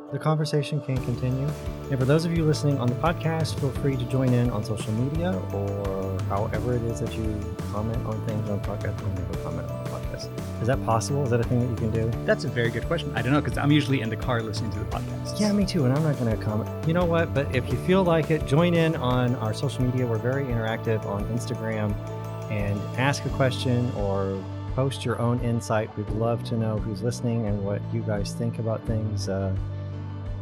The 0.10 0.18
conversation 0.18 0.80
can 0.80 0.96
continue. 1.04 1.50
And 1.92 2.00
for 2.00 2.06
those 2.06 2.24
of 2.24 2.36
you 2.36 2.46
listening 2.46 2.78
on 2.78 2.88
the 2.88 2.96
podcast, 2.96 3.60
feel 3.60 3.72
free 3.72 3.98
to 3.98 4.06
join 4.06 4.34
in 4.34 4.50
on 4.52 4.64
social 4.64 4.94
media 4.94 5.38
or 5.54 6.18
however 6.30 6.76
it 6.76 6.84
is 6.84 7.02
that 7.02 7.14
you 7.14 7.38
comment 7.74 7.98
on 8.06 8.26
things 8.26 8.50
on 8.50 8.62
the 8.62 8.68
podcast. 8.68 8.98
I'll 9.02 9.10
never 9.10 9.38
comment 9.44 9.70
on 9.70 9.84
the 9.84 9.90
podcast. 9.90 10.62
Is 10.62 10.68
that 10.68 10.82
possible? 10.86 11.24
Is 11.24 11.30
that 11.32 11.42
a 11.42 11.44
thing 11.44 11.60
that 11.60 11.70
you 11.70 11.76
can 11.76 11.92
do? 11.92 12.10
That's 12.26 12.46
a 12.46 12.48
very 12.48 12.70
good 12.70 12.86
question. 12.86 13.12
I 13.18 13.22
don't 13.22 13.34
know 13.34 13.42
because 13.42 13.58
I'm 13.58 13.72
usually 13.72 14.00
in 14.00 14.10
the 14.10 14.16
car 14.16 14.42
listening 14.42 14.72
to 14.72 14.80
the 14.80 14.86
podcast. 14.86 15.42
Yeah, 15.42 15.52
me 15.52 15.66
too. 15.66 15.84
And 15.84 15.94
I'm 15.94 16.04
not 16.04 16.18
going 16.18 16.32
to 16.36 16.42
comment. 16.42 16.70
You 16.88 16.94
know 16.94 17.06
what? 17.06 17.34
But 17.34 17.54
if 17.54 17.70
you 17.70 17.78
feel 17.80 18.04
like 18.04 18.32
it, 18.32 18.46
join 18.46 18.76
in 18.76 18.96
on 18.96 19.36
our 19.36 19.54
social 19.54 19.84
media. 19.84 20.06
We're 20.06 20.20
very 20.20 20.46
interactive 20.46 21.06
on 21.06 21.26
Instagram 21.26 21.94
and 22.50 22.80
ask 22.98 23.26
a 23.26 23.30
question 23.32 23.92
or 23.98 24.42
post 24.74 25.04
your 25.04 25.20
own 25.20 25.42
insight. 25.42 25.96
We'd 25.98 26.10
love 26.12 26.46
to 26.46 26.56
know 26.56 26.78
who's 26.78 27.04
listening 27.04 27.46
and 27.48 27.66
what 27.66 27.82
you 27.92 28.04
guys 28.04 28.32
think 28.32 28.60
about 28.60 28.82
things. 28.88 29.28
Uh, 29.28 29.54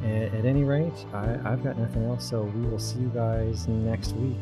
at 0.06 0.46
any 0.46 0.64
rate, 0.64 1.06
I, 1.14 1.40
I've 1.46 1.64
got 1.64 1.78
nothing 1.78 2.06
else. 2.06 2.30
So 2.30 2.44
we 2.44 2.68
will 2.68 2.80
see 2.80 3.00
you 3.00 3.10
guys 3.10 3.68
next 3.68 4.14
week. 4.14 4.40